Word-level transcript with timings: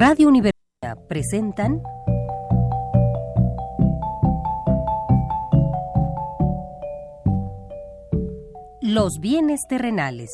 Radio 0.00 0.28
Universidad 0.28 0.96
presentan 1.10 1.82
Los 8.80 9.18
bienes 9.20 9.60
terrenales. 9.68 10.30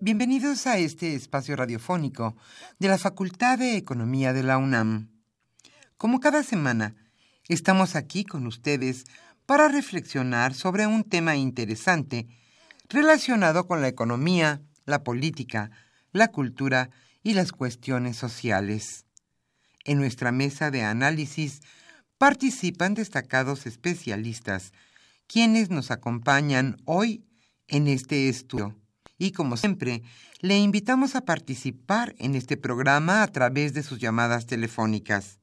Bienvenidos 0.00 0.66
a 0.66 0.78
este 0.78 1.14
espacio 1.14 1.54
radiofónico 1.54 2.34
de 2.80 2.88
la 2.88 2.98
Facultad 2.98 3.60
de 3.60 3.76
Economía 3.76 4.32
de 4.32 4.42
la 4.42 4.58
UNAM. 4.58 5.12
Como 6.02 6.18
cada 6.18 6.42
semana, 6.42 6.96
estamos 7.46 7.94
aquí 7.94 8.24
con 8.24 8.48
ustedes 8.48 9.04
para 9.46 9.68
reflexionar 9.68 10.52
sobre 10.52 10.88
un 10.88 11.04
tema 11.04 11.36
interesante 11.36 12.26
relacionado 12.88 13.68
con 13.68 13.80
la 13.80 13.86
economía, 13.86 14.62
la 14.84 15.04
política, 15.04 15.70
la 16.10 16.26
cultura 16.26 16.90
y 17.22 17.34
las 17.34 17.52
cuestiones 17.52 18.16
sociales. 18.16 19.06
En 19.84 19.98
nuestra 19.98 20.32
mesa 20.32 20.72
de 20.72 20.82
análisis 20.82 21.60
participan 22.18 22.94
destacados 22.94 23.64
especialistas, 23.66 24.72
quienes 25.28 25.70
nos 25.70 25.92
acompañan 25.92 26.78
hoy 26.84 27.24
en 27.68 27.86
este 27.86 28.28
estudio 28.28 28.76
y 29.18 29.30
como 29.30 29.56
siempre, 29.56 30.02
le 30.40 30.58
invitamos 30.58 31.14
a 31.14 31.20
participar 31.20 32.16
en 32.18 32.34
este 32.34 32.56
programa 32.56 33.22
a 33.22 33.28
través 33.28 33.72
de 33.72 33.84
sus 33.84 34.00
llamadas 34.00 34.46
telefónicas. 34.46 35.38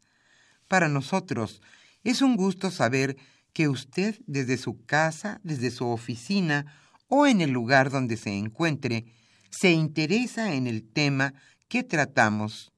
Para 0.70 0.88
nosotros 0.88 1.62
es 2.06 2.22
un 2.22 2.38
gusto 2.38 2.72
saber 2.72 3.18
que 3.52 3.68
usted 3.68 4.18
desde 4.28 4.56
su 4.56 4.86
casa, 4.86 5.42
desde 5.44 5.72
su 5.72 5.88
oficina 5.88 6.74
o 7.10 7.28
en 7.28 7.42
el 7.42 7.50
lugar 7.50 7.90
donde 7.90 8.16
se 8.16 8.38
encuentre, 8.38 9.06
se 9.50 9.72
interesa 9.72 10.54
en 10.54 10.68
el 10.68 10.84
tema 10.84 11.34
que 11.68 11.84
tratamos. 11.84 12.72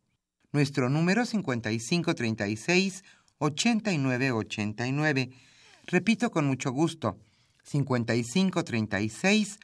Nuestro 0.53 0.89
número 0.89 1.25
5536 1.25 3.03
8989. 3.37 5.29
Repito 5.87 6.31
con 6.31 6.47
mucho 6.47 6.71
gusto, 6.71 7.19
5536 7.63 9.59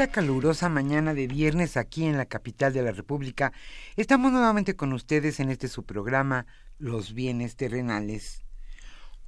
esta 0.00 0.12
calurosa 0.12 0.68
mañana 0.68 1.12
de 1.12 1.26
viernes 1.26 1.76
aquí 1.76 2.04
en 2.04 2.16
la 2.16 2.26
capital 2.26 2.72
de 2.72 2.82
la 2.82 2.92
República, 2.92 3.52
estamos 3.96 4.30
nuevamente 4.30 4.76
con 4.76 4.92
ustedes 4.92 5.40
en 5.40 5.50
este 5.50 5.66
su 5.66 5.82
programa 5.82 6.46
Los 6.78 7.14
bienes 7.14 7.56
terrenales. 7.56 8.44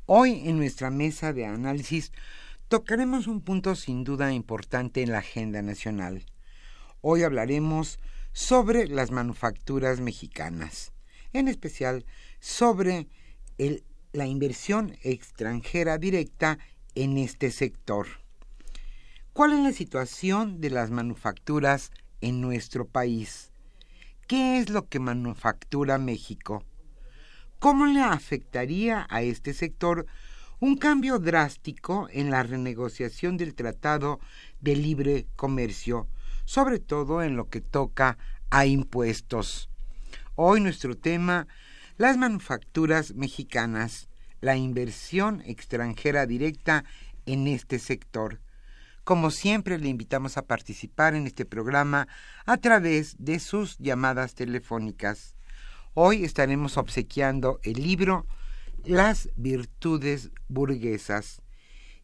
Hoy 0.06 0.48
en 0.48 0.58
nuestra 0.58 0.90
mesa 0.90 1.32
de 1.32 1.44
análisis 1.44 2.12
tocaremos 2.68 3.26
un 3.26 3.40
punto 3.40 3.74
sin 3.74 4.04
duda 4.04 4.32
importante 4.32 5.02
en 5.02 5.10
la 5.10 5.18
agenda 5.18 5.60
nacional. 5.60 6.24
Hoy 7.00 7.24
hablaremos 7.24 7.98
sobre 8.32 8.86
las 8.86 9.10
manufacturas 9.10 9.98
mexicanas, 10.00 10.92
en 11.32 11.48
especial 11.48 12.06
sobre 12.38 13.08
la 14.12 14.26
inversión 14.26 14.96
extranjera 15.02 15.98
directa 15.98 16.60
en 16.94 17.18
este 17.18 17.50
sector. 17.50 18.06
¿Cuál 19.40 19.54
es 19.54 19.60
la 19.60 19.72
situación 19.72 20.60
de 20.60 20.68
las 20.68 20.90
manufacturas 20.90 21.92
en 22.20 22.42
nuestro 22.42 22.86
país? 22.86 23.52
¿Qué 24.28 24.58
es 24.58 24.68
lo 24.68 24.86
que 24.86 24.98
manufactura 24.98 25.96
México? 25.96 26.62
¿Cómo 27.58 27.86
le 27.86 28.02
afectaría 28.02 29.06
a 29.08 29.22
este 29.22 29.54
sector 29.54 30.04
un 30.58 30.76
cambio 30.76 31.18
drástico 31.18 32.06
en 32.12 32.30
la 32.30 32.42
renegociación 32.42 33.38
del 33.38 33.54
Tratado 33.54 34.20
de 34.60 34.76
Libre 34.76 35.26
Comercio, 35.36 36.06
sobre 36.44 36.78
todo 36.78 37.22
en 37.22 37.34
lo 37.34 37.48
que 37.48 37.62
toca 37.62 38.18
a 38.50 38.66
impuestos. 38.66 39.70
Hoy 40.34 40.60
nuestro 40.60 40.98
tema, 40.98 41.48
las 41.96 42.18
manufacturas 42.18 43.14
mexicanas, 43.14 44.10
la 44.42 44.58
inversión 44.58 45.42
extranjera 45.46 46.26
directa 46.26 46.84
en 47.24 47.46
este 47.46 47.78
sector. 47.78 48.38
Como 49.04 49.30
siempre, 49.30 49.78
le 49.78 49.88
invitamos 49.88 50.36
a 50.36 50.46
participar 50.46 51.14
en 51.14 51.26
este 51.26 51.44
programa 51.44 52.06
a 52.44 52.58
través 52.58 53.16
de 53.18 53.40
sus 53.40 53.78
llamadas 53.78 54.34
telefónicas. 54.34 55.36
Hoy 55.94 56.24
estaremos 56.24 56.76
obsequiando 56.76 57.60
el 57.62 57.82
libro 57.82 58.26
las 58.84 59.30
virtudes 59.36 60.30
burguesas. 60.48 61.42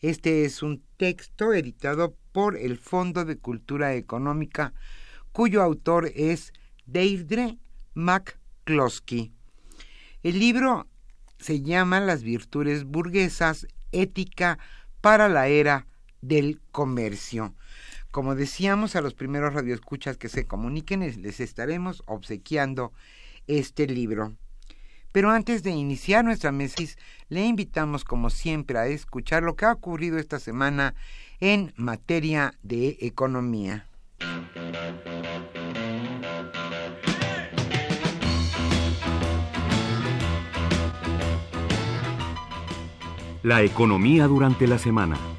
Este 0.01 0.45
es 0.45 0.63
un 0.63 0.83
texto 0.97 1.53
editado 1.53 2.17
por 2.33 2.57
el 2.57 2.79
Fondo 2.79 3.25
de 3.25 3.39
Cultura 3.39 3.95
Económica, 3.95 4.73
cuyo 5.33 5.63
autor 5.63 6.11
es 6.15 6.53
Deirdre 6.87 7.59
McCloskey. 7.95 9.33
El 10.23 10.39
libro 10.39 10.87
se 11.39 11.63
llama 11.63 12.01
Las 12.01 12.23
virtudes 12.23 12.85
burguesas, 12.85 13.67
ética 13.93 14.59
para 15.01 15.29
la 15.29 15.49
era 15.49 15.87
del 16.27 16.61
comercio. 16.73 17.55
Como 18.11 18.35
decíamos 18.35 18.97
a 18.97 19.01
los 19.01 19.15
primeros 19.15 19.55
radioescuchas 19.55 20.17
que 20.17 20.29
se 20.29 20.47
comuniquen, 20.47 21.01
les 21.01 21.41
estaremos 21.41 22.03
obsequiando 22.07 22.93
este 23.47 23.87
libro. 23.87 24.33
Pero 25.13 25.31
antes 25.31 25.63
de 25.63 25.71
iniciar 25.71 26.25
nuestra 26.25 26.53
mesis, 26.53 26.99
le 27.29 27.45
invitamos 27.45 28.05
como 28.05 28.31
siempre 28.31 28.79
a 28.79 28.87
escuchar 28.87 29.43
lo 29.43 29.57
que 29.57 29.65
ha 29.65 29.73
ocurrido 29.73 30.19
esta 30.19 30.39
semana 30.39 30.95
en 31.41 31.73
materia 31.77 32.55
de 32.63 32.99
economía. 33.01 33.87
La 43.43 43.63
economía 43.63 44.27
durante 44.27 44.67
la 44.67 44.79
semana. 44.79 45.36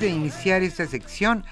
De 0.00 0.08
iniciar 0.08 0.62
esta 0.62 0.86
sección, 0.86 1.44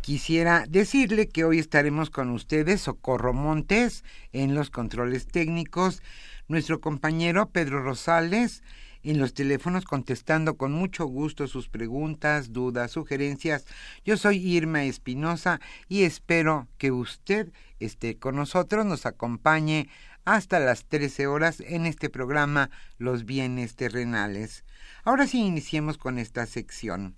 quisiera 0.00 0.64
decirle 0.68 1.28
que 1.28 1.44
hoy 1.44 1.60
estaremos 1.60 2.10
con 2.10 2.30
ustedes, 2.30 2.80
Socorro 2.80 3.32
Montes, 3.32 4.02
en 4.32 4.56
los 4.56 4.70
controles 4.70 5.28
técnicos, 5.28 6.02
nuestro 6.48 6.80
compañero 6.80 7.50
Pedro 7.50 7.84
Rosales, 7.84 8.64
en 9.04 9.20
los 9.20 9.32
teléfonos 9.32 9.84
contestando 9.84 10.56
con 10.56 10.72
mucho 10.72 11.06
gusto 11.06 11.46
sus 11.46 11.68
preguntas, 11.68 12.52
dudas, 12.52 12.90
sugerencias. 12.90 13.64
Yo 14.04 14.16
soy 14.16 14.38
Irma 14.38 14.82
Espinosa 14.82 15.60
y 15.88 16.02
espero 16.02 16.66
que 16.78 16.90
usted 16.90 17.52
esté 17.78 18.16
con 18.16 18.34
nosotros, 18.34 18.84
nos 18.84 19.06
acompañe 19.06 19.88
hasta 20.24 20.58
las 20.58 20.84
13 20.86 21.28
horas 21.28 21.60
en 21.60 21.86
este 21.86 22.10
programa 22.10 22.70
Los 22.98 23.24
bienes 23.24 23.76
terrenales. 23.76 24.64
Ahora 25.04 25.28
sí 25.28 25.38
iniciemos 25.46 25.96
con 25.96 26.18
esta 26.18 26.44
sección 26.46 27.14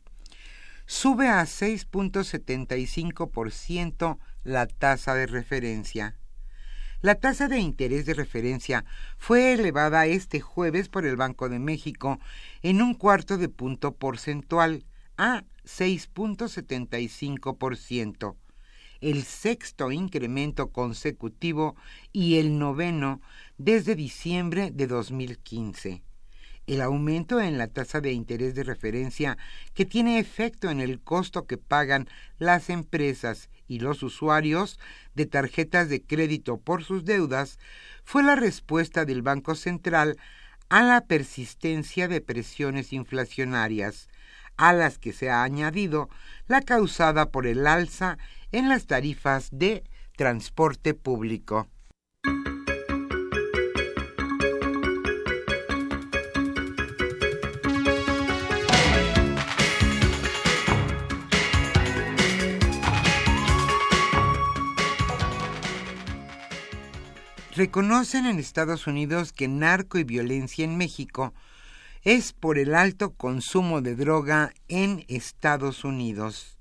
sube 0.86 1.28
a 1.28 1.42
6.75% 1.42 4.18
la 4.44 4.66
tasa 4.66 5.14
de 5.14 5.26
referencia. 5.26 6.16
La 7.02 7.16
tasa 7.16 7.48
de 7.48 7.58
interés 7.58 8.06
de 8.06 8.14
referencia 8.14 8.86
fue 9.18 9.52
elevada 9.52 10.06
este 10.06 10.40
jueves 10.40 10.88
por 10.88 11.04
el 11.04 11.16
Banco 11.16 11.50
de 11.50 11.58
México 11.58 12.20
en 12.62 12.80
un 12.80 12.94
cuarto 12.94 13.36
de 13.36 13.48
punto 13.48 13.90
porcentual 13.92 14.86
a 15.18 15.42
6.75%, 15.64 18.36
el 19.00 19.24
sexto 19.24 19.90
incremento 19.92 20.72
consecutivo 20.72 21.76
y 22.12 22.38
el 22.38 22.58
noveno 22.58 23.20
desde 23.58 23.94
diciembre 23.94 24.70
de 24.70 24.86
2015 24.86 26.02
el 26.66 26.80
aumento 26.80 27.40
en 27.40 27.58
la 27.58 27.68
tasa 27.68 28.00
de 28.00 28.12
interés 28.12 28.54
de 28.54 28.64
referencia 28.64 29.38
que 29.74 29.84
tiene 29.84 30.18
efecto 30.18 30.70
en 30.70 30.80
el 30.80 31.00
costo 31.00 31.46
que 31.46 31.58
pagan 31.58 32.08
las 32.38 32.70
empresas 32.70 33.48
y 33.68 33.80
los 33.80 34.02
usuarios 34.02 34.78
de 35.14 35.26
tarjetas 35.26 35.88
de 35.88 36.02
crédito 36.02 36.58
por 36.58 36.84
sus 36.84 37.04
deudas 37.04 37.58
fue 38.04 38.22
la 38.22 38.36
respuesta 38.36 39.04
del 39.04 39.22
Banco 39.22 39.54
Central 39.54 40.16
a 40.68 40.82
la 40.82 41.06
persistencia 41.06 42.08
de 42.08 42.20
presiones 42.20 42.92
inflacionarias, 42.92 44.08
a 44.56 44.72
las 44.72 44.98
que 44.98 45.12
se 45.12 45.30
ha 45.30 45.42
añadido 45.42 46.08
la 46.48 46.60
causada 46.60 47.30
por 47.30 47.46
el 47.46 47.66
alza 47.66 48.18
en 48.52 48.68
las 48.68 48.86
tarifas 48.86 49.48
de 49.52 49.84
transporte 50.16 50.94
público. 50.94 51.68
Reconocen 67.56 68.26
en 68.26 68.38
Estados 68.38 68.86
Unidos 68.86 69.32
que 69.32 69.48
narco 69.48 69.98
y 69.98 70.04
violencia 70.04 70.64
en 70.64 70.76
México 70.76 71.32
es 72.02 72.34
por 72.34 72.58
el 72.58 72.74
alto 72.74 73.14
consumo 73.14 73.80
de 73.80 73.96
droga 73.96 74.52
en 74.68 75.04
Estados 75.08 75.82
Unidos. 75.82 76.58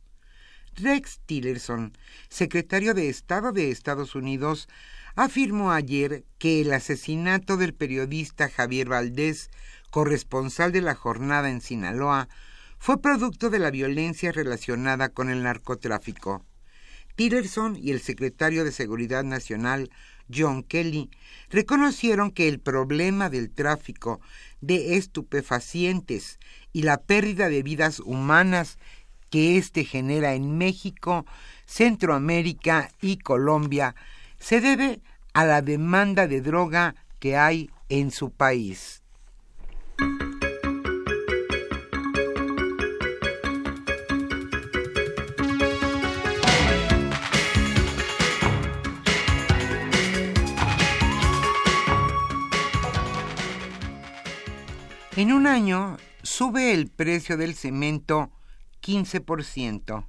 Rex 0.75 1.19
Tillerson, 1.25 1.91
secretario 2.29 2.93
de 2.93 3.09
Estado 3.09 3.51
de 3.51 3.71
Estados 3.71 4.15
Unidos, 4.15 4.69
afirmó 5.15 5.71
ayer 5.73 6.23
que 6.37 6.61
el 6.61 6.71
asesinato 6.71 7.57
del 7.57 7.73
periodista 7.73 8.49
Javier 8.49 8.87
Valdés, 8.87 9.49
corresponsal 9.89 10.71
de 10.71 10.81
la 10.81 10.95
jornada 10.95 11.49
en 11.49 11.59
Sinaloa, 11.59 12.29
fue 12.79 13.01
producto 13.01 13.49
de 13.49 13.59
la 13.59 13.69
violencia 13.69 14.31
relacionada 14.31 15.09
con 15.09 15.29
el 15.29 15.43
narcotráfico. 15.43 16.45
Tillerson 17.15 17.77
y 17.77 17.91
el 17.91 18.01
secretario 18.01 18.63
de 18.63 18.71
Seguridad 18.71 19.23
Nacional, 19.23 19.89
John 20.33 20.63
Kelly, 20.63 21.09
reconocieron 21.49 22.31
que 22.31 22.47
el 22.47 22.59
problema 22.59 23.29
del 23.29 23.49
tráfico 23.51 24.19
de 24.61 24.97
estupefacientes 24.97 26.39
y 26.73 26.83
la 26.83 26.97
pérdida 26.97 27.49
de 27.49 27.63
vidas 27.63 27.99
humanas 27.99 28.77
que 29.29 29.57
éste 29.57 29.85
genera 29.85 30.33
en 30.33 30.57
México, 30.57 31.25
Centroamérica 31.65 32.91
y 33.01 33.17
Colombia 33.17 33.95
se 34.39 34.61
debe 34.61 35.01
a 35.33 35.45
la 35.45 35.61
demanda 35.61 36.27
de 36.27 36.41
droga 36.41 36.95
que 37.19 37.35
hay 37.37 37.69
en 37.89 38.11
su 38.11 38.31
país. 38.31 39.04
En 55.25 55.33
un 55.33 55.47
año 55.47 55.97
sube 56.21 56.71
el 56.71 56.87
precio 56.87 57.35
del 57.35 57.55
cemento 57.55 58.31
15%. 58.83 60.05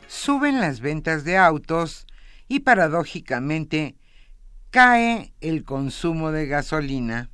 Suben 0.07 0.61
las 0.61 0.79
ventas 0.79 1.25
de 1.25 1.37
autos 1.37 2.07
y 2.47 2.61
paradójicamente 2.61 3.97
cae 4.69 5.33
el 5.41 5.65
consumo 5.65 6.31
de 6.31 6.47
gasolina. 6.47 7.29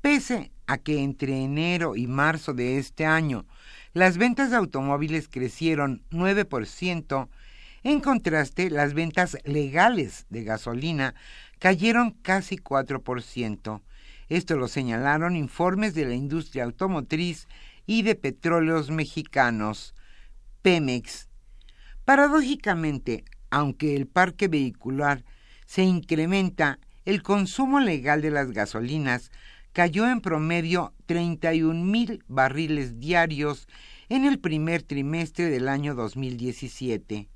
Pese 0.00 0.50
a 0.66 0.78
que 0.78 1.02
entre 1.02 1.42
enero 1.42 1.96
y 1.96 2.06
marzo 2.06 2.54
de 2.54 2.78
este 2.78 3.06
año 3.06 3.46
las 3.94 4.18
ventas 4.18 4.50
de 4.50 4.56
automóviles 4.56 5.28
crecieron 5.28 6.02
9%, 6.10 7.28
en 7.84 8.00
contraste 8.00 8.68
las 8.68 8.92
ventas 8.92 9.38
legales 9.44 10.26
de 10.30 10.42
gasolina 10.42 11.14
cayeron 11.60 12.10
casi 12.10 12.56
4%. 12.56 13.82
Esto 14.28 14.56
lo 14.56 14.66
señalaron 14.66 15.36
informes 15.36 15.94
de 15.94 16.06
la 16.06 16.14
industria 16.14 16.64
automotriz 16.64 17.46
y 17.86 18.02
de 18.02 18.16
petróleos 18.16 18.90
mexicanos, 18.90 19.94
Pemex. 20.62 21.28
Paradójicamente, 22.04 23.24
aunque 23.50 23.94
el 23.94 24.08
parque 24.08 24.48
vehicular 24.48 25.24
se 25.66 25.82
incrementa, 25.82 26.80
el 27.04 27.22
consumo 27.22 27.80
legal 27.80 28.22
de 28.22 28.30
las 28.30 28.50
gasolinas 28.50 29.30
cayó 29.74 30.08
en 30.08 30.22
promedio 30.22 30.94
31 31.06 31.84
mil 31.84 32.22
barriles 32.28 33.00
diarios 33.00 33.66
en 34.08 34.24
el 34.24 34.38
primer 34.38 34.84
trimestre 34.84 35.50
del 35.50 35.68
año 35.68 35.96
2017. 35.96 37.28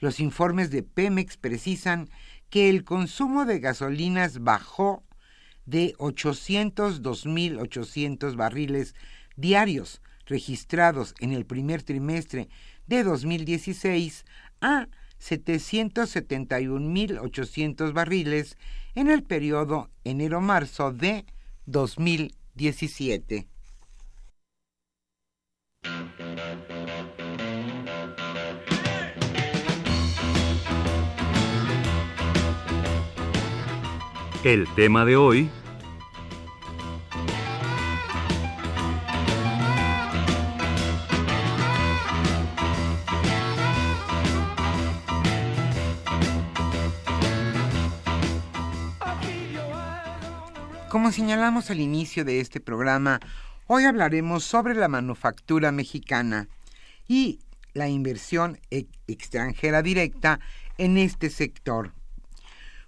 Los 0.00 0.18
informes 0.18 0.70
de 0.70 0.82
Pemex 0.82 1.36
precisan 1.36 2.10
que 2.50 2.68
el 2.68 2.82
consumo 2.84 3.44
de 3.44 3.60
gasolinas 3.60 4.42
bajó 4.42 5.04
de 5.66 5.94
802.800 5.98 8.34
barriles 8.34 8.96
diarios 9.36 10.02
registrados 10.26 11.14
en 11.20 11.32
el 11.32 11.46
primer 11.46 11.84
trimestre 11.84 12.48
de 12.88 13.04
2016 13.04 14.24
a 14.60 14.88
771.800 15.20 17.92
barriles 17.92 18.58
en 18.96 19.10
el 19.10 19.22
periodo 19.22 19.90
enero-marzo 20.02 20.92
de 20.92 21.24
2017. 21.68 23.46
El 34.44 34.66
tema 34.74 35.04
de 35.04 35.16
hoy 35.16 35.50
Como 50.98 51.12
señalamos 51.12 51.70
al 51.70 51.78
inicio 51.78 52.24
de 52.24 52.40
este 52.40 52.58
programa, 52.58 53.20
hoy 53.68 53.84
hablaremos 53.84 54.42
sobre 54.42 54.74
la 54.74 54.88
manufactura 54.88 55.70
mexicana 55.70 56.48
y 57.06 57.38
la 57.72 57.88
inversión 57.88 58.58
e-, 58.72 58.88
extranjera 59.06 59.82
directa 59.82 60.40
en 60.76 60.98
este 60.98 61.30
sector. 61.30 61.94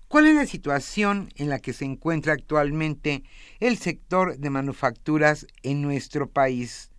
¿Cuál 0.09 0.27
es 0.27 0.35
la 0.35 0.47
situación 0.47 1.29
en 1.37 1.51
la 1.51 1.61
que 1.61 1.73
se 1.73 1.85
encuentra 1.85 2.33
actualmente 2.33 3.23
el 3.61 3.79
sector 3.79 4.37
de 4.37 4.51
manufacturas 4.51 5.47
en 5.63 5.81
nuestro 5.81 6.29
país? 6.29 6.91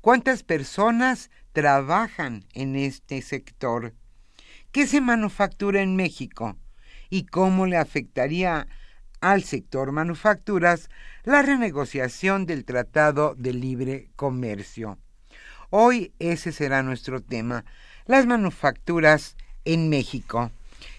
¿Cuántas 0.00 0.44
personas 0.44 1.30
trabajan 1.52 2.46
en 2.54 2.74
este 2.74 3.20
sector? 3.20 3.92
¿Qué 4.72 4.86
se 4.86 5.02
manufactura 5.02 5.82
en 5.82 5.94
México? 5.94 6.56
¿Y 7.10 7.26
cómo 7.26 7.66
le 7.66 7.76
afectaría 7.76 8.66
al 9.20 9.42
sector 9.42 9.92
manufacturas 9.92 10.90
la 11.24 11.42
renegociación 11.42 12.46
del 12.46 12.64
Tratado 12.64 13.34
de 13.36 13.52
Libre 13.52 14.10
Comercio. 14.16 14.98
Hoy 15.70 16.12
ese 16.18 16.52
será 16.52 16.82
nuestro 16.82 17.20
tema, 17.20 17.64
las 18.06 18.26
manufacturas 18.26 19.36
en 19.64 19.88
México. 19.88 20.50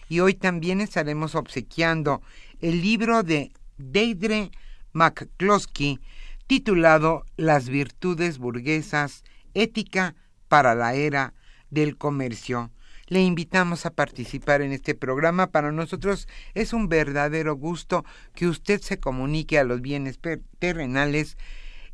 Y 0.10 0.20
hoy 0.20 0.34
también 0.34 0.82
estaremos 0.82 1.36
obsequiando 1.36 2.22
el 2.62 2.82
libro 2.82 3.24
de 3.24 3.52
Deidre 3.78 4.52
McCloskey 4.94 6.00
titulado 6.48 7.26
Las 7.38 7.70
virtudes 7.70 8.40
burguesas, 8.40 9.24
ética 9.54 10.16
para 10.48 10.76
la 10.76 10.96
era 10.96 11.34
del 11.70 11.96
comercio. 11.96 12.72
Le 13.10 13.22
invitamos 13.22 13.88
a 13.88 13.90
participar 13.90 14.62
en 14.62 14.72
este 14.72 14.94
programa. 14.94 15.48
Para 15.48 15.72
nosotros 15.72 16.28
es 16.54 16.74
un 16.74 16.90
verdadero 16.90 17.56
gusto 17.56 18.06
que 18.36 18.48
usted 18.48 18.82
se 18.82 19.00
comunique 19.00 19.58
a 19.58 19.64
los 19.64 19.82
bienes 19.82 20.20
terrenales 20.60 21.36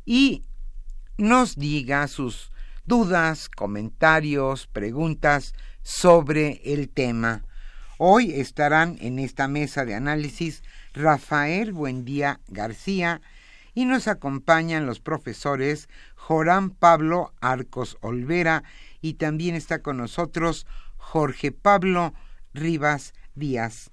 y 0.04 0.42
nos 1.16 1.56
diga 1.56 2.06
sus 2.06 2.52
dudas, 2.84 3.48
comentarios, 3.48 4.66
preguntas 4.66 5.54
sobre 5.82 6.60
el 6.64 6.90
tema. 6.90 7.44
Hoy 7.96 8.32
estarán 8.32 8.98
en 9.00 9.18
esta 9.18 9.48
mesa 9.48 9.86
de 9.86 9.94
análisis 9.94 10.62
Rafael 10.92 11.72
Buendía 11.72 12.40
García 12.48 13.22
y 13.72 13.86
nos 13.86 14.06
acompañan 14.06 14.84
los 14.84 15.00
profesores 15.00 15.88
Jorán 16.14 16.70
Pablo 16.70 17.32
Arcos 17.40 17.96
Olvera 18.02 18.64
y 19.00 19.14
también 19.14 19.54
está 19.54 19.80
con 19.80 19.96
nosotros 19.96 20.66
Jorge 21.06 21.52
Pablo 21.52 22.14
Rivas 22.52 23.14
Díaz. 23.36 23.92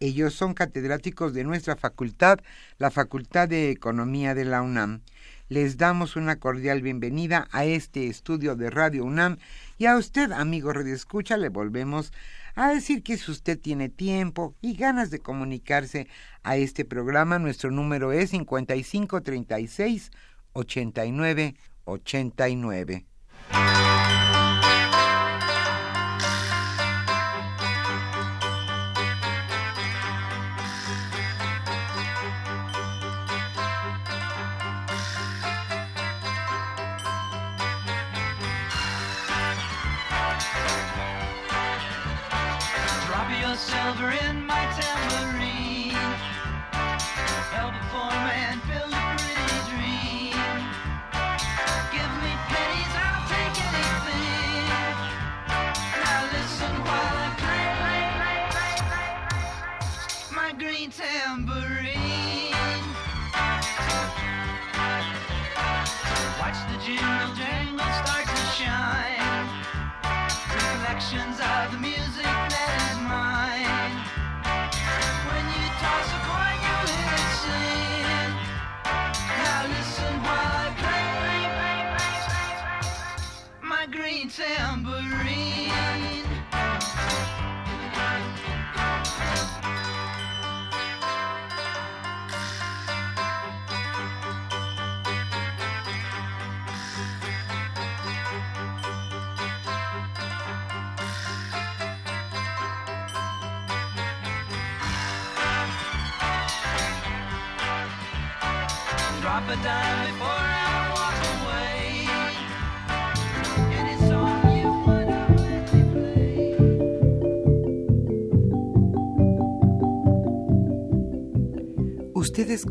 Ellos 0.00 0.34
son 0.34 0.54
catedráticos 0.54 1.32
de 1.32 1.44
nuestra 1.44 1.76
facultad, 1.76 2.40
la 2.78 2.90
Facultad 2.90 3.48
de 3.48 3.70
Economía 3.70 4.34
de 4.34 4.44
la 4.44 4.62
UNAM. 4.62 5.02
Les 5.48 5.76
damos 5.76 6.16
una 6.16 6.40
cordial 6.40 6.82
bienvenida 6.82 7.46
a 7.52 7.64
este 7.64 8.08
estudio 8.08 8.56
de 8.56 8.70
Radio 8.70 9.04
UNAM. 9.04 9.38
Y 9.78 9.86
a 9.86 9.96
usted, 9.96 10.32
amigo 10.32 10.72
Radio 10.72 10.94
Escucha, 10.94 11.36
le 11.36 11.48
volvemos 11.48 12.12
a 12.56 12.70
decir 12.70 13.04
que 13.04 13.16
si 13.18 13.30
usted 13.30 13.56
tiene 13.56 13.88
tiempo 13.88 14.56
y 14.60 14.74
ganas 14.74 15.12
de 15.12 15.20
comunicarse 15.20 16.08
a 16.42 16.56
este 16.56 16.84
programa, 16.84 17.38
nuestro 17.38 17.70
número 17.70 18.10
es 18.10 18.30
5536 18.30 20.10
89 20.54 21.54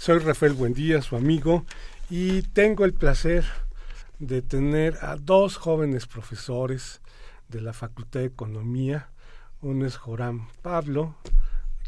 Soy 0.00 0.18
Rafael 0.18 0.54
Buendía, 0.54 1.02
su 1.02 1.14
amigo, 1.14 1.66
y 2.08 2.40
tengo 2.40 2.86
el 2.86 2.94
placer 2.94 3.44
de 4.18 4.40
tener 4.40 4.96
a 5.02 5.16
dos 5.16 5.58
jóvenes 5.58 6.06
profesores 6.06 7.02
de 7.50 7.60
la 7.60 7.74
Facultad 7.74 8.20
de 8.20 8.26
Economía. 8.26 9.10
Uno 9.60 9.84
es 9.84 9.98
Joram 9.98 10.48
Pablo, 10.62 11.16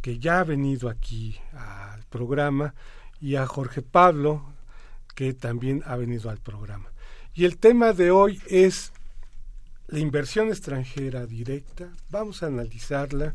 que 0.03 0.19
ya 0.19 0.41
ha 0.41 0.45
venido 0.45 0.91
aquí 0.91 1.39
al 1.55 2.05
programa, 2.11 2.75
y 3.19 3.37
a 3.37 3.47
Jorge 3.47 3.81
Pablo, 3.81 4.45
que 5.15 5.33
también 5.33 5.83
ha 5.87 5.97
venido 5.97 6.29
al 6.29 6.39
programa. 6.39 6.93
Y 7.33 7.47
el 7.47 7.57
tema 7.57 7.95
de 7.95 8.11
hoy 8.11 8.43
es 8.47 8.93
la 9.87 10.01
inversión 10.01 10.49
extranjera 10.49 11.25
directa. 11.25 11.89
Vamos 12.11 12.43
a 12.43 12.49
analizarla 12.49 13.35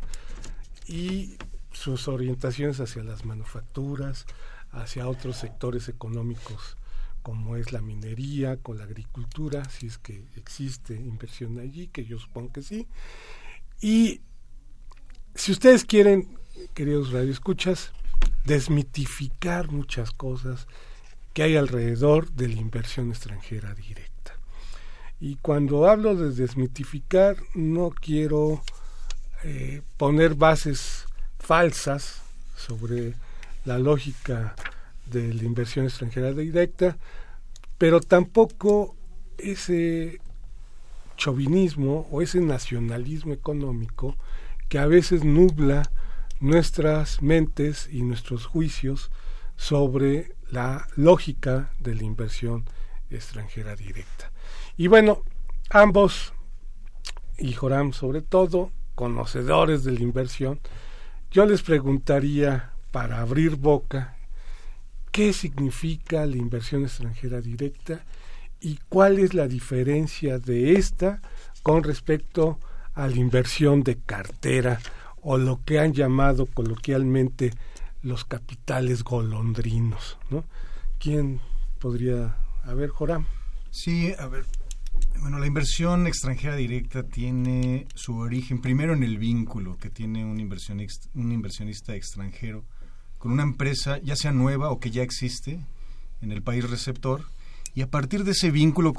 y 0.86 1.36
sus 1.72 2.08
orientaciones 2.08 2.80
hacia 2.80 3.04
las 3.04 3.26
manufacturas, 3.26 4.28
hacia 4.72 5.08
otros 5.08 5.38
sectores 5.38 5.90
económicos 5.90 6.78
como 7.28 7.58
es 7.58 7.74
la 7.74 7.82
minería, 7.82 8.56
con 8.56 8.78
la 8.78 8.86
agricultura, 8.86 9.66
si 9.66 9.88
es 9.88 9.98
que 9.98 10.24
existe 10.38 10.94
inversión 10.94 11.60
allí, 11.60 11.88
que 11.88 12.06
yo 12.06 12.18
supongo 12.20 12.54
que 12.54 12.62
sí. 12.62 12.88
Y 13.82 14.22
si 15.36 15.52
ustedes 15.52 15.84
quieren, 15.84 16.38
queridos 16.74 17.12
radioescuchas, 17.12 17.92
desmitificar 18.46 19.70
muchas 19.70 20.12
cosas 20.12 20.68
que 21.34 21.44
hay 21.44 21.58
alrededor 21.58 22.32
de 22.32 22.48
la 22.48 22.56
inversión 22.56 23.10
extranjera 23.10 23.74
directa. 23.74 24.40
Y 25.20 25.36
cuando 25.36 25.90
hablo 25.90 26.16
de 26.16 26.32
desmitificar, 26.32 27.36
no 27.54 27.90
quiero 27.90 28.62
eh, 29.44 29.82
poner 29.98 30.36
bases 30.36 31.08
falsas 31.40 32.22
sobre 32.56 33.16
la 33.68 33.78
lógica 33.78 34.56
de 35.06 35.34
la 35.34 35.44
inversión 35.44 35.86
extranjera 35.86 36.32
directa, 36.32 36.98
pero 37.78 38.00
tampoco 38.00 38.96
ese 39.38 40.20
chauvinismo 41.18 42.08
o 42.10 42.22
ese 42.22 42.40
nacionalismo 42.40 43.34
económico 43.34 44.16
que 44.70 44.80
a 44.80 44.88
veces 44.88 45.24
nubla 45.24 45.92
nuestras 46.40 47.22
mentes 47.22 47.90
y 47.92 48.04
nuestros 48.04 48.46
juicios 48.46 49.12
sobre 49.58 50.32
la 50.50 50.88
lógica 50.96 51.72
de 51.80 51.96
la 51.96 52.04
inversión 52.04 52.66
extranjera 53.10 53.76
directa. 53.76 54.32
Y 54.78 54.88
bueno, 54.88 55.24
ambos, 55.70 56.34
y 57.38 57.54
Joram 57.54 57.92
sobre 57.92 58.22
todo, 58.22 58.72
conocedores 58.96 59.84
de 59.84 59.92
la 59.92 60.02
inversión, 60.02 60.60
yo 61.32 61.46
les 61.46 61.64
preguntaría 61.64 62.72
para 62.92 63.22
abrir 63.22 63.56
boca 63.56 64.18
qué 65.12 65.34
significa 65.34 66.26
la 66.26 66.38
inversión 66.38 66.84
extranjera 66.84 67.42
directa 67.42 68.04
y 68.60 68.80
cuál 68.90 69.20
es 69.20 69.34
la 69.34 69.48
diferencia 69.48 70.40
de 70.40 70.74
esta 70.74 71.22
con 71.64 71.84
respecto 71.84 72.60
a 72.94 73.08
la 73.08 73.16
inversión 73.16 73.84
de 73.84 73.98
cartera 73.98 74.80
o 75.22 75.38
lo 75.38 75.64
que 75.64 75.80
han 75.80 75.94
llamado 75.94 76.46
coloquialmente 76.46 77.52
los 78.02 78.26
capitales 78.26 79.04
golondrinos, 79.04 80.18
¿no? 80.30 80.46
¿Quién 81.00 81.42
podría, 81.80 82.38
a 82.64 82.74
ver, 82.74 82.90
Joram? 82.90 83.26
Sí, 83.70 84.14
a 84.18 84.28
ver, 84.28 84.46
bueno, 85.20 85.40
la 85.40 85.48
inversión 85.48 86.08
extranjera 86.08 86.56
directa 86.56 87.04
tiene 87.04 87.88
su 87.96 88.18
origen 88.18 88.62
primero 88.62 88.94
en 88.94 89.04
el 89.04 89.18
vínculo 89.18 89.78
que 89.78 89.90
tiene 89.90 90.24
un 90.26 90.40
inversionista, 90.40 91.10
un 91.16 91.32
inversionista 91.32 91.96
extranjero 91.96 92.66
con 93.28 93.34
una 93.34 93.44
empresa, 93.44 94.00
ya 94.00 94.16
sea 94.16 94.32
nueva 94.32 94.72
o 94.72 94.80
que 94.80 94.90
ya 94.90 95.04
existe 95.04 95.60
en 96.22 96.32
el 96.32 96.42
país 96.42 96.70
receptor, 96.70 97.26
y 97.76 97.82
a 97.82 97.90
partir 97.90 98.24
de 98.24 98.32
ese 98.32 98.52
vínculo 98.52 98.94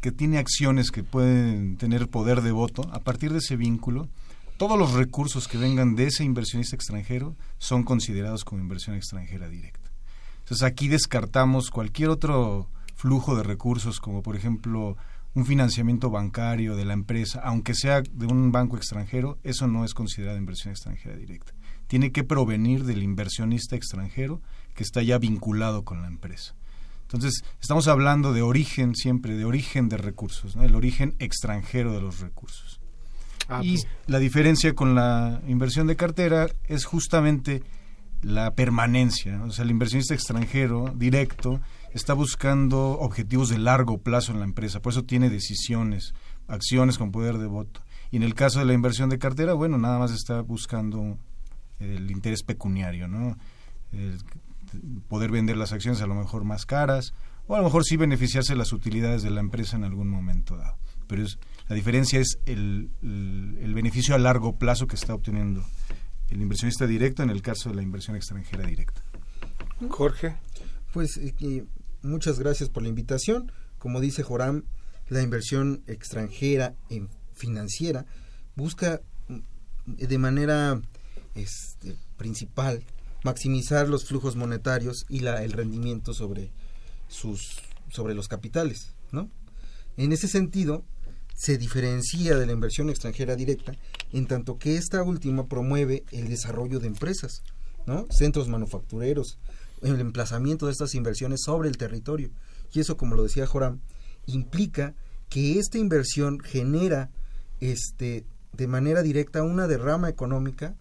que 0.00 0.12
tiene 0.12 0.38
acciones 0.38 0.92
que 0.92 1.02
pueden 1.02 1.76
tener 1.76 2.06
poder 2.06 2.42
de 2.42 2.52
voto, 2.52 2.88
a 2.92 3.00
partir 3.00 3.32
de 3.32 3.38
ese 3.38 3.56
vínculo, 3.56 4.08
todos 4.56 4.78
los 4.78 4.92
recursos 4.92 5.48
que 5.48 5.58
vengan 5.58 5.96
de 5.96 6.06
ese 6.06 6.22
inversionista 6.22 6.76
extranjero 6.76 7.34
son 7.58 7.82
considerados 7.82 8.44
como 8.44 8.62
inversión 8.62 8.94
extranjera 8.94 9.48
directa. 9.48 9.90
Entonces 10.44 10.62
aquí 10.62 10.86
descartamos 10.86 11.70
cualquier 11.70 12.10
otro 12.10 12.70
flujo 12.94 13.34
de 13.34 13.42
recursos, 13.42 13.98
como 13.98 14.22
por 14.22 14.36
ejemplo 14.36 14.96
un 15.34 15.44
financiamiento 15.44 16.08
bancario 16.08 16.76
de 16.76 16.84
la 16.84 16.92
empresa, 16.92 17.40
aunque 17.42 17.74
sea 17.74 18.00
de 18.00 18.26
un 18.26 18.52
banco 18.52 18.76
extranjero, 18.76 19.38
eso 19.42 19.66
no 19.66 19.84
es 19.84 19.92
considerado 19.92 20.38
inversión 20.38 20.70
extranjera 20.70 21.16
directa. 21.16 21.52
Tiene 21.86 22.12
que 22.12 22.24
provenir 22.24 22.84
del 22.84 23.02
inversionista 23.02 23.76
extranjero 23.76 24.40
que 24.74 24.82
está 24.82 25.02
ya 25.02 25.18
vinculado 25.18 25.84
con 25.84 26.02
la 26.02 26.08
empresa. 26.08 26.54
Entonces, 27.02 27.44
estamos 27.60 27.86
hablando 27.86 28.32
de 28.32 28.42
origen 28.42 28.96
siempre, 28.96 29.36
de 29.36 29.44
origen 29.44 29.88
de 29.88 29.96
recursos, 29.96 30.56
¿no? 30.56 30.64
el 30.64 30.74
origen 30.74 31.14
extranjero 31.20 31.92
de 31.92 32.00
los 32.00 32.18
recursos. 32.20 32.80
Ah, 33.48 33.60
y 33.62 33.74
pues. 33.74 33.86
la 34.08 34.18
diferencia 34.18 34.74
con 34.74 34.96
la 34.96 35.40
inversión 35.46 35.86
de 35.86 35.94
cartera 35.94 36.48
es 36.64 36.84
justamente 36.84 37.62
la 38.22 38.54
permanencia. 38.54 39.42
O 39.44 39.52
sea, 39.52 39.64
el 39.64 39.70
inversionista 39.70 40.14
extranjero 40.14 40.92
directo 40.96 41.60
está 41.92 42.12
buscando 42.12 42.98
objetivos 42.98 43.48
de 43.48 43.58
largo 43.58 43.98
plazo 43.98 44.32
en 44.32 44.40
la 44.40 44.44
empresa, 44.44 44.80
por 44.80 44.92
eso 44.92 45.04
tiene 45.04 45.30
decisiones, 45.30 46.12
acciones 46.48 46.98
con 46.98 47.12
poder 47.12 47.38
de 47.38 47.46
voto. 47.46 47.80
Y 48.10 48.16
en 48.16 48.22
el 48.22 48.34
caso 48.34 48.58
de 48.58 48.64
la 48.64 48.72
inversión 48.72 49.10
de 49.10 49.18
cartera, 49.18 49.54
bueno, 49.54 49.78
nada 49.78 49.98
más 49.98 50.10
está 50.10 50.40
buscando 50.40 51.18
el 51.78 52.10
interés 52.10 52.42
pecuniario, 52.42 53.08
¿no? 53.08 53.36
poder 55.08 55.30
vender 55.30 55.56
las 55.56 55.72
acciones 55.72 56.02
a 56.02 56.06
lo 56.06 56.14
mejor 56.14 56.44
más 56.44 56.66
caras 56.66 57.14
o 57.46 57.54
a 57.54 57.58
lo 57.58 57.64
mejor 57.64 57.84
sí 57.84 57.96
beneficiarse 57.96 58.52
de 58.52 58.58
las 58.58 58.72
utilidades 58.72 59.22
de 59.22 59.30
la 59.30 59.40
empresa 59.40 59.76
en 59.76 59.84
algún 59.84 60.08
momento 60.08 60.56
dado. 60.56 60.76
Pero 61.06 61.22
es, 61.22 61.38
la 61.68 61.76
diferencia 61.76 62.18
es 62.18 62.38
el, 62.46 62.90
el, 63.02 63.74
beneficio 63.74 64.14
a 64.14 64.18
largo 64.18 64.56
plazo 64.56 64.88
que 64.88 64.96
está 64.96 65.14
obteniendo 65.14 65.64
el 66.28 66.42
inversionista 66.42 66.86
directo 66.86 67.22
en 67.22 67.30
el 67.30 67.42
caso 67.42 67.70
de 67.70 67.76
la 67.76 67.82
inversión 67.82 68.16
extranjera 68.16 68.66
directa. 68.66 69.02
Jorge. 69.88 70.36
Pues 70.92 71.16
eh, 71.18 71.64
muchas 72.02 72.40
gracias 72.40 72.68
por 72.68 72.82
la 72.82 72.88
invitación. 72.88 73.52
Como 73.78 74.00
dice 74.00 74.24
Joram, 74.24 74.64
la 75.08 75.22
inversión 75.22 75.82
extranjera 75.86 76.74
en 76.90 77.08
financiera 77.32 78.06
busca 78.56 79.02
mm, 79.28 79.92
de 79.94 80.18
manera 80.18 80.80
este, 81.36 81.96
principal 82.16 82.82
maximizar 83.24 83.88
los 83.88 84.04
flujos 84.04 84.36
monetarios 84.36 85.04
y 85.08 85.20
la, 85.20 85.42
el 85.42 85.52
rendimiento 85.52 86.14
sobre 86.14 86.50
sus 87.08 87.60
sobre 87.88 88.14
los 88.14 88.28
capitales, 88.28 88.94
¿no? 89.12 89.30
En 89.96 90.12
ese 90.12 90.28
sentido, 90.28 90.84
se 91.34 91.58
diferencia 91.58 92.36
de 92.36 92.46
la 92.46 92.52
inversión 92.52 92.90
extranjera 92.90 93.36
directa 93.36 93.72
en 94.12 94.26
tanto 94.26 94.58
que 94.58 94.76
esta 94.76 95.02
última 95.02 95.46
promueve 95.46 96.04
el 96.10 96.28
desarrollo 96.28 96.80
de 96.80 96.88
empresas, 96.88 97.42
¿no? 97.86 98.06
Centros 98.10 98.48
manufactureros, 98.48 99.38
el 99.82 100.00
emplazamiento 100.00 100.66
de 100.66 100.72
estas 100.72 100.94
inversiones 100.94 101.42
sobre 101.44 101.68
el 101.68 101.76
territorio. 101.76 102.30
Y 102.72 102.80
eso, 102.80 102.96
como 102.96 103.14
lo 103.14 103.22
decía 103.22 103.46
Joram, 103.46 103.80
implica 104.26 104.94
que 105.28 105.58
esta 105.58 105.78
inversión 105.78 106.40
genera 106.40 107.10
este 107.60 108.24
de 108.52 108.66
manera 108.66 109.02
directa 109.02 109.42
una 109.42 109.66
derrama 109.66 110.08
económica 110.08 110.74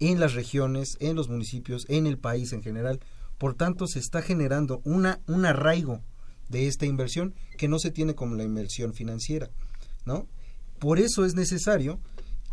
en 0.00 0.20
las 0.20 0.34
regiones, 0.34 0.96
en 1.00 1.16
los 1.16 1.28
municipios, 1.28 1.84
en 1.88 2.06
el 2.06 2.18
país 2.18 2.52
en 2.52 2.62
general. 2.62 3.00
Por 3.38 3.54
tanto, 3.54 3.86
se 3.86 3.98
está 3.98 4.22
generando 4.22 4.80
una, 4.84 5.20
un 5.26 5.46
arraigo 5.46 6.00
de 6.48 6.66
esta 6.66 6.86
inversión 6.86 7.34
que 7.56 7.68
no 7.68 7.78
se 7.78 7.90
tiene 7.90 8.14
como 8.14 8.34
la 8.34 8.44
inversión 8.44 8.94
financiera, 8.94 9.50
¿no? 10.04 10.26
Por 10.78 10.98
eso 10.98 11.24
es 11.24 11.34
necesario 11.34 12.00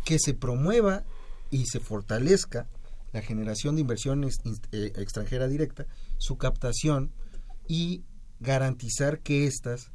que 0.04 0.18
se 0.18 0.34
promueva 0.34 1.04
y 1.50 1.66
se 1.66 1.80
fortalezca 1.80 2.68
la 3.12 3.20
generación 3.20 3.74
de 3.74 3.82
inversión 3.82 4.24
eh, 4.24 4.92
extranjera 4.96 5.48
directa, 5.48 5.86
su 6.18 6.38
captación 6.38 7.12
y 7.68 8.02
garantizar 8.40 9.20
que 9.20 9.46
éstas 9.46 9.92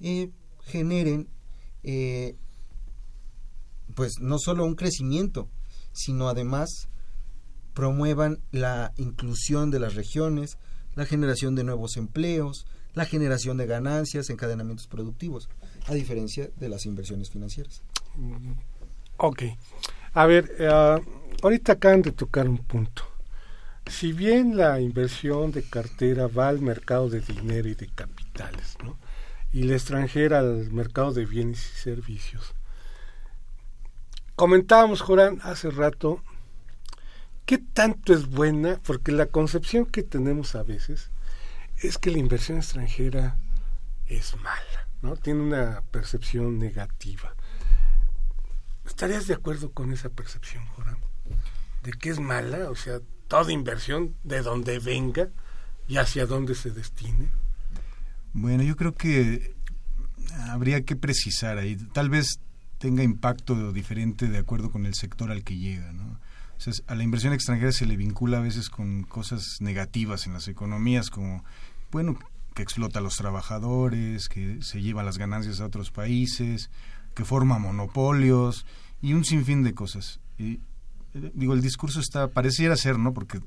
eh, 0.00 0.30
generen 0.64 1.28
eh, 1.84 2.36
pues 3.94 4.20
no 4.20 4.38
solo 4.38 4.64
un 4.64 4.74
crecimiento, 4.74 5.48
sino 5.98 6.28
además 6.28 6.88
promuevan 7.74 8.38
la 8.52 8.92
inclusión 8.96 9.70
de 9.70 9.80
las 9.80 9.94
regiones, 9.94 10.58
la 10.94 11.04
generación 11.04 11.54
de 11.54 11.64
nuevos 11.64 11.96
empleos, 11.96 12.66
la 12.94 13.04
generación 13.04 13.56
de 13.56 13.66
ganancias, 13.66 14.30
encadenamientos 14.30 14.86
productivos, 14.86 15.48
a 15.86 15.94
diferencia 15.94 16.50
de 16.56 16.68
las 16.68 16.86
inversiones 16.86 17.30
financieras. 17.30 17.82
Ok. 19.16 19.42
A 20.14 20.26
ver, 20.26 20.50
uh, 20.60 21.00
ahorita 21.42 21.72
acaban 21.72 22.02
de 22.02 22.12
tocar 22.12 22.48
un 22.48 22.58
punto. 22.58 23.02
Si 23.86 24.12
bien 24.12 24.56
la 24.56 24.80
inversión 24.80 25.50
de 25.50 25.62
cartera 25.62 26.26
va 26.28 26.48
al 26.48 26.60
mercado 26.60 27.08
de 27.08 27.20
dinero 27.20 27.68
y 27.68 27.74
de 27.74 27.88
capitales, 27.88 28.76
¿no? 28.82 28.98
y 29.52 29.62
la 29.62 29.74
extranjera 29.74 30.40
al 30.40 30.70
mercado 30.72 31.12
de 31.12 31.24
bienes 31.24 31.58
y 31.58 31.78
servicios, 31.80 32.54
Comentábamos, 34.38 35.00
Jorán, 35.00 35.40
hace 35.42 35.68
rato, 35.68 36.22
¿qué 37.44 37.58
tanto 37.58 38.14
es 38.14 38.28
buena? 38.28 38.78
Porque 38.86 39.10
la 39.10 39.26
concepción 39.26 39.84
que 39.84 40.04
tenemos 40.04 40.54
a 40.54 40.62
veces 40.62 41.10
es 41.78 41.98
que 41.98 42.12
la 42.12 42.18
inversión 42.18 42.58
extranjera 42.58 43.36
es 44.06 44.36
mala, 44.36 44.86
¿no? 45.02 45.16
Tiene 45.16 45.40
una 45.40 45.82
percepción 45.90 46.56
negativa. 46.56 47.34
¿Estarías 48.86 49.26
de 49.26 49.34
acuerdo 49.34 49.72
con 49.72 49.92
esa 49.92 50.08
percepción, 50.08 50.64
Jorán? 50.66 50.98
De 51.82 51.90
que 51.90 52.10
es 52.10 52.20
mala, 52.20 52.70
o 52.70 52.76
sea, 52.76 53.00
toda 53.26 53.50
inversión 53.50 54.14
de 54.22 54.42
donde 54.42 54.78
venga 54.78 55.30
y 55.88 55.96
hacia 55.96 56.26
dónde 56.26 56.54
se 56.54 56.70
destine. 56.70 57.28
Bueno, 58.34 58.62
yo 58.62 58.76
creo 58.76 58.94
que 58.94 59.56
habría 60.48 60.84
que 60.84 60.94
precisar 60.94 61.58
ahí. 61.58 61.74
Tal 61.74 62.08
vez 62.08 62.38
tenga 62.78 63.02
impacto 63.02 63.72
diferente 63.72 64.28
de 64.28 64.38
acuerdo 64.38 64.70
con 64.70 64.86
el 64.86 64.94
sector 64.94 65.30
al 65.30 65.44
que 65.44 65.56
llega. 65.56 65.92
¿no? 65.92 66.18
a 66.86 66.94
la 66.94 67.04
inversión 67.04 67.32
extranjera 67.32 67.70
se 67.72 67.86
le 67.86 67.96
vincula 67.96 68.38
a 68.38 68.42
veces 68.42 68.68
con 68.68 69.04
cosas 69.04 69.58
negativas 69.60 70.26
en 70.26 70.32
las 70.32 70.48
economías, 70.48 71.08
como, 71.08 71.44
bueno, 71.92 72.18
que 72.54 72.62
explota 72.62 72.98
a 72.98 73.02
los 73.02 73.14
trabajadores, 73.14 74.28
que 74.28 74.58
se 74.62 74.82
lleva 74.82 75.04
las 75.04 75.18
ganancias 75.18 75.60
a 75.60 75.66
otros 75.66 75.92
países, 75.92 76.70
que 77.14 77.24
forma 77.24 77.58
monopolios 77.58 78.66
y 79.00 79.12
un 79.12 79.24
sinfín 79.24 79.62
de 79.62 79.74
cosas. 79.74 80.20
Eh, 80.38 80.58
digo, 81.34 81.54
el 81.54 81.60
discurso 81.60 82.00
está, 82.00 82.28
pareciera 82.28 82.76
ser, 82.76 82.98
¿no? 82.98 83.14
Porque 83.14 83.40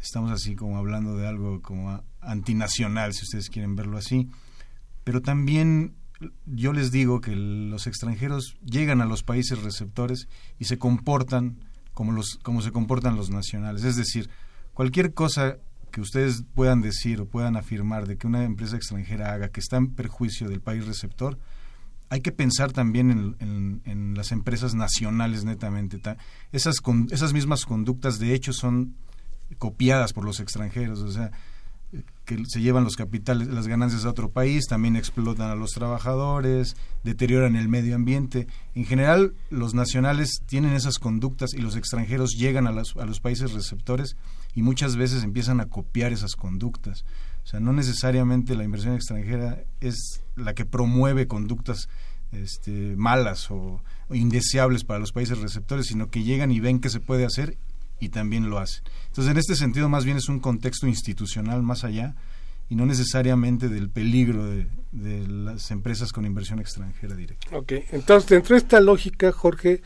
estamos 0.00 0.30
así 0.30 0.54
como 0.54 0.78
hablando 0.78 1.16
de 1.16 1.26
algo 1.26 1.60
como 1.62 2.02
antinacional, 2.20 3.12
si 3.12 3.24
ustedes 3.24 3.50
quieren 3.50 3.74
verlo 3.74 3.98
así, 3.98 4.28
pero 5.02 5.20
también 5.20 5.96
yo 6.46 6.72
les 6.72 6.90
digo 6.90 7.20
que 7.20 7.34
los 7.34 7.86
extranjeros 7.86 8.56
llegan 8.64 9.00
a 9.00 9.06
los 9.06 9.22
países 9.22 9.62
receptores 9.62 10.28
y 10.58 10.64
se 10.64 10.78
comportan 10.78 11.58
como, 11.94 12.12
los, 12.12 12.38
como 12.42 12.62
se 12.62 12.72
comportan 12.72 13.16
los 13.16 13.30
nacionales. 13.30 13.84
Es 13.84 13.96
decir, 13.96 14.30
cualquier 14.74 15.14
cosa 15.14 15.58
que 15.90 16.00
ustedes 16.00 16.44
puedan 16.54 16.82
decir 16.82 17.20
o 17.20 17.26
puedan 17.26 17.56
afirmar 17.56 18.06
de 18.06 18.18
que 18.18 18.26
una 18.26 18.44
empresa 18.44 18.76
extranjera 18.76 19.32
haga 19.32 19.48
que 19.48 19.60
está 19.60 19.76
en 19.76 19.94
perjuicio 19.94 20.48
del 20.48 20.60
país 20.60 20.86
receptor, 20.86 21.38
hay 22.08 22.20
que 22.20 22.32
pensar 22.32 22.72
también 22.72 23.36
en, 23.40 24.14
las 24.14 24.32
empresas 24.32 24.74
nacionales 24.74 25.44
netamente. 25.44 26.00
Esas, 26.52 26.76
esas 27.10 27.32
mismas 27.32 27.64
conductas 27.64 28.18
de 28.18 28.32
hecho 28.32 28.52
son 28.52 28.94
copiadas 29.58 30.12
por 30.12 30.24
los 30.24 30.40
extranjeros. 30.40 31.00
O 31.00 31.10
sea, 31.10 31.32
que 32.26 32.42
se 32.46 32.60
llevan 32.60 32.84
los 32.84 32.96
capitales, 32.96 33.48
las 33.48 33.68
ganancias 33.68 34.04
a 34.04 34.10
otro 34.10 34.30
país, 34.30 34.66
también 34.66 34.96
explotan 34.96 35.48
a 35.48 35.54
los 35.54 35.70
trabajadores, 35.70 36.76
deterioran 37.04 37.56
el 37.56 37.68
medio 37.68 37.94
ambiente. 37.94 38.48
En 38.74 38.84
general, 38.84 39.32
los 39.48 39.74
nacionales 39.74 40.40
tienen 40.44 40.74
esas 40.74 40.98
conductas 40.98 41.54
y 41.54 41.58
los 41.58 41.76
extranjeros 41.76 42.32
llegan 42.36 42.66
a, 42.66 42.70
a 42.70 43.06
los 43.06 43.20
países 43.20 43.52
receptores 43.52 44.16
y 44.54 44.62
muchas 44.62 44.96
veces 44.96 45.22
empiezan 45.22 45.60
a 45.60 45.66
copiar 45.66 46.12
esas 46.12 46.34
conductas. 46.34 47.04
O 47.44 47.46
sea, 47.46 47.60
no 47.60 47.72
necesariamente 47.72 48.56
la 48.56 48.64
inversión 48.64 48.94
extranjera 48.94 49.62
es 49.80 50.24
la 50.34 50.52
que 50.54 50.66
promueve 50.66 51.28
conductas 51.28 51.88
este, 52.32 52.96
malas 52.96 53.50
o, 53.52 53.82
o, 54.08 54.14
indeseables 54.14 54.82
para 54.82 54.98
los 54.98 55.12
países 55.12 55.38
receptores, 55.38 55.86
sino 55.86 56.10
que 56.10 56.24
llegan 56.24 56.50
y 56.50 56.58
ven 56.58 56.80
que 56.80 56.90
se 56.90 56.98
puede 56.98 57.24
hacer 57.24 57.56
y 58.00 58.10
también 58.10 58.50
lo 58.50 58.58
hacen. 58.58 58.82
Entonces, 59.06 59.30
en 59.30 59.38
este 59.38 59.54
sentido, 59.54 59.88
más 59.88 60.04
bien 60.04 60.16
es 60.16 60.28
un 60.28 60.40
contexto 60.40 60.86
institucional 60.86 61.62
más 61.62 61.84
allá 61.84 62.14
y 62.68 62.74
no 62.74 62.84
necesariamente 62.86 63.68
del 63.68 63.90
peligro 63.90 64.46
de, 64.46 64.66
de 64.92 65.26
las 65.28 65.70
empresas 65.70 66.12
con 66.12 66.26
inversión 66.26 66.58
extranjera 66.58 67.14
directa. 67.14 67.56
Ok, 67.56 67.72
entonces, 67.92 68.28
dentro 68.28 68.54
de 68.54 68.58
esta 68.58 68.80
lógica, 68.80 69.32
Jorge, 69.32 69.82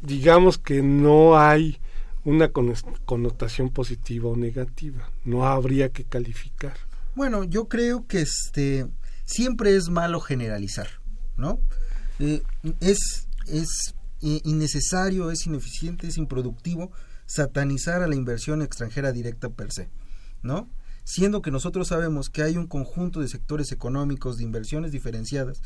digamos 0.00 0.58
que 0.58 0.82
no 0.82 1.38
hay 1.38 1.78
una 2.24 2.50
connotación 2.50 3.70
positiva 3.70 4.28
o 4.28 4.36
negativa, 4.36 5.10
no 5.24 5.46
habría 5.46 5.90
que 5.90 6.04
calificar. 6.04 6.74
Bueno, 7.14 7.44
yo 7.44 7.68
creo 7.68 8.06
que 8.06 8.20
este 8.20 8.86
siempre 9.24 9.76
es 9.76 9.88
malo 9.88 10.20
generalizar, 10.20 10.88
¿no? 11.36 11.60
Eh, 12.18 12.42
es 12.80 13.28
es 13.46 13.94
innecesario, 14.20 15.30
es 15.30 15.46
ineficiente, 15.46 16.08
es 16.08 16.18
improductivo 16.18 16.90
satanizar 17.26 18.02
a 18.02 18.08
la 18.08 18.16
inversión 18.16 18.62
extranjera 18.62 19.12
directa 19.12 19.50
per 19.50 19.70
se, 19.70 19.90
¿no? 20.42 20.68
Siendo 21.04 21.42
que 21.42 21.50
nosotros 21.50 21.88
sabemos 21.88 22.28
que 22.30 22.42
hay 22.42 22.56
un 22.56 22.66
conjunto 22.66 23.20
de 23.20 23.28
sectores 23.28 23.72
económicos 23.72 24.38
de 24.38 24.44
inversiones 24.44 24.92
diferenciadas 24.92 25.62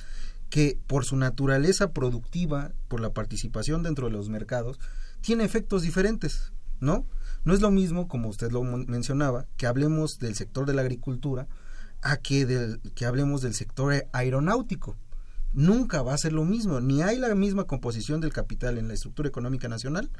que 0.50 0.78
por 0.86 1.04
su 1.04 1.16
naturaleza 1.16 1.92
productiva, 1.92 2.72
por 2.88 3.00
la 3.00 3.12
participación 3.12 3.82
dentro 3.82 4.06
de 4.06 4.12
los 4.12 4.28
mercados, 4.28 4.78
tiene 5.20 5.44
efectos 5.44 5.82
diferentes, 5.82 6.52
¿no? 6.78 7.06
No 7.44 7.54
es 7.54 7.60
lo 7.60 7.70
mismo, 7.70 8.06
como 8.06 8.28
usted 8.28 8.52
lo 8.52 8.62
mencionaba, 8.62 9.46
que 9.56 9.66
hablemos 9.66 10.18
del 10.18 10.34
sector 10.34 10.66
de 10.66 10.74
la 10.74 10.82
agricultura 10.82 11.48
a 12.02 12.16
que, 12.16 12.44
del, 12.44 12.80
que 12.94 13.06
hablemos 13.06 13.40
del 13.40 13.54
sector 13.54 14.06
aeronáutico, 14.12 14.96
nunca 15.52 16.02
va 16.02 16.14
a 16.14 16.18
ser 16.18 16.32
lo 16.32 16.44
mismo, 16.44 16.80
ni 16.80 17.02
hay 17.02 17.18
la 17.18 17.34
misma 17.34 17.64
composición 17.64 18.20
del 18.20 18.32
capital 18.32 18.78
en 18.78 18.88
la 18.88 18.94
estructura 18.94 19.28
económica 19.28 19.68
nacional, 19.68 20.10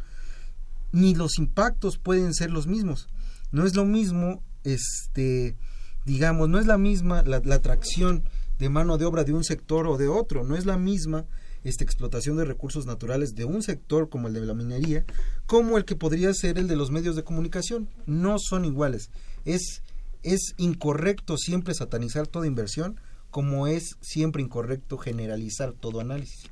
ni 0.92 1.14
los 1.14 1.38
impactos 1.38 1.98
pueden 1.98 2.34
ser 2.34 2.50
los 2.50 2.66
mismos. 2.66 3.08
No 3.50 3.64
es 3.66 3.74
lo 3.74 3.84
mismo, 3.84 4.42
este, 4.64 5.56
digamos, 6.04 6.48
no 6.48 6.58
es 6.58 6.66
la 6.66 6.78
misma 6.78 7.22
la, 7.22 7.38
atracción 7.54 8.24
de 8.58 8.68
mano 8.68 8.98
de 8.98 9.06
obra 9.06 9.24
de 9.24 9.32
un 9.32 9.44
sector 9.44 9.86
o 9.86 9.96
de 9.96 10.08
otro, 10.08 10.44
no 10.44 10.56
es 10.56 10.66
la 10.66 10.78
misma 10.78 11.24
esta 11.64 11.84
explotación 11.84 12.36
de 12.36 12.44
recursos 12.44 12.86
naturales 12.86 13.34
de 13.34 13.44
un 13.44 13.62
sector 13.62 14.08
como 14.08 14.28
el 14.28 14.34
de 14.34 14.40
la 14.40 14.54
minería, 14.54 15.04
como 15.46 15.78
el 15.78 15.84
que 15.84 15.94
podría 15.94 16.34
ser 16.34 16.58
el 16.58 16.66
de 16.66 16.76
los 16.76 16.90
medios 16.90 17.14
de 17.14 17.22
comunicación. 17.22 17.88
No 18.04 18.36
son 18.40 18.64
iguales. 18.64 19.10
Es, 19.44 19.82
es 20.24 20.54
incorrecto 20.56 21.36
siempre 21.36 21.74
satanizar 21.74 22.26
toda 22.26 22.48
inversión, 22.48 23.00
como 23.32 23.66
es 23.66 23.96
siempre 24.02 24.42
incorrecto 24.42 24.98
generalizar 24.98 25.72
todo 25.72 26.00
análisis. 26.00 26.50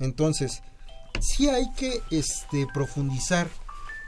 Entonces, 0.00 0.62
sí 1.20 1.48
hay 1.48 1.70
que 1.74 2.00
este, 2.10 2.66
profundizar 2.74 3.48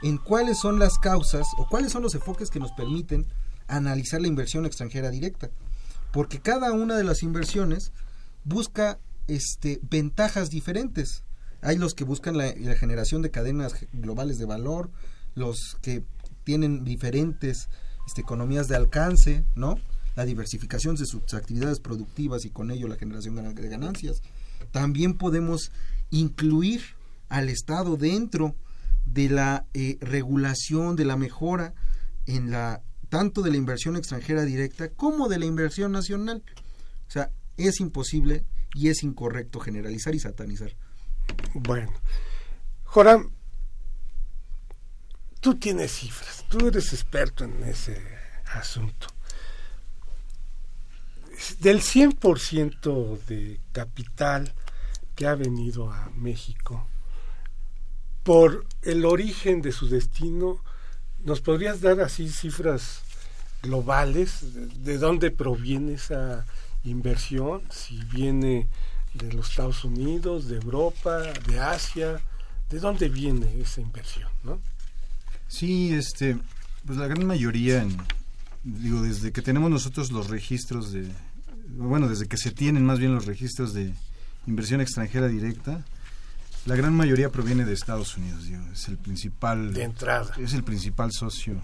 en 0.03 0.19
cuáles 0.19 0.59
son 0.59 0.79
las 0.79 0.99
causas 0.99 1.47
o 1.59 1.69
cuáles 1.69 1.93
son 1.93 2.03
los 2.03 2.15
enfoques 2.15 2.51
que 2.51 2.59
nos 2.59 2.73
permiten 2.73 3.27
analizar 3.69 4.21
la 4.21 4.27
inversión 4.27 4.65
extranjera 4.67 5.11
directa. 5.11 5.51
Porque 6.13 6.41
cada 6.41 6.73
una 6.73 6.97
de 6.97 7.05
las 7.05 7.23
inversiones 7.23 7.93
busca 8.43 8.99
este, 9.29 9.79
ventajas 9.83 10.49
diferentes. 10.49 11.25
Hay 11.61 11.77
los 11.77 11.93
que 11.93 12.05
buscan 12.05 12.39
la, 12.39 12.53
generación 12.75 13.21
de 13.21 13.31
cadenas 13.31 13.75
globales 13.93 14.39
de 14.39 14.47
valor, 14.47 14.91
los 15.35 15.77
que 15.83 16.05
tienen 16.43 16.85
diferentes 16.85 17.69
este, 18.07 18.23
economías 18.23 18.67
de 18.69 18.77
alcance, 18.77 19.45
¿no? 19.55 19.77
La 20.17 20.25
diversificación 20.25 20.95
de 20.97 21.07
sus 21.07 21.35
actividades 21.35 21.81
productivas 21.81 22.45
y 22.45 22.51
con 22.51 22.71
ello 22.71 22.89
la 22.89 22.97
generación 22.97 23.55
de 23.55 23.69
ganancias. 23.69 24.23
También 24.71 25.19
podemos 25.19 25.73
incluir 26.11 26.83
al 27.29 27.49
Estado 27.49 27.97
dentro 27.97 28.55
de 29.07 29.29
la 29.29 29.67
eh, 29.75 29.99
regulación, 30.01 30.97
de 30.97 31.05
la 31.05 31.17
mejora 31.17 31.75
en 32.27 32.51
la 32.51 32.83
tanto 33.09 33.43
de 33.43 33.51
la 33.51 33.57
inversión 33.57 33.97
extranjera 33.97 34.43
directa 34.43 34.89
como 34.89 35.29
de 35.29 35.39
la 35.39 35.45
inversión 35.45 35.93
nacional. 35.93 36.43
O 37.07 37.11
sea, 37.11 37.31
es 37.57 37.79
imposible 37.79 38.45
y 38.75 38.89
es 38.89 39.05
incorrecto 39.05 39.61
generalizar 39.61 40.15
y 40.15 40.19
satanizar. 40.19 40.75
Bueno, 41.55 41.93
Joram, 42.85 43.31
tú 45.41 45.55
tienes 45.57 45.93
cifras, 45.93 46.45
tú 46.49 46.67
eres 46.67 46.93
experto 46.93 47.45
en 47.45 47.63
ese 47.63 48.03
asunto 48.47 49.14
del 51.61 51.81
100% 51.81 53.19
de 53.27 53.61
capital 53.73 54.53
que 55.15 55.27
ha 55.27 55.35
venido 55.35 55.91
a 55.91 56.11
México, 56.17 56.87
por 58.23 58.67
el 58.83 59.05
origen 59.05 59.63
de 59.63 59.71
su 59.71 59.89
destino, 59.89 60.59
¿nos 61.25 61.41
podrías 61.41 61.81
dar 61.81 62.01
así 62.01 62.29
cifras 62.29 63.03
globales? 63.63 64.41
¿De 64.83 64.99
dónde 64.99 65.31
proviene 65.31 65.95
esa 65.95 66.47
inversión? 66.85 67.63
Si 67.71 68.03
viene 68.05 68.69
de 69.13 69.33
los 69.33 69.51
Estados 69.51 69.85
Unidos, 69.85 70.49
de 70.49 70.57
Europa, 70.57 71.19
de 71.47 71.61
Asia, 71.61 72.21
¿de 72.71 72.81
dónde 72.81 73.09
viene 73.09 73.61
esa 73.61 73.81
inversión? 73.81 74.31
¿no? 74.43 74.59
Sí, 75.47 75.95
este, 75.95 76.39
pues 76.87 76.99
la 76.99 77.07
gran 77.07 77.27
mayoría 77.27 77.83
en, 77.83 77.97
digo, 78.65 79.03
desde 79.03 79.33
que 79.33 79.43
tenemos 79.43 79.71
nosotros 79.71 80.11
los 80.11 80.29
registros 80.29 80.93
de, 80.93 81.11
bueno, 81.69 82.09
desde 82.09 82.27
que 82.27 82.37
se 82.37 82.51
tienen 82.51 82.85
más 82.85 82.99
bien 82.99 83.15
los 83.15 83.27
registros 83.27 83.73
de 83.75 83.93
inversión 84.47 84.81
extranjera 84.81 85.29
directa, 85.29 85.85
la 86.67 86.77
gran 86.77 86.95
mayoría 86.95 87.31
proviene 87.31 87.65
de 87.65 87.75
Estados 87.75 88.17
Unidos, 88.17 88.45
digo, 88.45 88.63
es 88.73 88.89
el 88.89 88.97
principal, 88.97 89.75
de 89.75 89.85
entrada. 89.85 90.33
es 90.39 90.55
el 90.55 90.65
principal 90.65 91.13
socio 91.13 91.55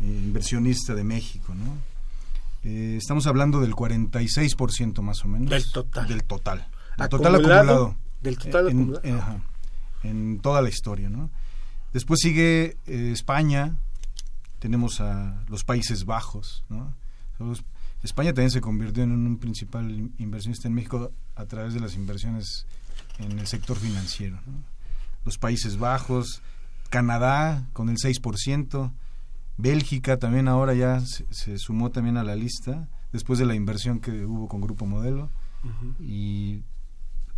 eh, 0.00 0.04
inversionista 0.04 0.94
de 0.94 1.04
México, 1.04 1.54
¿no? 1.54 1.76
Eh, 2.62 2.96
estamos 2.98 3.26
hablando 3.26 3.60
del 3.60 3.74
46% 3.74 5.00
más 5.02 5.24
o 5.24 5.28
menos. 5.28 5.50
Del 5.50 5.70
total. 5.72 6.06
Del 6.06 6.24
total. 6.24 6.68
Del 6.98 7.08
total 7.08 7.34
acumulado. 7.34 7.96
Del 8.22 8.38
total 8.38 8.68
acumulado. 8.68 9.04
En, 9.04 9.14
ajá, 9.16 9.42
en, 10.02 10.40
toda 10.40 10.62
la 10.62 10.68
historia, 10.68 11.08
¿no? 11.08 11.30
Después 11.92 12.20
sigue 12.20 12.76
eh, 12.86 13.10
España, 13.12 13.76
tenemos 14.60 15.00
a 15.00 15.42
los 15.48 15.64
Países 15.64 16.04
Bajos, 16.04 16.64
¿no? 16.68 16.94
España 18.02 18.32
también 18.32 18.50
se 18.50 18.60
convirtió 18.60 19.02
en 19.02 19.12
un 19.12 19.38
principal 19.38 20.10
inversionista 20.18 20.68
en 20.68 20.74
México 20.74 21.12
a 21.34 21.44
través 21.44 21.74
de 21.74 21.80
las 21.80 21.94
inversiones 21.94 22.66
en 23.18 23.38
el 23.38 23.46
sector 23.46 23.76
financiero. 23.76 24.40
¿no? 24.46 24.62
Los 25.24 25.36
Países 25.36 25.78
Bajos, 25.78 26.42
Canadá 26.88 27.68
con 27.72 27.88
el 27.90 27.96
6%, 27.96 28.92
Bélgica 29.58 30.18
también 30.18 30.48
ahora 30.48 30.72
ya 30.74 31.00
se, 31.00 31.26
se, 31.30 31.58
sumó 31.58 31.90
también 31.90 32.16
a 32.16 32.24
la 32.24 32.34
lista 32.34 32.88
después 33.12 33.38
de 33.38 33.44
la 33.44 33.54
inversión 33.54 34.00
que 34.00 34.24
hubo 34.24 34.48
con 34.48 34.62
Grupo 34.62 34.86
Modelo 34.86 35.28
uh 35.64 35.68
-huh. 35.68 35.94
y 36.00 36.62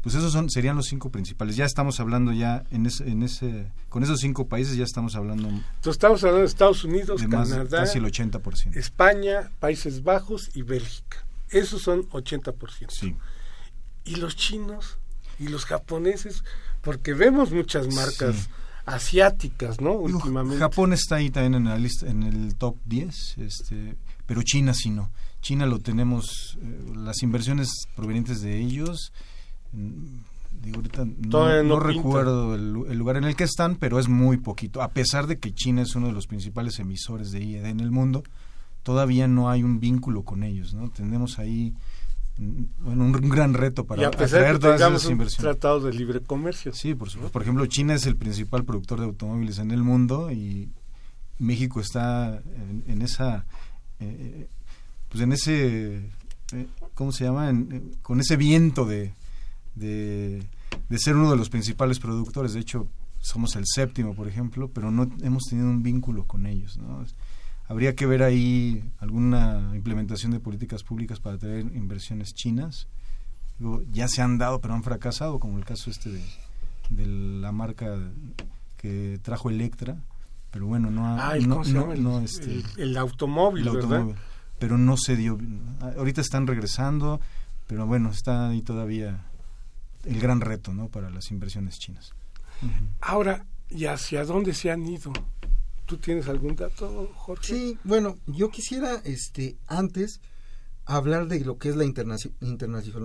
pues 0.02 0.16
esos 0.16 0.32
son 0.32 0.50
serían 0.50 0.76
los 0.76 0.86
cinco 0.86 1.10
principales. 1.10 1.54
Ya 1.54 1.64
estamos 1.64 2.00
hablando 2.00 2.32
ya 2.32 2.64
en 2.70 2.86
ese, 2.86 3.08
en 3.08 3.22
ese 3.22 3.70
con 3.88 4.02
esos 4.02 4.20
cinco 4.20 4.48
países 4.48 4.76
ya 4.76 4.84
estamos 4.84 5.14
hablando. 5.14 5.48
Entonces 5.48 5.92
estamos 5.92 6.22
hablando 6.24 6.40
de 6.40 6.46
Estados 6.46 6.82
Unidos, 6.82 7.20
de 7.20 7.28
Canadá, 7.28 7.60
más, 7.62 7.68
casi 7.68 7.98
el 7.98 8.04
80%. 8.04 8.76
España, 8.76 9.50
Países 9.60 10.02
Bajos 10.02 10.50
y 10.54 10.62
Bélgica. 10.62 11.24
Esos 11.50 11.82
son 11.82 12.08
80%. 12.08 12.90
Sí. 12.90 13.16
Y 14.04 14.16
los 14.16 14.34
chinos 14.34 14.98
y 15.38 15.46
los 15.46 15.66
japoneses, 15.66 16.42
porque 16.80 17.14
vemos 17.14 17.52
muchas 17.52 17.94
marcas 17.94 18.34
sí. 18.36 18.48
asiáticas, 18.86 19.80
¿no? 19.80 19.92
Últimamente. 19.92 20.58
Japón 20.58 20.92
está 20.92 21.16
ahí 21.16 21.30
también 21.30 21.54
en 21.54 21.64
la 21.64 21.78
lista, 21.78 22.08
en 22.08 22.24
el 22.24 22.56
top 22.56 22.76
10, 22.86 23.38
este, 23.38 23.96
pero 24.26 24.42
China 24.42 24.74
sí 24.74 24.90
no. 24.90 25.12
China 25.42 25.66
lo 25.66 25.78
tenemos, 25.78 26.58
eh, 26.60 26.92
las 26.96 27.22
inversiones 27.22 27.68
provenientes 27.94 28.40
de 28.40 28.58
ellos 28.58 29.12
digo 29.72 30.76
ahorita 30.76 31.04
no, 31.04 31.48
no, 31.48 31.62
no 31.62 31.80
recuerdo 31.80 32.54
el, 32.54 32.90
el, 32.90 32.98
lugar 32.98 33.16
en 33.16 33.24
el 33.24 33.36
que 33.36 33.44
están, 33.44 33.76
pero 33.76 33.98
es 33.98 34.08
muy 34.08 34.36
poquito. 34.36 34.82
A 34.82 34.88
pesar 34.88 35.26
de 35.26 35.38
que 35.38 35.54
China 35.54 35.82
es 35.82 35.94
uno 35.94 36.08
de 36.08 36.12
los 36.12 36.26
principales 36.26 36.78
emisores 36.78 37.32
de 37.32 37.42
IED 37.42 37.64
en 37.66 37.80
el 37.80 37.90
mundo, 37.90 38.22
todavía 38.82 39.28
no 39.28 39.50
hay 39.50 39.62
un 39.62 39.80
vínculo 39.80 40.22
con 40.22 40.42
ellos, 40.42 40.74
¿no? 40.74 40.90
Tenemos 40.90 41.38
ahí 41.38 41.74
bueno, 42.78 43.04
un, 43.04 43.12
gran 43.12 43.54
reto 43.54 43.84
para 43.84 44.02
y 44.02 44.04
a 44.04 44.10
pesar 44.10 44.40
atraer 44.40 44.58
que 44.58 44.68
tengamos 44.68 45.04
un 45.04 45.18
tratado 45.18 45.80
de 45.80 45.92
libre 45.92 46.20
comercio. 46.20 46.72
Sí, 46.72 46.94
por 46.94 47.10
supuesto. 47.10 47.32
Por 47.32 47.42
ejemplo, 47.42 47.66
China 47.66 47.94
es 47.94 48.06
el 48.06 48.16
principal 48.16 48.64
productor 48.64 49.00
de 49.00 49.06
automóviles 49.06 49.58
en 49.58 49.70
el 49.70 49.82
mundo 49.82 50.30
y 50.30 50.68
México 51.38 51.80
está 51.80 52.40
en, 52.56 52.84
en 52.86 53.02
esa 53.02 53.44
eh, 54.00 54.48
pues 55.08 55.22
en 55.22 55.32
ese, 55.32 55.96
eh, 56.52 56.66
¿cómo 56.94 57.12
se 57.12 57.24
llama? 57.24 57.50
En- 57.50 57.96
con 58.02 58.20
ese 58.20 58.36
viento 58.36 58.86
de, 58.86 59.12
de, 59.74 60.42
de 60.88 60.98
ser 60.98 61.16
uno 61.16 61.30
de 61.30 61.36
los 61.36 61.48
principales 61.50 61.98
productores. 61.98 62.52
De 62.54 62.60
hecho, 62.60 62.88
somos 63.20 63.56
el 63.56 63.64
séptimo, 63.66 64.14
por 64.14 64.28
ejemplo, 64.28 64.68
pero 64.68 64.90
no 64.90 65.08
hemos 65.22 65.44
tenido 65.44 65.68
un 65.68 65.82
vínculo 65.82 66.24
con 66.24 66.46
ellos. 66.46 66.78
¿no? 66.78 67.04
Habría 67.68 67.94
que 67.94 68.06
ver 68.06 68.22
ahí 68.22 68.82
alguna 68.98 69.70
implementación 69.74 70.32
de 70.32 70.40
políticas 70.40 70.82
públicas 70.82 71.20
para 71.20 71.38
traer 71.38 71.60
inversiones 71.74 72.34
chinas. 72.34 72.88
Digo, 73.58 73.82
ya 73.92 74.08
se 74.08 74.22
han 74.22 74.38
dado, 74.38 74.60
pero 74.60 74.74
han 74.74 74.82
fracasado, 74.82 75.38
como 75.38 75.56
el 75.58 75.64
caso 75.64 75.90
este 75.90 76.10
de, 76.10 76.22
de 76.90 77.06
la 77.06 77.52
marca 77.52 77.96
que 78.76 79.18
trajo 79.22 79.50
Electra. 79.50 79.96
Pero 80.50 80.66
bueno, 80.66 80.90
no 80.90 81.06
ha... 81.06 81.32
No, 81.46 81.54
¿cómo 81.56 81.64
se 81.64 81.72
no-? 81.72 81.92
El, 81.92 82.02
no, 82.02 82.20
este, 82.20 82.52
el- 82.56 82.64
el 82.76 82.96
automóvil, 82.98 83.64
el. 84.10 84.16
Pero 84.58 84.76
no 84.78 84.96
se 84.96 85.16
dio. 85.16 85.38
Ahorita 85.96 86.20
están 86.20 86.46
regresando, 86.46 87.20
pero 87.66 87.86
bueno, 87.86 88.10
está 88.10 88.48
ahí 88.50 88.60
todavía 88.62 89.24
el 90.04 90.20
gran 90.20 90.40
reto, 90.40 90.72
¿no? 90.72 90.88
Para 90.88 91.10
las 91.10 91.30
inversiones 91.30 91.78
chinas. 91.78 92.12
Ahora, 93.00 93.46
¿y 93.70 93.86
hacia 93.86 94.24
dónde 94.24 94.54
se 94.54 94.70
han 94.70 94.86
ido? 94.86 95.12
¿Tú 95.86 95.96
tienes 95.98 96.28
algún 96.28 96.54
dato, 96.56 97.10
Jorge? 97.16 97.46
Sí, 97.46 97.78
bueno, 97.84 98.16
yo 98.26 98.50
quisiera 98.50 99.00
este 99.04 99.56
antes 99.66 100.20
hablar 100.84 101.26
de 101.28 101.40
lo 101.40 101.58
que 101.58 101.68
es 101.68 101.76
la 101.76 101.84
internacio- 101.84 102.32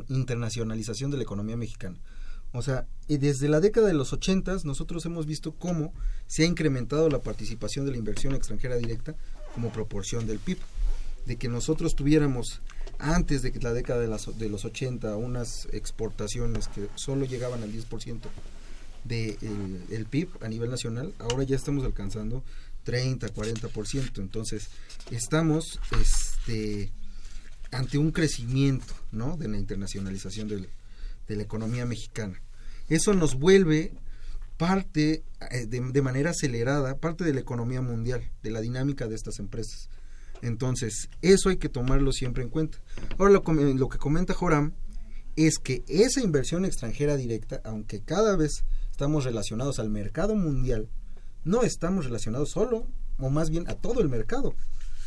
internacionalización 0.09 1.11
de 1.11 1.17
la 1.17 1.23
economía 1.23 1.57
mexicana. 1.57 1.97
O 2.53 2.61
sea, 2.61 2.85
y 3.07 3.17
desde 3.17 3.49
la 3.49 3.59
década 3.59 3.87
de 3.87 3.93
los 3.93 4.13
80 4.13 4.57
nosotros 4.63 5.05
hemos 5.05 5.25
visto 5.25 5.53
cómo 5.53 5.93
se 6.27 6.43
ha 6.43 6.45
incrementado 6.45 7.09
la 7.09 7.19
participación 7.21 7.85
de 7.85 7.91
la 7.91 7.97
inversión 7.97 8.35
extranjera 8.35 8.77
directa 8.77 9.15
como 9.53 9.69
proporción 9.71 10.27
del 10.27 10.39
PIB. 10.39 10.57
De 11.25 11.35
que 11.35 11.49
nosotros 11.49 11.95
tuviéramos 11.95 12.61
antes 12.99 13.41
de 13.41 13.51
la 13.61 13.73
década 13.73 13.99
de, 14.01 14.07
las- 14.07 14.37
de 14.37 14.49
los 14.49 14.65
80 14.65 15.15
unas 15.15 15.67
exportaciones 15.71 16.67
que 16.67 16.87
solo 16.95 17.25
llegaban 17.25 17.63
al 17.63 17.71
10% 17.71 18.19
del 19.03 19.37
de 19.37 19.37
el 19.95 20.05
PIB 20.05 20.29
a 20.41 20.47
nivel 20.49 20.69
nacional, 20.69 21.13
ahora 21.19 21.43
ya 21.43 21.55
estamos 21.55 21.85
alcanzando 21.85 22.43
30, 22.83 23.27
40%. 23.33 24.19
Entonces, 24.19 24.67
estamos 25.11 25.79
este, 26.01 26.91
ante 27.71 27.97
un 27.97 28.11
crecimiento 28.11 28.93
¿no? 29.11 29.37
de 29.37 29.47
la 29.47 29.57
internacionalización 29.57 30.47
del- 30.47 30.69
de 31.27 31.35
la 31.35 31.43
economía 31.43 31.85
mexicana. 31.85 32.41
Eso 32.89 33.13
nos 33.13 33.35
vuelve 33.35 33.93
parte, 34.57 35.23
eh, 35.51 35.65
de 35.67 36.01
manera 36.01 36.31
acelerada, 36.31 36.97
parte 36.97 37.23
de 37.23 37.33
la 37.33 37.41
economía 37.41 37.81
mundial, 37.81 38.29
de 38.43 38.49
la 38.51 38.59
dinámica 38.61 39.07
de 39.07 39.15
estas 39.15 39.39
empresas. 39.39 39.89
Entonces, 40.41 41.09
eso 41.21 41.49
hay 41.49 41.57
que 41.57 41.69
tomarlo 41.69 42.11
siempre 42.11 42.43
en 42.43 42.49
cuenta. 42.49 42.79
Ahora, 43.17 43.31
lo, 43.31 43.43
lo 43.73 43.89
que 43.89 43.97
comenta 43.97 44.33
Joram 44.33 44.73
es 45.35 45.59
que 45.59 45.83
esa 45.87 46.21
inversión 46.21 46.65
extranjera 46.65 47.15
directa, 47.15 47.61
aunque 47.63 48.01
cada 48.01 48.35
vez 48.35 48.63
estamos 48.91 49.23
relacionados 49.23 49.79
al 49.79 49.89
mercado 49.89 50.35
mundial, 50.35 50.89
no 51.43 51.63
estamos 51.63 52.05
relacionados 52.05 52.49
solo, 52.49 52.87
o 53.19 53.29
más 53.29 53.49
bien 53.49 53.69
a 53.69 53.75
todo 53.75 54.01
el 54.01 54.09
mercado, 54.09 54.55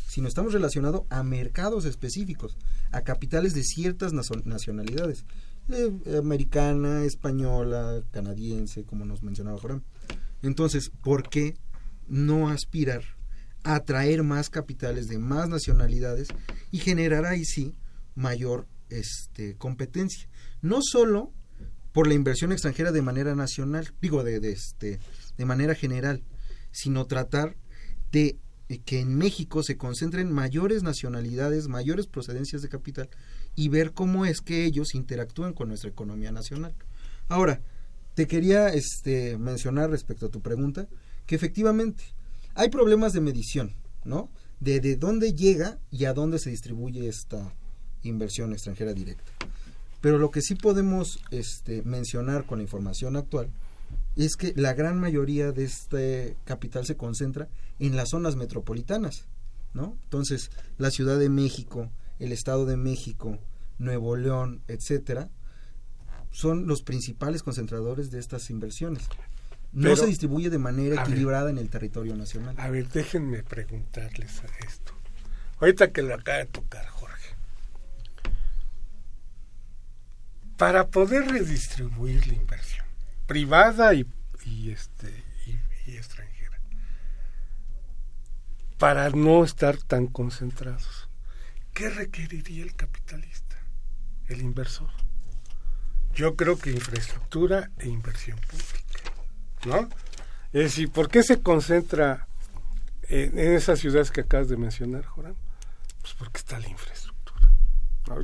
sino 0.07 0.27
estamos 0.27 0.53
relacionados 0.53 1.03
a 1.09 1.23
mercados 1.23 1.85
específicos, 1.85 2.57
a 2.91 3.01
capitales 3.01 3.53
de 3.53 3.63
ciertas 3.63 4.13
nacionalidades, 4.13 5.25
eh, 5.69 6.17
americana, 6.17 7.03
española, 7.03 8.03
canadiense, 8.11 8.83
como 8.83 9.05
nos 9.05 9.23
mencionaba 9.23 9.59
Joram. 9.59 9.83
Entonces, 10.41 10.91
¿por 11.01 11.29
qué 11.29 11.55
no 12.07 12.49
aspirar 12.49 13.03
atraer 13.63 14.23
más 14.23 14.49
capitales 14.49 15.07
de 15.07 15.19
más 15.19 15.49
nacionalidades 15.49 16.29
y 16.71 16.79
generar 16.79 17.25
ahí 17.25 17.45
sí 17.45 17.75
mayor 18.15 18.67
este, 18.89 19.55
competencia? 19.55 20.27
No 20.61 20.79
solo 20.81 21.31
por 21.91 22.07
la 22.07 22.13
inversión 22.13 22.51
extranjera 22.51 22.91
de 22.91 23.01
manera 23.01 23.35
nacional, 23.35 23.93
digo 24.01 24.23
de, 24.23 24.39
de, 24.39 24.51
este, 24.51 24.99
de 25.37 25.45
manera 25.45 25.75
general, 25.75 26.23
sino 26.71 27.05
tratar 27.05 27.55
de 28.11 28.39
que 28.79 28.99
en 28.99 29.15
México 29.15 29.63
se 29.63 29.77
concentren 29.77 30.31
mayores 30.31 30.83
nacionalidades, 30.83 31.67
mayores 31.67 32.07
procedencias 32.07 32.61
de 32.61 32.69
capital 32.69 33.09
y 33.55 33.69
ver 33.69 33.91
cómo 33.91 34.25
es 34.25 34.41
que 34.41 34.63
ellos 34.65 34.95
interactúan 34.95 35.53
con 35.53 35.67
nuestra 35.67 35.89
economía 35.89 36.31
nacional. 36.31 36.73
Ahora, 37.27 37.61
te 38.13 38.27
quería 38.27 38.69
este, 38.69 39.37
mencionar 39.37 39.89
respecto 39.89 40.27
a 40.27 40.31
tu 40.31 40.41
pregunta 40.41 40.87
que 41.25 41.35
efectivamente 41.35 42.03
hay 42.55 42.69
problemas 42.69 43.13
de 43.13 43.21
medición, 43.21 43.73
¿no? 44.03 44.29
De, 44.59 44.79
de 44.79 44.95
dónde 44.95 45.33
llega 45.33 45.79
y 45.89 46.05
a 46.05 46.13
dónde 46.13 46.39
se 46.39 46.49
distribuye 46.49 47.07
esta 47.07 47.53
inversión 48.03 48.53
extranjera 48.53 48.93
directa. 48.93 49.31
Pero 50.01 50.17
lo 50.17 50.31
que 50.31 50.41
sí 50.41 50.55
podemos 50.55 51.19
este, 51.29 51.83
mencionar 51.83 52.45
con 52.45 52.57
la 52.57 52.63
información 52.63 53.15
actual 53.15 53.49
es 54.15 54.35
que 54.35 54.53
la 54.55 54.73
gran 54.73 54.99
mayoría 54.99 55.51
de 55.51 55.63
este 55.63 56.35
capital 56.43 56.85
se 56.85 56.97
concentra 56.97 57.47
en 57.79 57.95
las 57.95 58.09
zonas 58.09 58.35
metropolitanas, 58.35 59.25
¿no? 59.73 59.97
Entonces, 60.03 60.51
la 60.77 60.91
Ciudad 60.91 61.17
de 61.17 61.29
México, 61.29 61.89
el 62.19 62.31
Estado 62.31 62.65
de 62.65 62.77
México, 62.77 63.37
Nuevo 63.77 64.15
León, 64.15 64.61
etcétera, 64.67 65.29
son 66.31 66.67
los 66.67 66.81
principales 66.81 67.43
concentradores 67.43 68.11
de 68.11 68.19
estas 68.19 68.49
inversiones. 68.49 69.03
No 69.73 69.83
Pero, 69.83 69.95
se 69.95 70.05
distribuye 70.07 70.49
de 70.49 70.57
manera 70.57 70.97
ver. 70.97 71.05
equilibrada 71.07 71.49
en 71.49 71.57
el 71.57 71.69
territorio 71.69 72.15
nacional. 72.15 72.55
A 72.59 72.69
ver, 72.69 72.89
déjenme 72.89 73.41
preguntarles 73.43 74.41
a 74.43 74.65
esto. 74.67 74.93
Ahorita 75.59 75.91
que 75.91 76.01
lo 76.01 76.15
acaba 76.15 76.39
de 76.39 76.45
tocar 76.47 76.85
Jorge. 76.87 77.35
Para 80.57 80.87
poder 80.87 81.27
redistribuir 81.31 82.27
la 82.27 82.33
inversión 82.33 82.85
privada 83.27 83.93
y, 83.93 84.05
y 84.45 84.71
este 84.71 85.07
y, 85.47 85.57
y 85.89 85.95
extranjera, 85.95 86.59
para 88.77 89.09
no 89.11 89.43
estar 89.43 89.77
tan 89.77 90.07
concentrados, 90.07 91.07
¿qué 91.73 91.89
requeriría 91.89 92.63
el 92.63 92.75
capitalista, 92.75 93.57
el 94.27 94.41
inversor? 94.41 94.89
Yo 96.13 96.35
creo 96.35 96.59
que 96.59 96.71
infraestructura 96.71 97.71
e 97.77 97.87
inversión 97.87 98.37
pública, 98.39 98.90
¿no? 99.65 99.89
Es 100.53 100.63
decir, 100.63 100.91
¿por 100.91 101.09
qué 101.09 101.23
se 101.23 101.41
concentra 101.41 102.27
en, 103.03 103.37
esas 103.37 103.79
ciudades 103.79 104.11
que 104.11 104.21
acabas 104.21 104.49
de 104.49 104.57
mencionar, 104.57 105.05
Joram? 105.05 105.35
Pues 106.01 106.13
porque 106.13 106.39
está 106.39 106.59
la 106.59 106.69
infraestructura. 106.69 107.49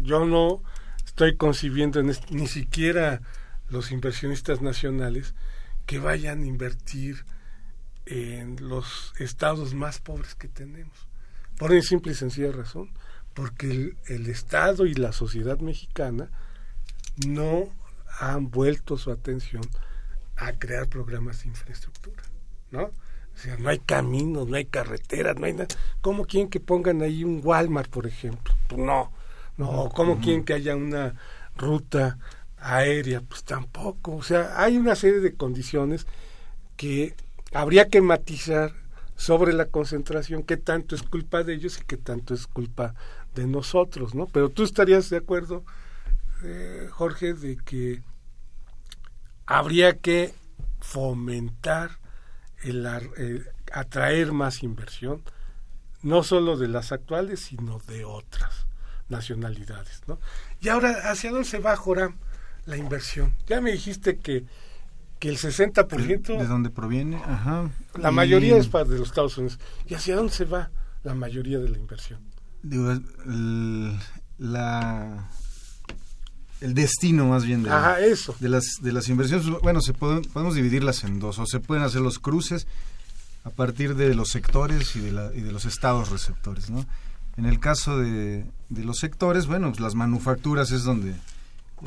Yo 0.01 0.25
no 0.25 0.61
estoy 1.05 1.37
concibiendo 1.37 1.99
en 1.99 2.13
ni 2.29 2.47
siquiera 2.47 3.21
los 3.69 3.91
inversionistas 3.91 4.61
nacionales 4.61 5.33
que 5.85 5.99
vayan 5.99 6.43
a 6.43 6.47
invertir 6.47 7.25
en 8.05 8.57
los 8.67 9.13
estados 9.19 9.73
más 9.73 9.99
pobres 9.99 10.35
que 10.35 10.47
tenemos. 10.47 11.07
Por 11.57 11.71
una 11.71 11.81
simple 11.81 12.11
y 12.11 12.15
sencilla 12.15 12.51
razón, 12.51 12.91
porque 13.33 13.95
el 14.07 14.27
Estado 14.27 14.85
y 14.85 14.93
la 14.93 15.11
sociedad 15.11 15.59
mexicana 15.59 16.29
no 17.25 17.69
han 18.19 18.49
vuelto 18.49 18.97
su 18.97 19.11
atención 19.11 19.63
a 20.37 20.53
crear 20.53 20.87
programas 20.87 21.43
de 21.43 21.49
infraestructura, 21.49 22.23
¿no? 22.71 22.83
O 22.83 23.39
sea, 23.39 23.57
no 23.57 23.69
hay 23.69 23.79
caminos, 23.79 24.47
no 24.47 24.55
hay 24.55 24.65
carreteras, 24.65 25.37
no 25.37 25.45
hay 25.45 25.53
nada. 25.53 25.67
¿Cómo 26.01 26.25
quieren 26.25 26.49
que 26.49 26.59
pongan 26.59 27.01
ahí 27.01 27.23
un 27.23 27.41
Walmart, 27.43 27.89
por 27.89 28.07
ejemplo? 28.07 28.53
Pues 28.67 28.81
no, 28.81 29.11
no. 29.57 29.69
¿O 29.69 29.89
¿Cómo 29.91 30.19
quieren 30.19 30.43
que 30.43 30.53
haya 30.53 30.75
una 30.75 31.13
ruta 31.55 32.17
aérea? 32.57 33.21
Pues 33.21 33.43
tampoco. 33.43 34.15
O 34.15 34.23
sea, 34.23 34.59
hay 34.59 34.77
una 34.77 34.95
serie 34.95 35.19
de 35.19 35.35
condiciones 35.35 36.07
que 36.77 37.15
habría 37.53 37.89
que 37.89 38.01
matizar 38.01 38.73
sobre 39.15 39.53
la 39.53 39.65
concentración, 39.65 40.43
qué 40.43 40.57
tanto 40.57 40.95
es 40.95 41.03
culpa 41.03 41.43
de 41.43 41.53
ellos 41.55 41.79
y 41.79 41.85
qué 41.85 41.97
tanto 41.97 42.33
es 42.33 42.47
culpa 42.47 42.95
de 43.35 43.47
nosotros, 43.47 44.15
¿no? 44.15 44.27
Pero 44.27 44.49
tú 44.49 44.63
estarías 44.63 45.09
de 45.09 45.17
acuerdo, 45.17 45.63
eh, 46.43 46.87
Jorge, 46.91 47.33
de 47.33 47.57
que 47.57 48.01
habría 49.47 49.97
que 49.97 50.33
fomentar 50.79 51.91
el, 52.63 52.85
eh, 53.17 53.43
atraer 53.73 54.31
más 54.31 54.61
inversión, 54.63 55.23
no 56.03 56.23
solo 56.23 56.57
de 56.57 56.67
las 56.67 56.91
actuales, 56.91 57.39
sino 57.39 57.79
de 57.87 58.05
otras 58.05 58.67
nacionalidades, 59.09 60.01
¿no? 60.07 60.19
Y 60.61 60.69
ahora, 60.69 61.11
¿hacia 61.11 61.31
dónde 61.31 61.47
se 61.47 61.59
va, 61.59 61.75
Joram, 61.75 62.15
la 62.65 62.77
inversión? 62.77 63.33
Ya 63.47 63.61
me 63.61 63.71
dijiste 63.71 64.17
que, 64.17 64.45
que 65.19 65.29
el 65.29 65.37
60%, 65.37 66.37
¿De 66.37 66.45
dónde 66.47 66.69
proviene? 66.69 67.17
Ajá. 67.17 67.71
la 67.95 68.11
Y, 68.11 68.13
mayoría 68.13 68.57
es 68.57 68.67
para 68.67 68.85
de 68.85 68.99
los 68.99 69.07
Estados 69.09 69.37
Unidos. 69.37 69.59
¿Y 69.87 69.95
hacia 69.95 70.15
dónde 70.15 70.33
se 70.33 70.45
va 70.45 70.69
la 71.03 71.13
mayoría 71.13 71.57
de 71.59 71.69
la 71.69 71.77
inversión? 71.77 72.19
digo, 72.63 72.91
el, 72.91 73.97
la, 74.37 75.29
el 76.61 76.73
destino 76.73 77.27
más 77.27 77.45
bien 77.45 77.63
de, 77.63 77.69
Ajá, 77.69 77.99
eso. 77.99 78.35
de 78.39 78.49
las 78.49 78.65
de 78.81 78.91
las 78.91 79.07
inversiones 79.09 79.47
bueno 79.61 79.81
se 79.81 79.93
pueden, 79.93 80.23
podemos 80.23 80.55
dividirlas 80.55 81.03
en 81.03 81.19
dos 81.19 81.37
o 81.39 81.45
se 81.45 81.59
pueden 81.59 81.83
hacer 81.83 82.01
los 82.01 82.19
cruces 82.19 82.67
a 83.43 83.49
partir 83.49 83.95
de 83.95 84.13
los 84.15 84.29
sectores 84.29 84.95
y 84.95 84.99
de, 84.99 85.11
la- 85.11 85.31
y 85.33 85.41
de 85.41 85.51
los 85.51 85.65
estados 85.65 86.09
receptores 86.09 86.69
no 86.69 86.85
En 87.37 87.45
el 87.45 87.59
caso 87.59 87.97
de, 87.99 88.45
de 88.69 88.83
los 88.83 88.97
sectores, 88.97 89.45
bueno, 89.45 89.69
pues 89.69 89.79
las 89.79 89.93
manufacturas 89.93 90.71
es 90.71 90.83
donde 90.83 91.13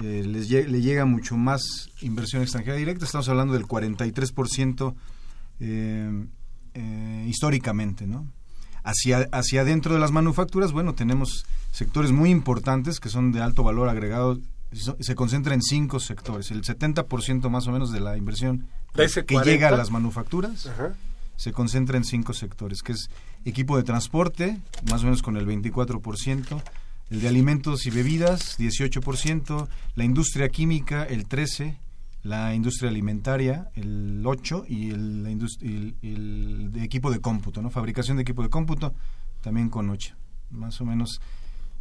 eh, 0.02 0.22
les 0.24 0.48
le 0.48 0.80
llega 0.80 1.04
mucho 1.04 1.36
más 1.36 1.90
inversión 2.00 2.42
extranjera 2.42 2.76
directa. 2.76 3.04
Estamos 3.04 3.28
hablando 3.28 3.54
del 3.54 3.64
43% 3.64 4.94
eh, 5.58 6.24
eh, 6.74 7.26
históricamente, 7.28 8.06
¿no? 8.06 8.26
Hacia, 8.84 9.28
hacia 9.32 9.62
adentro 9.62 9.92
de 9.92 10.00
las 10.00 10.12
manufacturas, 10.12 10.70
bueno, 10.72 10.94
tenemos 10.94 11.44
sectores 11.72 12.12
muy 12.12 12.30
importantes 12.30 13.00
que 13.00 13.08
son 13.10 13.32
de 13.32 13.42
alto 13.42 13.62
valor 13.64 13.88
agregado. 13.88 14.38
Se 14.72 15.14
concentra 15.14 15.54
en 15.54 15.62
cinco 15.62 15.98
sectores. 15.98 16.50
El 16.50 16.62
70% 16.62 17.50
más 17.50 17.66
o 17.66 17.72
menos 17.72 17.90
de 17.92 18.00
la 18.00 18.16
inversión 18.16 18.68
que 18.94 19.40
llega 19.44 19.68
a 19.68 19.76
las 19.76 19.90
manufacturas 19.90 20.68
se 21.40 21.52
concentra 21.52 21.96
en 21.96 22.04
cinco 22.04 22.34
sectores, 22.34 22.82
que 22.82 22.92
es 22.92 23.08
equipo 23.46 23.78
de 23.78 23.82
transporte, 23.82 24.60
más 24.90 25.00
o 25.00 25.04
menos 25.04 25.22
con 25.22 25.38
el 25.38 25.46
24%, 25.46 26.62
el 27.08 27.20
de 27.22 27.28
alimentos 27.28 27.86
y 27.86 27.90
bebidas, 27.90 28.58
18%, 28.58 29.66
la 29.94 30.04
industria 30.04 30.50
química, 30.50 31.02
el 31.04 31.26
13%, 31.26 31.78
la 32.24 32.54
industria 32.54 32.90
alimentaria, 32.90 33.70
el 33.74 34.22
8%, 34.22 34.66
y 34.68 34.90
el, 34.90 35.26
el, 36.02 36.72
de 36.72 36.84
equipo 36.84 37.10
de 37.10 37.20
cómputo, 37.20 37.62
¿no? 37.62 37.70
Fabricación 37.70 38.18
de 38.18 38.22
equipo 38.22 38.42
de 38.42 38.50
cómputo, 38.50 38.92
también 39.40 39.70
con 39.70 39.88
8%. 39.88 40.14
Más 40.50 40.78
o 40.82 40.84
menos, 40.84 41.22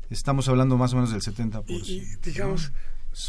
estamos 0.09 0.47
hablando 0.49 0.77
más 0.77 0.93
o 0.93 0.95
menos 0.95 1.11
del 1.11 1.21
70%. 1.21 1.63
Y, 1.67 2.01
digamos, 2.23 2.71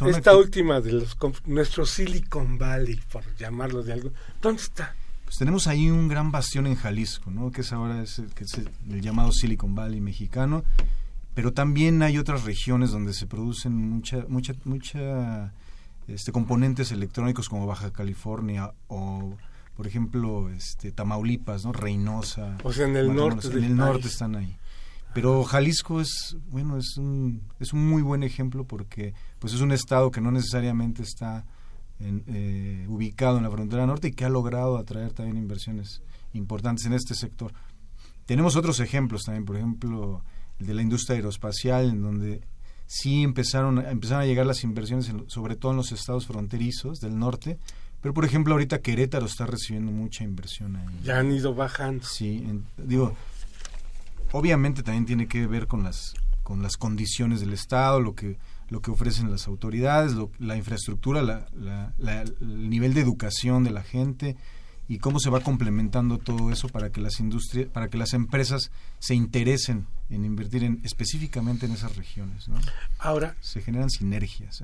esta 0.07 0.37
última 0.37 0.81
de 0.81 0.93
los, 0.93 1.16
nuestro 1.47 1.87
Silicon 1.87 2.59
Valley, 2.59 3.01
por 3.11 3.25
llamarlo 3.37 3.83
de 3.83 3.93
algo, 3.93 4.12
¿dónde 4.40 4.62
está? 4.62 4.95
Pues 5.25 5.38
tenemos 5.38 5.66
ahí 5.66 5.90
un 5.90 6.09
gran 6.09 6.33
bastión 6.33 6.66
en 6.66 6.75
Jalisco, 6.75 7.31
¿no? 7.31 7.53
que 7.53 7.61
es 7.61 7.73
ahora 7.73 8.03
es, 8.03 8.21
que 8.35 8.45
es 8.45 8.55
el 8.55 9.01
llamado 9.01 9.31
Silicon 9.33 9.75
Valley 9.75 10.01
mexicano, 10.01 10.64
pero 11.35 11.53
también 11.53 12.03
hay 12.03 12.19
otras 12.19 12.45
regiones 12.45 12.90
donde 12.90 13.14
se 13.14 13.27
producen 13.27 13.75
mucha, 13.75 14.25
mucha, 14.29 14.55
mucha 14.64 15.53
este, 16.09 16.33
componentes 16.33 16.93
electrónicos 16.93 17.49
como 17.49 17.66
Baja 17.66 17.93
California 17.93 18.73
o 18.88 19.37
por 19.77 19.87
ejemplo 19.87 20.51
este 20.51 20.93
Tamaulipas 20.93 21.64
no 21.64 21.73
Reynosa 21.73 22.59
o 22.64 22.73
sea 22.73 22.87
en 22.87 22.97
el 22.97 23.14
norte 23.14 23.47
en 23.47 23.64
el 23.64 23.77
norte 23.77 24.09
están 24.09 24.35
ahí 24.35 24.57
pero 25.12 25.44
Jalisco 25.44 26.01
es 26.01 26.37
bueno 26.49 26.77
es 26.77 26.96
un 26.96 27.42
es 27.59 27.73
un 27.73 27.88
muy 27.88 28.03
buen 28.03 28.23
ejemplo 28.23 28.64
porque 28.64 29.14
pues 29.38 29.53
es 29.53 29.61
un 29.61 29.73
estado 29.73 30.11
que 30.11 30.20
no 30.20 30.31
necesariamente 30.31 31.03
está 31.03 31.44
eh, 32.01 32.87
ubicado 32.88 33.37
en 33.37 33.44
la 33.44 33.51
frontera 33.51 33.87
norte 33.87 34.09
y 34.09 34.12
que 34.12 34.25
ha 34.25 34.31
logrado 34.31 34.79
atraer 34.79 35.12
también 35.12 35.37
inversiones 35.37 36.03
importantes 36.33 36.87
en 36.87 36.92
este 36.92 37.14
sector 37.14 37.53
tenemos 38.27 38.57
otros 38.57 38.81
ejemplos 38.81 39.23
también 39.25 39.44
por 39.44 39.57
ejemplo 39.57 40.23
el 40.59 40.66
de 40.66 40.75
la 40.75 40.83
industria 40.83 41.16
aeroespacial 41.16 41.90
en 41.90 42.03
donde 42.03 42.40
sí 42.90 43.23
empezaron, 43.23 43.79
empezaron 43.87 44.25
a 44.25 44.27
llegar 44.27 44.46
las 44.46 44.64
inversiones, 44.64 45.12
sobre 45.29 45.55
todo 45.55 45.70
en 45.70 45.77
los 45.77 45.92
estados 45.92 46.27
fronterizos 46.27 46.99
del 46.99 47.16
norte, 47.16 47.57
pero 48.01 48.12
por 48.12 48.25
ejemplo 48.25 48.53
ahorita 48.55 48.81
Querétaro 48.81 49.27
está 49.27 49.46
recibiendo 49.46 49.92
mucha 49.92 50.25
inversión 50.25 50.75
ahí. 50.75 50.87
Ya 51.05 51.20
han 51.20 51.31
ido 51.31 51.55
bajando. 51.55 52.05
Sí, 52.05 52.44
digo, 52.77 53.14
obviamente 54.33 54.83
también 54.83 55.07
tiene 55.07 55.29
que 55.29 55.47
ver 55.47 55.66
con 55.66 55.83
las 55.83 56.14
con 56.43 56.62
las 56.62 56.77
condiciones 56.77 57.40
del 57.40 57.53
estado, 57.53 58.01
lo 58.01 58.14
que 58.14 58.38
lo 58.71 58.81
que 58.81 58.90
ofrecen 58.90 59.31
las 59.31 59.47
autoridades, 59.47 60.14
la 60.38 60.57
infraestructura, 60.57 61.23
la, 61.23 61.93
el 61.99 62.71
nivel 62.71 62.95
de 62.95 63.01
educación 63.01 63.64
de 63.64 63.71
la 63.71 63.83
gente, 63.83 64.37
y 64.88 64.99
cómo 64.99 65.21
se 65.21 65.31
va 65.31 65.40
complementando 65.40 66.19
todo 66.19 66.51
eso 66.51 66.69
para 66.69 66.90
que 66.90 67.01
las 67.01 67.21
industrias, 67.21 67.69
para 67.69 67.88
que 67.88 67.99
las 67.99 68.12
empresas 68.12 68.71
se 68.99 69.14
interesen 69.14 69.87
en 70.09 70.25
invertir 70.25 70.64
en, 70.64 70.81
específicamente 70.83 71.66
en 71.66 71.73
esas 71.73 71.97
regiones. 71.97 72.49
¿no? 72.49 72.59
Ahora 72.99 73.37
se 73.40 73.61
generan 73.61 73.90
sinergias. 73.90 74.62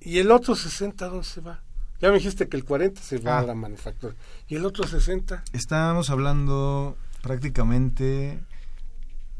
¿Y 0.00 0.18
el 0.18 0.30
otro 0.30 0.54
60 0.54 1.08
dónde 1.08 1.24
se 1.24 1.40
va? 1.40 1.60
Ya 2.00 2.08
me 2.08 2.14
dijiste 2.14 2.48
que 2.48 2.56
el 2.56 2.64
40 2.64 3.02
se 3.02 3.18
va 3.18 3.36
a 3.36 3.40
ah. 3.40 3.42
la 3.42 3.54
manufactura. 3.54 4.14
¿Y 4.48 4.54
el 4.54 4.64
otro 4.64 4.86
60? 4.86 5.44
Estábamos 5.52 6.10
hablando 6.10 6.96
prácticamente 7.20 8.40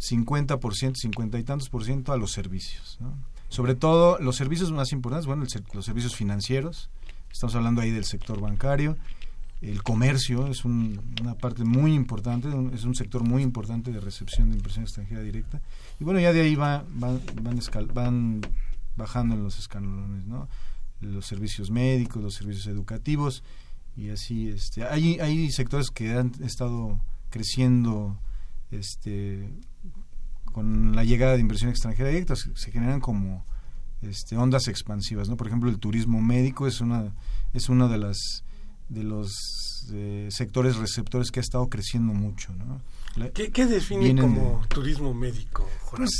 50%, 0.01 0.95
50 0.95 1.39
y 1.39 1.45
tantos 1.45 1.69
por 1.69 1.85
ciento 1.85 2.13
a 2.13 2.17
los 2.17 2.33
servicios. 2.33 2.99
¿no? 3.01 3.15
Sobre 3.49 3.75
todo 3.75 4.19
los 4.19 4.37
servicios 4.37 4.71
más 4.73 4.93
importantes, 4.93 5.27
bueno, 5.27 5.45
los 5.73 5.85
servicios 5.85 6.15
financieros, 6.15 6.91
estamos 7.33 7.55
hablando 7.55 7.81
ahí 7.81 7.91
del 7.91 8.05
sector 8.05 8.41
bancario, 8.41 8.97
el 9.61 9.83
comercio 9.83 10.47
es 10.47 10.65
una 10.65 11.35
parte 11.35 11.65
muy 11.65 11.95
importante, 11.95 12.49
es 12.73 12.85
un 12.85 12.95
sector 12.95 13.25
muy 13.25 13.43
importante 13.43 13.91
de 13.91 13.99
recepción 14.01 14.51
de 14.51 14.57
inversión 14.57 14.85
extranjera 14.85 15.21
directa. 15.23 15.61
Y 15.99 16.05
bueno, 16.05 16.21
ya 16.21 16.33
de 16.33 16.43
ahí 16.43 16.55
va, 16.55 16.85
van, 16.91 17.21
van, 17.43 18.41
bajando 18.97 19.35
en 19.35 19.43
los 19.43 19.59
escalones, 19.59 20.27
¿no? 20.27 20.49
Los 21.01 21.27
servicios 21.27 21.71
médicos, 21.71 22.23
los 22.23 22.35
servicios 22.35 22.69
educativos, 22.69 23.43
y 23.97 24.11
así, 24.11 24.49
este, 24.49 24.85
hay, 24.85 25.19
hay 25.19 25.51
sectores 25.51 25.91
que 25.91 26.13
han 26.13 26.33
estado 26.45 27.01
creciendo 27.31 28.17
este, 28.71 29.51
con 30.59 30.97
la 30.97 31.05
llegada 31.05 31.35
de 31.35 31.41
inversión 31.41 31.71
extranjera 31.71 32.09
directa, 32.09 32.35
se, 32.35 32.73
generan 32.73 32.99
como 32.99 33.45
este, 34.03 34.37
ondas 34.37 34.67
expansivas, 34.67 35.29
¿no? 35.29 35.37
Por 35.37 35.47
ejemplo, 35.47 35.71
el 35.71 35.79
turismo 35.79 36.21
médico 36.21 36.67
es 36.67 36.81
una, 36.81 37.15
es 37.55 37.69
una 37.69 37.87
de 37.87 37.99
las 37.99 38.43
de 38.89 39.05
los 39.05 39.31
eh, 39.93 40.29
sectores 40.33 40.75
receptores 40.75 41.31
que 41.31 41.39
ha 41.39 41.43
estado 41.43 41.69
creciendo 41.69 42.13
mucho. 42.13 42.53
¿no? 42.55 42.81
¿Qué, 43.33 43.67
define 43.67 44.21
como 44.21 44.61
turismo 44.67 45.15
médico, 45.15 45.69
pues, 45.95 46.11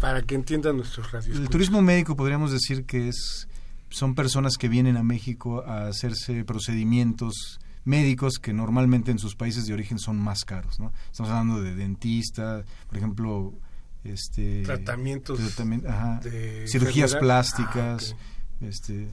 para 0.00 0.22
que 0.22 0.36
entiendan 0.36 0.78
nuestros 0.78 1.12
radios? 1.12 1.36
El 1.36 1.50
turismo 1.50 1.82
médico 1.82 2.16
podríamos 2.16 2.50
decir 2.50 2.86
que 2.86 3.08
es 3.08 3.46
son 3.90 4.14
personas 4.14 4.56
que 4.56 4.68
vienen 4.68 4.96
a 4.96 5.02
México 5.02 5.64
a 5.66 5.88
hacerse 5.88 6.44
procedimientos 6.46 7.60
médicos 7.84 8.38
que 8.40 8.54
normalmente 8.54 9.10
en 9.10 9.18
sus 9.18 9.36
países 9.36 9.66
de 9.66 9.74
origen 9.74 9.98
son 9.98 10.16
más 10.16 10.44
caros. 10.44 10.78
¿no? 10.80 10.92
Estamos 11.10 11.30
hablando 11.30 11.60
de 11.60 11.74
dentista, 11.74 12.64
por 12.88 12.96
ejemplo, 12.96 13.54
este 14.04 14.62
tratamientos 14.62 15.38
de 15.38 16.64
cirugías 16.66 17.14
plásticas, 17.14 18.16
ah, 18.16 18.66
este, 18.66 18.94
de 18.94 19.10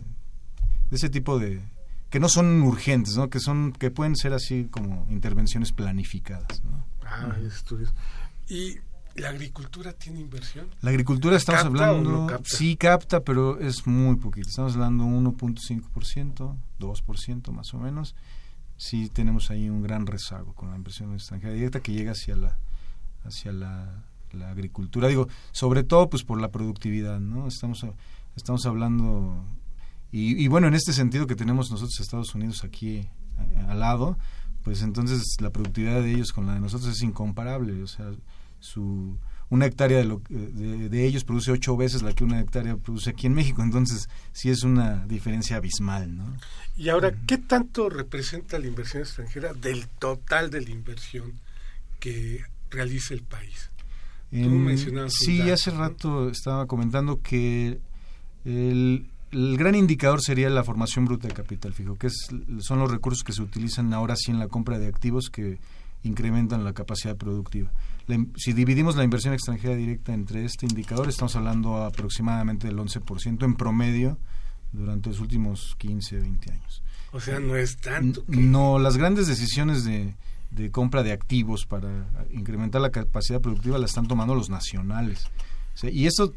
ese 0.91 1.09
tipo 1.09 1.39
de, 1.39 1.61
que 2.09 2.19
no 2.19 2.29
son 2.29 2.61
urgentes, 2.63 3.15
¿no? 3.15 3.29
Que 3.29 3.39
son 3.39 3.71
que 3.71 3.91
pueden 3.91 4.15
ser 4.15 4.33
así 4.33 4.67
como 4.69 5.05
intervenciones 5.09 5.71
planificadas, 5.71 6.63
¿no? 6.63 6.85
Ah, 7.05 7.35
estudios. 7.45 7.93
¿Y 8.47 8.77
la 9.15 9.29
agricultura 9.29 9.93
tiene 9.93 10.19
inversión? 10.19 10.67
La 10.81 10.89
agricultura 10.89 11.35
estamos 11.35 11.65
hablando 11.65 12.27
sí 12.43 12.75
capta, 12.75 13.21
pero 13.21 13.59
es 13.59 13.85
muy 13.85 14.15
poquito. 14.15 14.49
Estamos 14.49 14.73
hablando 14.73 15.03
1.5%, 15.05 16.55
2% 16.79 17.51
más 17.51 17.73
o 17.73 17.77
menos. 17.77 18.15
Sí 18.77 19.09
tenemos 19.09 19.51
ahí 19.51 19.69
un 19.69 19.81
gran 19.81 20.07
rezago 20.07 20.53
con 20.53 20.69
la 20.69 20.77
inversión 20.77 21.13
extranjera 21.13 21.53
directa 21.53 21.81
que 21.81 21.91
llega 21.91 22.13
hacia 22.13 22.35
la 22.35 22.57
hacia 23.25 23.51
la, 23.51 24.05
la 24.33 24.49
agricultura. 24.49 25.07
Digo, 25.07 25.27
sobre 25.51 25.83
todo 25.83 26.09
pues 26.09 26.23
por 26.23 26.39
la 26.39 26.49
productividad, 26.49 27.19
¿no? 27.19 27.47
Estamos 27.47 27.85
estamos 28.35 28.65
hablando 28.65 29.45
y, 30.11 30.47
bueno, 30.47 30.67
en 30.67 30.73
este 30.73 30.91
sentido 30.91 31.27
que 31.27 31.35
tenemos 31.35 31.69
nosotros 31.69 31.99
Estados 31.99 32.33
Unidos 32.33 32.63
aquí 32.63 32.97
eh, 32.97 33.07
al 33.67 33.79
lado, 33.79 34.17
pues 34.63 34.81
entonces 34.81 35.21
la 35.39 35.51
productividad 35.51 36.01
de 36.01 36.11
ellos 36.11 36.33
con 36.33 36.47
la 36.47 36.55
de 36.55 36.59
nosotros 36.59 36.89
es 36.89 37.03
incomparable. 37.03 37.83
O 37.83 37.87
sea, 37.87 38.11
su, 38.59 39.17
una 39.49 39.67
hectárea 39.67 39.99
de, 39.99 40.05
lo, 40.05 40.21
de, 40.27 41.05
ellos 41.05 41.23
produce 41.23 41.51
ocho 41.51 41.77
veces 41.77 42.01
la 42.01 42.13
que 42.13 42.23
una 42.23 42.39
hectárea 42.39 42.75
produce 42.75 43.11
aquí 43.11 43.27
en 43.27 43.35
México. 43.35 43.61
Entonces, 43.61 44.09
sí 44.31 44.49
es 44.49 44.63
una 44.63 45.05
diferencia 45.05 45.57
abismal, 45.57 46.17
¿no? 46.17 46.35
Y 46.75 46.89
ahora, 46.89 47.13
¿qué 47.27 47.37
tanto 47.37 47.87
representa 47.89 48.57
la 48.57 48.65
inversión 48.65 49.03
extranjera 49.03 49.53
del 49.53 49.87
total 49.87 50.49
de 50.49 50.61
la 50.61 50.71
inversión 50.71 51.33
que 51.99 52.43
realiza 52.71 53.13
el 53.13 53.21
país? 53.21 53.68
Sí, 55.09 55.41
hace 55.49 55.71
rato 55.71 56.29
estaba 56.29 56.67
comentando 56.67 57.21
que 57.21 57.79
el, 58.45 59.09
el 59.31 59.57
gran 59.57 59.75
indicador 59.75 60.21
sería 60.21 60.49
la 60.49 60.63
formación 60.63 61.05
bruta 61.05 61.27
de 61.27 61.33
capital 61.33 61.73
fijo, 61.73 61.97
que 61.97 62.07
es, 62.07 62.29
son 62.59 62.79
los 62.79 62.91
recursos 62.91 63.23
que 63.23 63.33
se 63.33 63.41
utilizan 63.41 63.93
ahora 63.93 64.15
sí 64.15 64.31
en 64.31 64.39
la 64.39 64.47
compra 64.47 64.79
de 64.79 64.87
activos 64.87 65.29
que 65.29 65.59
incrementan 66.03 66.63
la 66.63 66.73
capacidad 66.73 67.15
productiva. 67.17 67.71
si 68.37 68.53
dividimos 68.53 68.95
la 68.95 69.03
inversión 69.03 69.33
extranjera 69.33 69.75
directa 69.75 70.13
entre 70.13 70.45
este 70.45 70.65
indicador, 70.65 71.09
estamos 71.09 71.35
hablando 71.35 71.83
aproximadamente 71.83 72.67
del 72.67 72.77
11% 72.77 73.43
en 73.43 73.55
promedio 73.55 74.17
durante 74.71 75.09
los 75.09 75.19
últimos 75.19 75.75
15, 75.77 76.19
20 76.19 76.51
años. 76.51 76.83
O 77.11 77.19
sea, 77.19 77.39
no 77.39 77.55
es 77.55 77.77
tanto. 77.77 78.23
No, 78.27 78.79
las 78.79 78.97
grandes 78.97 79.27
decisiones 79.27 79.83
de, 79.83 80.15
de 80.51 80.71
compra 80.71 81.03
de 81.03 81.11
activos 81.11 81.65
para 81.65 82.07
incrementar 82.31 82.81
la 82.81 82.89
capacidad 82.89 83.41
productiva 83.41 83.77
las 83.77 83.91
están 83.91 84.07
tomando 84.07 84.35
los 84.35 84.49
nacionales. 84.49 85.25
y 85.83 86.07
eso 86.07 86.33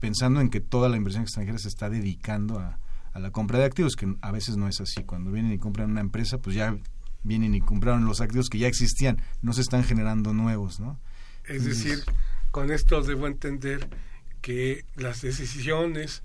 pensando 0.00 0.40
en 0.40 0.50
que 0.50 0.60
toda 0.60 0.88
la 0.88 0.96
inversión 0.96 1.22
extranjera 1.22 1.58
se 1.58 1.68
está 1.68 1.90
dedicando 1.90 2.58
a, 2.58 2.78
la 3.14 3.32
compra 3.32 3.58
de 3.58 3.64
activos, 3.64 3.96
que 3.96 4.14
a 4.20 4.30
veces 4.30 4.56
no 4.56 4.68
es 4.68 4.80
así. 4.80 5.02
Cuando 5.02 5.32
vienen 5.32 5.52
y 5.52 5.58
compran 5.58 5.90
una 5.90 6.00
empresa, 6.00 6.38
pues 6.38 6.54
ya 6.54 6.78
vienen 7.24 7.52
y 7.52 7.60
compraron 7.60 8.04
los 8.04 8.20
activos 8.20 8.48
que 8.48 8.58
ya 8.58 8.68
existían, 8.68 9.20
no 9.42 9.52
se 9.52 9.62
están 9.62 9.82
generando 9.82 10.32
nuevos, 10.32 10.78
¿no? 10.78 11.00
Es 11.48 11.64
decir, 11.64 12.04
con 12.52 12.70
esto 12.70 13.02
debo 13.02 13.26
entender 13.26 13.88
que 14.40 14.84
las 14.94 15.22
decisiones, 15.22 16.22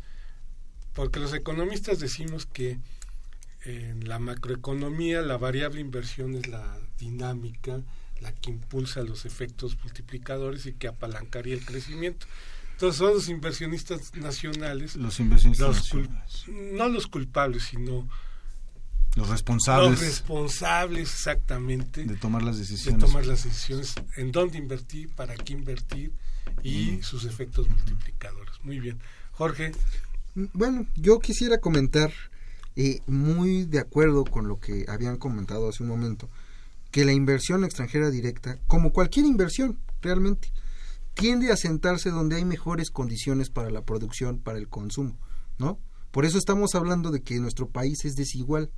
porque 0.93 1.19
los 1.19 1.34
economistas 1.34 1.99
decimos 1.99 2.45
que 2.45 2.77
en 3.66 4.07
la 4.07 4.20
macroeconomía 4.20 5.22
la 5.22 5.38
variable 5.38 5.80
inversión 5.80 6.36
es 6.36 6.47
la 6.47 6.80
dinámica, 6.97 7.82
la 8.22 8.34
que 8.34 8.51
impulsa 8.51 9.01
los 9.03 9.26
efectos 9.26 9.78
multiplicadores 9.84 10.66
y 10.66 10.74
que 10.74 10.88
apalancaría 10.88 11.53
el 11.53 11.66
crecimiento. 11.66 12.26
Entonces 12.72 12.97
son 12.97 13.14
los 13.14 13.30
inversionistas 13.30 14.16
nacionales. 14.16 14.95
Los 14.95 15.20
inversionistas 15.20 15.76
nacionales. 15.76 16.45
No 16.47 16.89
los 16.89 17.07
culpables, 17.07 17.64
sino 17.64 18.07
los 19.16 19.30
responsables. 19.30 19.91
Los 19.91 19.99
responsables, 19.99 21.14
exactamente. 21.14 22.03
De 22.03 22.16
tomar 22.16 22.41
las 22.41 22.57
decisiones. 22.57 22.99
De 22.99 23.07
tomar 23.07 23.26
las 23.26 23.43
decisiones 23.43 23.93
en 24.18 24.32
dónde 24.32 24.57
invertir, 24.57 25.14
para 25.14 25.36
qué 25.36 25.53
invertir 25.53 26.11
y 26.64 27.01
sus 27.03 27.26
efectos 27.26 27.70
multiplicadores. 27.70 28.53
Muy 28.64 28.80
bien. 28.80 28.99
Jorge. 29.32 29.72
Bueno, 30.36 30.88
yo 30.95 31.20
quisiera 31.20 31.59
comentar, 31.59 32.11
eh, 32.76 33.01
muy 33.07 33.65
de 33.65 33.80
acuerdo 33.80 34.24
con 34.24 34.47
lo 34.47 34.59
que 34.59 34.86
habían 34.88 35.17
comentado 35.17 35.69
hace 35.69 35.84
un 35.84 35.89
momento, 35.89 36.30
que 36.91 37.05
la 37.05 37.13
inversión 37.13 37.63
extranjera 37.63 38.09
directa, 38.09 38.59
como 38.67 38.91
cualquier 38.91 39.26
inversión 39.26 39.80
realmente, 40.01 40.51
tiende 41.13 41.51
a 41.51 41.57
sentarse 41.57 42.09
donde 42.09 42.36
hay 42.36 42.45
mejores 42.45 42.89
condiciones 42.89 43.49
para 43.49 43.69
la 43.69 43.84
producción, 43.84 44.39
para 44.39 44.57
el 44.57 44.67
consumo, 44.67 45.17
¿no? 45.57 45.80
Por 46.11 46.26
eso 46.26 46.38
estamos 46.38 46.76
hablando 46.76 47.11
de 47.11 47.21
que 47.21 47.39
nuestro 47.39 47.69
país 47.69 48.05
es 48.05 48.15
desigual 48.15 48.71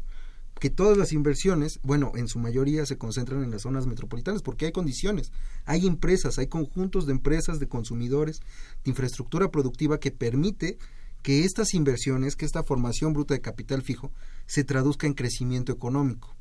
que 0.60 0.70
todas 0.70 0.98
las 0.98 1.12
inversiones, 1.12 1.80
bueno, 1.84 2.14
en 2.16 2.30
su 2.30 2.40
mayoría 2.40 2.86
se 2.86 2.98
concentran 2.98 3.44
en 3.44 3.52
las 3.52 3.64
zonas 3.64 3.88
metropolitanas 3.88 4.42
porque 4.42 4.66
hay 4.66 4.72
condiciones, 4.72 5.32
hay 5.66 5.86
empresas, 5.86 6.40
hay 6.40 6.48
conjuntos 6.48 7.06
de 7.06 7.12
empresas, 7.12 7.60
de 7.60 7.68
consumidores, 7.68 8.40
de 8.84 8.92
infraestructura 8.92 9.52
productiva 9.52 10.00
que 10.00 10.12
permite 10.12 10.78
que 11.26 11.44
estas 11.44 11.74
inversiones, 11.74 12.36
que 12.36 12.46
esta 12.46 12.62
formación 12.62 13.14
bruta 13.14 13.34
de 13.34 13.42
capital 13.42 13.82
fijo, 13.82 14.12
se 14.46 14.64
traduzca 14.64 15.08
en 15.08 15.16
crecimiento 15.16 15.72
económico. 15.72 16.36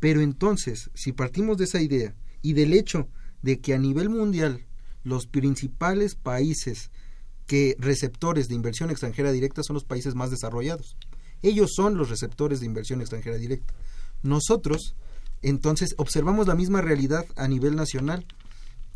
Pero 0.00 0.20
entonces, 0.20 0.90
si 0.94 1.12
partimos 1.12 1.58
de 1.58 1.64
esa 1.66 1.80
idea 1.80 2.12
y 2.42 2.54
del 2.54 2.72
hecho 2.72 3.06
de 3.42 3.60
que 3.60 3.72
a 3.72 3.78
nivel 3.78 4.08
mundial 4.08 4.66
los 5.04 5.28
principales 5.28 6.16
países 6.16 6.90
que 7.46 7.76
receptores 7.78 8.48
de 8.48 8.56
inversión 8.56 8.90
extranjera 8.90 9.30
directa 9.30 9.62
son 9.62 9.74
los 9.74 9.84
países 9.84 10.16
más 10.16 10.32
desarrollados, 10.32 10.96
ellos 11.42 11.70
son 11.76 11.96
los 11.96 12.10
receptores 12.10 12.58
de 12.58 12.66
inversión 12.66 13.00
extranjera 13.00 13.36
directa. 13.36 13.74
Nosotros, 14.24 14.96
entonces, 15.40 15.94
observamos 15.98 16.48
la 16.48 16.56
misma 16.56 16.80
realidad 16.80 17.26
a 17.36 17.46
nivel 17.46 17.76
nacional. 17.76 18.26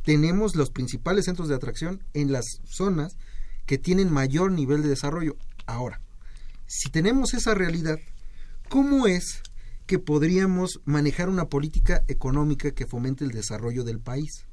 Tenemos 0.03 0.57
los 0.57 0.70
principales 0.70 1.26
centros 1.26 1.49
de 1.49 1.55
atracción 1.55 2.03
en 2.14 2.33
las 2.33 2.47
zonas 2.64 3.16
que 3.70 3.78
tienen 3.78 4.12
mayor 4.12 4.50
nivel 4.50 4.82
de 4.82 4.88
desarrollo. 4.88 5.36
Ahora, 5.64 6.00
si 6.66 6.90
tenemos 6.90 7.34
esa 7.34 7.54
realidad, 7.54 8.00
¿cómo 8.68 9.06
es 9.06 9.44
que 9.86 10.00
podríamos 10.00 10.80
manejar 10.84 11.28
una 11.28 11.44
política 11.44 12.02
económica 12.08 12.72
que 12.72 12.88
fomente 12.88 13.22
el 13.22 13.30
desarrollo 13.30 13.84
del 13.84 14.00
país? 14.00 14.44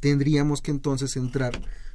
Tendríamos 0.00 0.60
que 0.60 0.72
entonces 0.72 1.14
entrar 1.14 1.52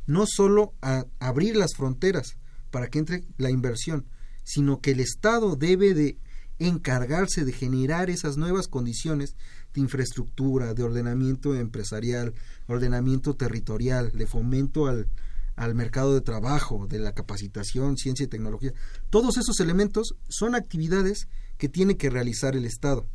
no 0.07 0.23
solo 0.25 0.73
a 0.81 1.03
abrir 1.19 1.57
las 1.57 1.75
fronteras 1.75 2.37
para 2.71 2.87
que 2.87 2.99
entre 2.99 3.25
la 3.37 3.49
inversión, 3.49 4.05
sino 4.45 4.79
que 4.79 4.91
el 4.91 5.01
Estado 5.01 5.57
debe 5.57 5.93
de 5.93 6.17
encargarse 6.59 7.43
de 7.43 7.51
generar 7.51 8.09
esas 8.09 8.37
nuevas 8.37 8.69
condiciones 8.69 9.35
de 9.73 9.81
infraestructura, 9.81 10.73
de 10.73 10.83
ordenamiento 10.83 11.55
empresarial, 11.55 12.33
ordenamiento 12.67 13.35
territorial, 13.35 14.13
de 14.13 14.27
fomento 14.27 14.87
al, 14.87 15.09
al 15.55 15.75
mercado 15.75 16.13
de 16.13 16.21
trabajo, 16.21 16.87
de 16.87 16.99
la 16.99 17.13
capacitación, 17.13 17.97
ciencia 17.97 18.23
y 18.23 18.27
tecnología. 18.27 18.73
Todos 19.09 19.37
esos 19.37 19.59
elementos 19.59 20.15
son 20.29 20.55
actividades 20.55 21.27
que 21.57 21.69
tiene 21.69 21.97
que 21.97 22.09
realizar 22.09 22.55
el 22.55 22.65
Estado 22.65 23.07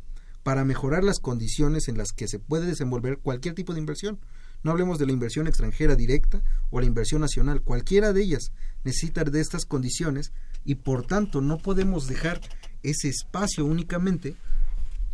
para 0.43 0.65
mejorar 0.65 1.03
las 1.03 1.19
condiciones 1.19 1.87
en 1.87 1.97
las 1.97 2.11
que 2.11 2.27
se 2.27 2.39
puede 2.39 2.65
desenvolver 2.65 3.19
cualquier 3.19 3.55
tipo 3.55 3.73
de 3.73 3.79
inversión. 3.79 4.19
No 4.63 4.71
hablemos 4.71 4.99
de 4.99 5.05
la 5.05 5.11
inversión 5.11 5.47
extranjera 5.47 5.95
directa 5.95 6.41
o 6.69 6.79
la 6.79 6.85
inversión 6.85 7.21
nacional, 7.21 7.61
cualquiera 7.61 8.13
de 8.13 8.23
ellas 8.23 8.51
necesita 8.83 9.23
de 9.23 9.39
estas 9.39 9.65
condiciones 9.65 10.33
y 10.65 10.75
por 10.75 11.05
tanto 11.05 11.41
no 11.41 11.57
podemos 11.57 12.07
dejar 12.07 12.41
ese 12.83 13.09
espacio 13.09 13.65
únicamente 13.65 14.35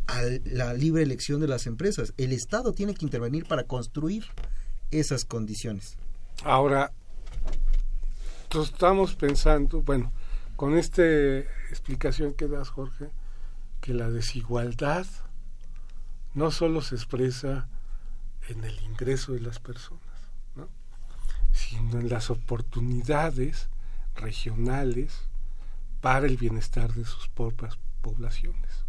a 0.07 0.21
la 0.45 0.73
libre 0.73 1.03
elección 1.03 1.41
de 1.41 1.47
las 1.47 1.67
empresas. 1.67 2.13
El 2.17 2.31
Estado 2.31 2.73
tiene 2.73 2.93
que 2.93 3.05
intervenir 3.05 3.45
para 3.45 3.63
construir 3.63 4.25
esas 4.91 5.25
condiciones. 5.25 5.97
Ahora, 6.43 6.91
estamos 8.63 9.15
pensando, 9.15 9.81
bueno, 9.81 10.11
con 10.55 10.77
esta 10.77 11.03
explicación 11.03 12.33
que 12.33 12.47
das, 12.47 12.69
Jorge, 12.69 13.09
que 13.81 13.93
la 13.93 14.09
desigualdad 14.09 15.05
no 16.33 16.51
solo 16.51 16.81
se 16.81 16.95
expresa 16.95 17.67
en 18.49 18.63
el 18.63 18.79
ingreso 18.83 19.33
de 19.33 19.41
las 19.41 19.59
personas, 19.59 20.01
sino 21.51 21.99
en 21.99 22.09
las 22.09 22.29
oportunidades 22.29 23.69
regionales 24.15 25.27
para 26.01 26.27
el 26.27 26.37
bienestar 26.37 26.93
de 26.93 27.05
sus 27.05 27.27
propias 27.29 27.77
poblaciones. 28.01 28.85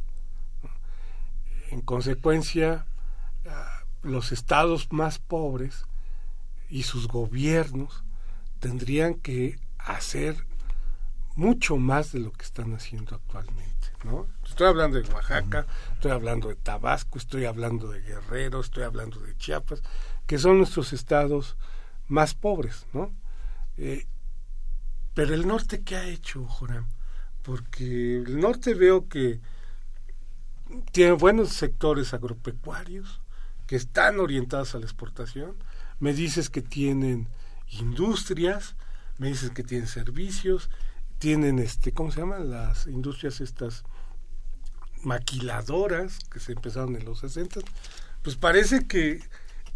En 1.70 1.80
consecuencia, 1.80 2.86
ah, 3.48 3.84
los 4.02 4.32
estados 4.32 4.92
más 4.92 5.18
pobres 5.18 5.84
y 6.68 6.82
sus 6.84 7.08
gobiernos 7.08 8.04
tendrían 8.66 9.14
que 9.14 9.60
hacer 9.78 10.34
mucho 11.36 11.76
más 11.76 12.10
de 12.10 12.18
lo 12.18 12.32
que 12.32 12.44
están 12.44 12.74
haciendo 12.74 13.14
actualmente, 13.14 13.88
¿no? 14.02 14.26
Estoy 14.44 14.66
hablando 14.66 15.00
de 15.00 15.08
Oaxaca, 15.12 15.66
estoy 15.92 16.10
hablando 16.10 16.48
de 16.48 16.56
Tabasco, 16.56 17.16
estoy 17.18 17.44
hablando 17.44 17.90
de 17.92 18.00
Guerrero, 18.00 18.60
estoy 18.60 18.82
hablando 18.82 19.20
de 19.20 19.36
Chiapas, 19.36 19.82
que 20.26 20.38
son 20.38 20.58
nuestros 20.58 20.92
estados 20.92 21.56
más 22.08 22.34
pobres, 22.34 22.86
¿no? 22.92 23.12
Eh, 23.76 24.08
pero 25.14 25.32
el 25.32 25.46
norte, 25.46 25.82
¿qué 25.82 25.94
ha 25.94 26.08
hecho, 26.08 26.44
Joram? 26.46 26.88
porque 27.46 28.16
el 28.16 28.40
norte 28.40 28.74
veo 28.74 29.06
que 29.08 29.38
tiene 30.90 31.12
buenos 31.12 31.50
sectores 31.50 32.12
agropecuarios 32.12 33.20
que 33.68 33.76
están 33.76 34.18
orientados 34.18 34.74
a 34.74 34.80
la 34.80 34.84
exportación. 34.84 35.54
Me 36.00 36.12
dices 36.12 36.50
que 36.50 36.60
tienen 36.60 37.28
industrias, 37.68 38.76
me 39.18 39.28
dices 39.28 39.50
que 39.50 39.62
tienen 39.62 39.88
servicios, 39.88 40.70
tienen 41.18 41.58
este, 41.58 41.92
¿cómo 41.92 42.10
se 42.10 42.20
llaman? 42.20 42.50
Las 42.50 42.86
industrias 42.86 43.40
estas 43.40 43.84
maquiladoras 45.02 46.18
que 46.30 46.40
se 46.40 46.52
empezaron 46.52 46.96
en 46.96 47.04
los 47.04 47.20
60. 47.20 47.60
Pues 48.22 48.36
parece 48.36 48.86
que 48.86 49.20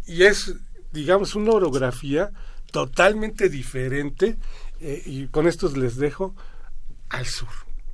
y 0.05 0.23
es 0.23 0.55
digamos 0.91 1.35
una 1.35 1.51
orografía 1.51 2.31
totalmente 2.71 3.49
diferente 3.49 4.37
eh, 4.79 5.01
y 5.05 5.27
con 5.27 5.47
esto 5.47 5.69
les 5.75 5.95
dejo 5.95 6.35
al 7.09 7.25
sur. 7.25 7.49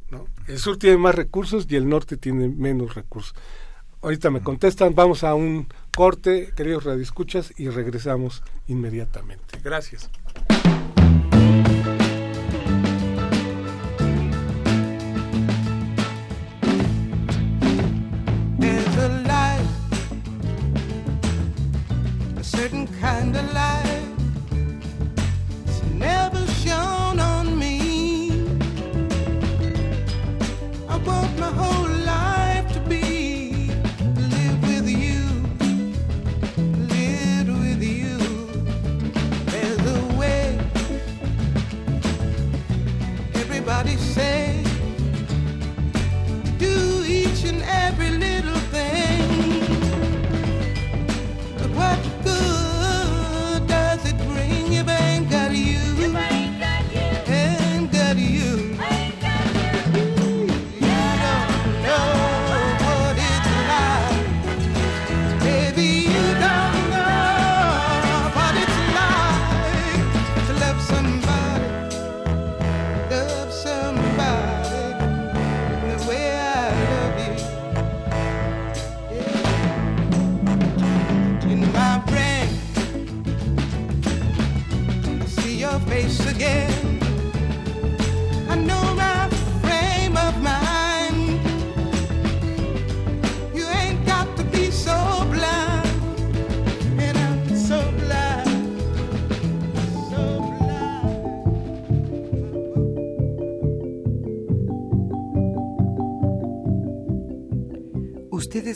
¿no? 0.09 0.25
El 0.47 0.59
sur 0.59 0.77
tiene 0.77 0.97
más 0.97 1.15
recursos 1.15 1.65
y 1.69 1.75
el 1.75 1.87
norte 1.87 2.17
tiene 2.17 2.47
menos 2.47 2.95
recursos. 2.95 3.35
Ahorita 4.01 4.29
me 4.29 4.41
contestan, 4.41 4.93
vamos 4.95 5.23
a 5.23 5.33
un 5.33 5.67
corte, 5.95 6.51
queridos 6.55 6.83
radioescuchas, 6.83 7.53
y 7.57 7.69
regresamos 7.69 8.43
inmediatamente. 8.67 9.59
Gracias. 9.63 10.09
Everybody 43.87 44.13
say. 44.13 44.26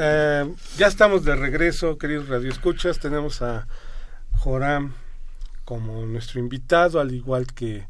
Eh, 0.00 0.54
ya 0.76 0.86
estamos 0.86 1.24
de 1.24 1.34
regreso, 1.34 1.98
queridos 1.98 2.28
radioescuchas. 2.28 3.00
Tenemos 3.00 3.42
a 3.42 3.66
Joram 4.36 4.94
como 5.64 6.06
nuestro 6.06 6.38
invitado, 6.38 7.00
al 7.00 7.12
igual 7.12 7.52
que 7.52 7.88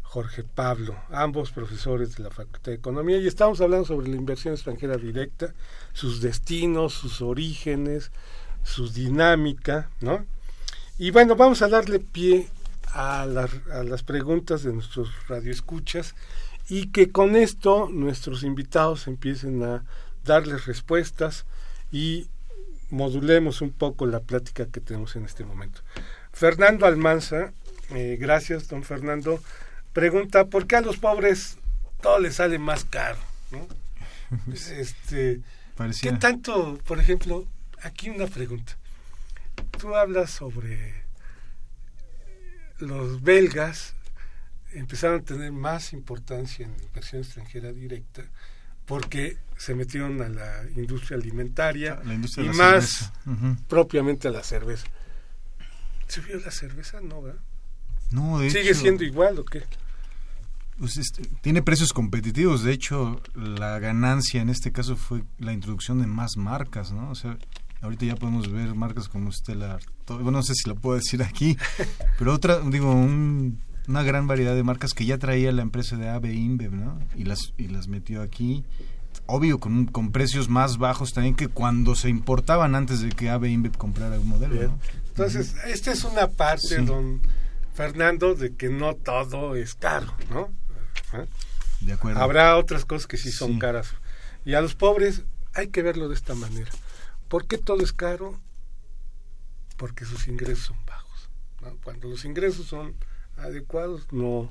Jorge 0.00 0.42
Pablo, 0.42 0.96
ambos 1.10 1.50
profesores 1.50 2.16
de 2.16 2.24
la 2.24 2.30
Facultad 2.30 2.72
de 2.72 2.78
Economía, 2.78 3.18
y 3.18 3.26
estamos 3.26 3.60
hablando 3.60 3.84
sobre 3.84 4.08
la 4.08 4.16
inversión 4.16 4.54
extranjera 4.54 4.96
directa, 4.96 5.52
sus 5.92 6.22
destinos, 6.22 6.94
sus 6.94 7.20
orígenes, 7.20 8.10
su 8.64 8.88
dinámica, 8.88 9.90
¿no? 10.00 10.24
Y 10.98 11.10
bueno, 11.10 11.36
vamos 11.36 11.60
a 11.60 11.68
darle 11.68 12.00
pie 12.00 12.48
a, 12.86 13.20
a 13.22 13.84
las 13.84 14.02
preguntas 14.02 14.62
de 14.62 14.72
nuestros 14.72 15.10
radioescuchas 15.28 16.14
y 16.70 16.86
que 16.86 17.12
con 17.12 17.36
esto 17.36 17.90
nuestros 17.90 18.44
invitados 18.44 19.06
empiecen 19.06 19.62
a 19.62 19.84
darles 20.24 20.66
respuestas 20.66 21.46
y 21.90 22.28
modulemos 22.90 23.60
un 23.60 23.70
poco 23.70 24.06
la 24.06 24.20
plática 24.20 24.66
que 24.66 24.80
tenemos 24.80 25.16
en 25.16 25.24
este 25.24 25.44
momento. 25.44 25.82
Fernando 26.32 26.86
Almanza, 26.86 27.52
eh, 27.90 28.16
gracias, 28.20 28.68
don 28.68 28.82
Fernando, 28.82 29.42
pregunta, 29.92 30.46
¿por 30.46 30.66
qué 30.66 30.76
a 30.76 30.80
los 30.80 30.96
pobres 30.98 31.58
todo 32.00 32.18
les 32.18 32.36
sale 32.36 32.58
más 32.58 32.84
caro? 32.84 33.18
¿no? 33.50 33.66
Pues, 34.46 34.68
este, 34.70 35.40
Parecía. 35.76 36.12
¿Qué 36.12 36.18
tanto, 36.18 36.78
por 36.86 36.98
ejemplo, 37.00 37.46
aquí 37.82 38.10
una 38.10 38.26
pregunta? 38.26 38.76
Tú 39.78 39.94
hablas 39.94 40.30
sobre 40.30 41.04
los 42.78 43.22
belgas 43.22 43.94
empezaron 44.72 45.20
a 45.20 45.24
tener 45.24 45.52
más 45.52 45.92
importancia 45.92 46.64
en 46.64 46.76
la 46.76 46.84
inversión 46.84 47.22
extranjera 47.22 47.72
directa 47.72 48.22
porque 48.90 49.38
se 49.56 49.72
metieron 49.76 50.20
a 50.20 50.28
la 50.28 50.64
industria 50.74 51.16
alimentaria 51.16 52.00
La 52.04 52.14
industria 52.14 52.44
y 52.44 52.48
de 52.48 52.52
la 52.54 52.58
más 52.58 53.12
propiamente 53.68 54.26
a 54.26 54.32
la 54.32 54.42
cerveza. 54.42 54.86
¿Subió 56.08 56.40
la 56.40 56.50
cerveza? 56.50 57.00
No, 57.00 57.22
¿verdad? 57.22 57.40
No, 58.10 58.40
de 58.40 58.50
¿Sigue 58.50 58.70
hecho, 58.70 58.80
siendo 58.80 59.04
igual 59.04 59.38
o 59.38 59.44
qué? 59.44 59.62
pues, 60.80 60.96
este, 60.96 61.22
tiene 61.40 61.62
precios 61.62 61.92
competitivos. 61.92 62.64
De 62.64 62.72
hecho, 62.72 63.22
la 63.36 63.78
ganancia 63.78 64.42
en 64.42 64.48
este 64.48 64.72
caso 64.72 64.96
fue 64.96 65.22
la 65.38 65.52
introducción 65.52 66.00
de 66.00 66.06
más 66.08 66.36
marcas, 66.36 66.90
¿no? 66.90 67.10
O 67.10 67.14
sea, 67.14 67.38
ahorita 67.82 68.06
ya 68.06 68.16
podemos 68.16 68.50
ver 68.50 68.74
marcas 68.74 69.08
como 69.08 69.30
Stella. 69.30 69.78
Bueno, 70.08 70.32
no 70.32 70.42
sé 70.42 70.54
si 70.54 70.68
lo 70.68 70.74
puedo 70.74 70.96
decir 70.96 71.22
aquí, 71.22 71.56
pero 72.18 72.34
otra, 72.34 72.58
digo, 72.60 72.90
un- 72.92 73.60
una 73.90 74.02
gran 74.04 74.26
variedad 74.28 74.54
de 74.54 74.62
marcas 74.62 74.94
que 74.94 75.04
ya 75.04 75.18
traía 75.18 75.50
la 75.52 75.62
empresa 75.62 75.96
de 75.96 76.08
AB 76.08 76.26
InBev, 76.26 76.72
¿no? 76.72 76.98
Y 77.16 77.24
las, 77.24 77.52
y 77.58 77.66
las 77.68 77.88
metió 77.88 78.22
aquí. 78.22 78.64
Obvio, 79.26 79.58
con, 79.58 79.86
con 79.86 80.12
precios 80.12 80.48
más 80.48 80.78
bajos 80.78 81.12
también 81.12 81.34
que 81.34 81.48
cuando 81.48 81.94
se 81.96 82.08
importaban 82.08 82.74
antes 82.76 83.00
de 83.00 83.10
que 83.10 83.30
AB 83.30 83.46
InBev 83.46 83.76
comprara 83.76 84.18
un 84.20 84.28
modelo. 84.28 84.54
¿no? 84.62 84.78
Entonces, 85.08 85.54
esta 85.66 85.90
es 85.92 86.04
una 86.04 86.28
parte, 86.28 86.76
Sí. 86.78 86.84
don 86.84 87.20
Fernando, 87.74 88.34
de 88.34 88.54
que 88.54 88.68
no 88.68 88.94
todo 88.94 89.56
es 89.56 89.74
caro, 89.74 90.14
¿no? 90.30 90.48
¿Ah? 91.12 91.24
De 91.80 91.92
acuerdo. 91.92 92.20
Habrá 92.20 92.56
otras 92.56 92.84
cosas 92.84 93.06
que 93.08 93.16
sí 93.16 93.32
son 93.32 93.54
Sí. 93.54 93.58
caras. 93.58 93.92
Y 94.44 94.54
a 94.54 94.60
los 94.60 94.74
pobres 94.76 95.24
hay 95.54 95.68
que 95.68 95.82
verlo 95.82 96.08
de 96.08 96.14
esta 96.14 96.34
manera. 96.34 96.70
¿Por 97.28 97.46
qué 97.46 97.58
todo 97.58 97.82
es 97.82 97.92
caro? 97.92 98.38
Porque 99.76 100.04
sus 100.04 100.28
ingresos 100.28 100.66
son 100.66 100.76
bajos. 100.86 101.28
¿no? 101.62 101.76
Cuando 101.82 102.08
los 102.08 102.24
ingresos 102.24 102.66
son 102.66 102.94
adecuados, 103.40 104.12
no 104.12 104.50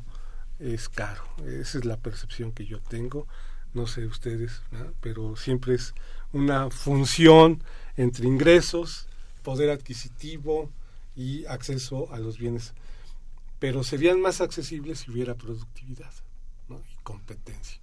es 0.60 0.90
caro. 0.90 1.24
Esa 1.46 1.78
es 1.80 1.86
la 1.86 1.98
percepción 1.98 2.52
que 2.52 2.66
yo 2.66 2.80
tengo. 2.80 3.28
No 3.74 3.88
sé 3.88 4.06
ustedes, 4.06 4.62
¿no? 4.72 4.94
pero 5.00 5.36
siempre 5.36 5.76
es 5.76 5.94
una 6.34 6.70
función 6.70 7.64
entre 7.98 8.28
ingresos, 8.28 9.08
poder 9.44 9.70
adquisitivo 9.70 10.70
y 11.16 11.46
acceso 11.46 12.12
a 12.12 12.20
los 12.20 12.38
bienes. 12.38 12.74
Pero 13.60 13.84
serían 13.84 14.22
más 14.22 14.42
accesibles 14.42 15.00
si 15.00 15.12
hubiera 15.12 15.36
productividad 15.36 16.12
¿no? 16.68 16.82
y 16.92 17.04
competencia. 17.04 17.80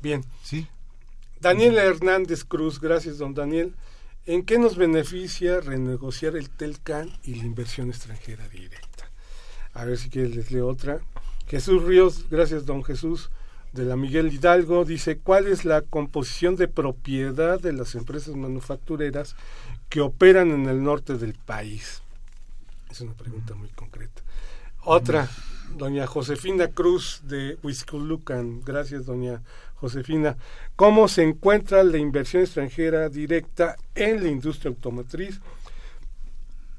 Bien, 0.00 0.24
Sí. 0.42 0.68
Daniel 1.40 1.76
Hernández 1.76 2.44
Cruz, 2.44 2.80
gracias 2.80 3.18
don 3.18 3.34
Daniel. 3.34 3.74
¿En 4.24 4.44
qué 4.44 4.58
nos 4.58 4.76
beneficia 4.76 5.60
renegociar 5.60 6.34
el 6.36 6.48
TELCAN 6.48 7.12
y 7.22 7.34
la 7.34 7.44
inversión 7.44 7.90
extranjera 7.90 8.48
directa? 8.48 8.95
A 9.76 9.84
ver 9.84 9.98
si 9.98 10.08
quieres 10.08 10.34
les 10.34 10.50
leo 10.50 10.68
otra. 10.68 11.00
Jesús 11.48 11.82
Ríos, 11.84 12.26
gracias 12.30 12.64
don 12.64 12.82
Jesús, 12.82 13.30
de 13.72 13.84
la 13.84 13.94
Miguel 13.94 14.32
Hidalgo, 14.32 14.86
dice, 14.86 15.18
¿cuál 15.18 15.46
es 15.46 15.66
la 15.66 15.82
composición 15.82 16.56
de 16.56 16.66
propiedad 16.66 17.60
de 17.60 17.74
las 17.74 17.94
empresas 17.94 18.34
manufactureras 18.34 19.36
que 19.90 20.00
operan 20.00 20.50
en 20.50 20.66
el 20.66 20.82
norte 20.82 21.18
del 21.18 21.34
país? 21.34 22.00
Es 22.90 23.02
una 23.02 23.12
pregunta 23.12 23.54
muy 23.54 23.68
concreta. 23.68 24.22
Otra, 24.82 25.28
doña 25.76 26.06
Josefina 26.06 26.68
Cruz 26.68 27.20
de 27.24 27.58
Huizculucan. 27.62 28.62
Gracias, 28.62 29.04
doña 29.04 29.42
Josefina. 29.74 30.38
¿Cómo 30.74 31.06
se 31.06 31.22
encuentra 31.22 31.84
la 31.84 31.98
inversión 31.98 32.42
extranjera 32.42 33.10
directa 33.10 33.76
en 33.94 34.22
la 34.22 34.30
industria 34.30 34.70
automotriz? 34.70 35.40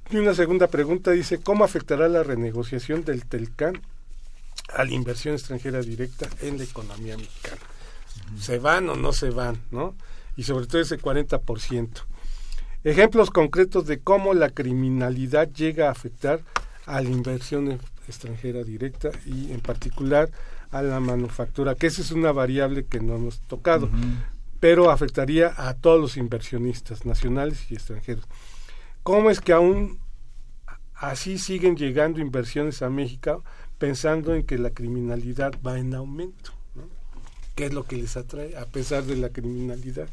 Y 0.10 0.18
una 0.18 0.34
segunda 0.34 0.68
pregunta 0.68 1.12
dice, 1.12 1.40
¿cómo 1.40 1.66
afectará 1.66 2.08
la 2.08 2.24
renegociación 2.24 3.04
del 3.04 3.26
TELCAN 3.26 3.82
a 4.74 4.86
la 4.86 4.92
inversión 4.92 5.34
extranjera 5.34 5.82
directa 5.82 6.30
en 6.42 6.58
la 6.58 6.64
economía 6.64 7.18
mexicana? 7.18 7.62
¿Se 8.40 8.58
van 8.58 8.90
o 8.90 8.96
no 8.96 9.12
se 9.12 9.32
van? 9.32 9.62
¿no? 9.70 9.96
Y 10.38 10.44
sobre 10.44 10.66
todo 10.68 10.82
ese 10.82 10.98
40%. 10.98 11.90
Ejemplos 12.86 13.32
concretos 13.32 13.86
de 13.86 14.00
cómo 14.00 14.34
la 14.34 14.50
criminalidad 14.50 15.52
llega 15.52 15.88
a 15.88 15.92
afectar 15.92 16.42
a 16.86 17.02
la 17.02 17.10
inversión 17.10 17.72
e- 17.72 17.80
extranjera 18.08 18.64
directa 18.64 19.10
y 19.26 19.52
en 19.52 19.60
particular 19.60 20.30
a 20.72 20.82
la 20.82 21.02
manufactura, 21.02 21.76
que 21.76 21.88
esa 21.88 22.02
es 22.02 22.12
una 22.12 22.32
variable 22.32 22.86
que 22.86 23.02
no 23.02 23.16
hemos 23.16 23.40
tocado, 23.42 23.90
pero 24.62 24.90
afectaría 24.90 25.54
a 25.58 25.74
todos 25.74 26.00
los 26.00 26.16
inversionistas 26.16 27.06
nacionales 27.06 27.70
y 27.70 27.76
extranjeros. 27.76 28.26
¿Cómo 29.08 29.30
es 29.30 29.40
que 29.40 29.54
aún 29.54 30.00
así 30.94 31.38
siguen 31.38 31.78
llegando 31.78 32.20
inversiones 32.20 32.82
a 32.82 32.90
México 32.90 33.42
pensando 33.78 34.36
en 34.36 34.44
que 34.44 34.58
la 34.58 34.72
criminalidad 34.72 35.54
va 35.66 35.80
en 35.80 35.96
aumento? 35.96 36.52
¿no? 36.76 36.90
¿Qué 37.56 37.68
es 37.68 37.74
lo 37.74 37.86
que 37.86 37.96
les 37.96 38.18
atrae 38.18 38.58
a 38.58 38.66
pesar 38.66 39.06
de 39.06 39.16
la 39.16 39.30
criminalidad? 39.30 40.10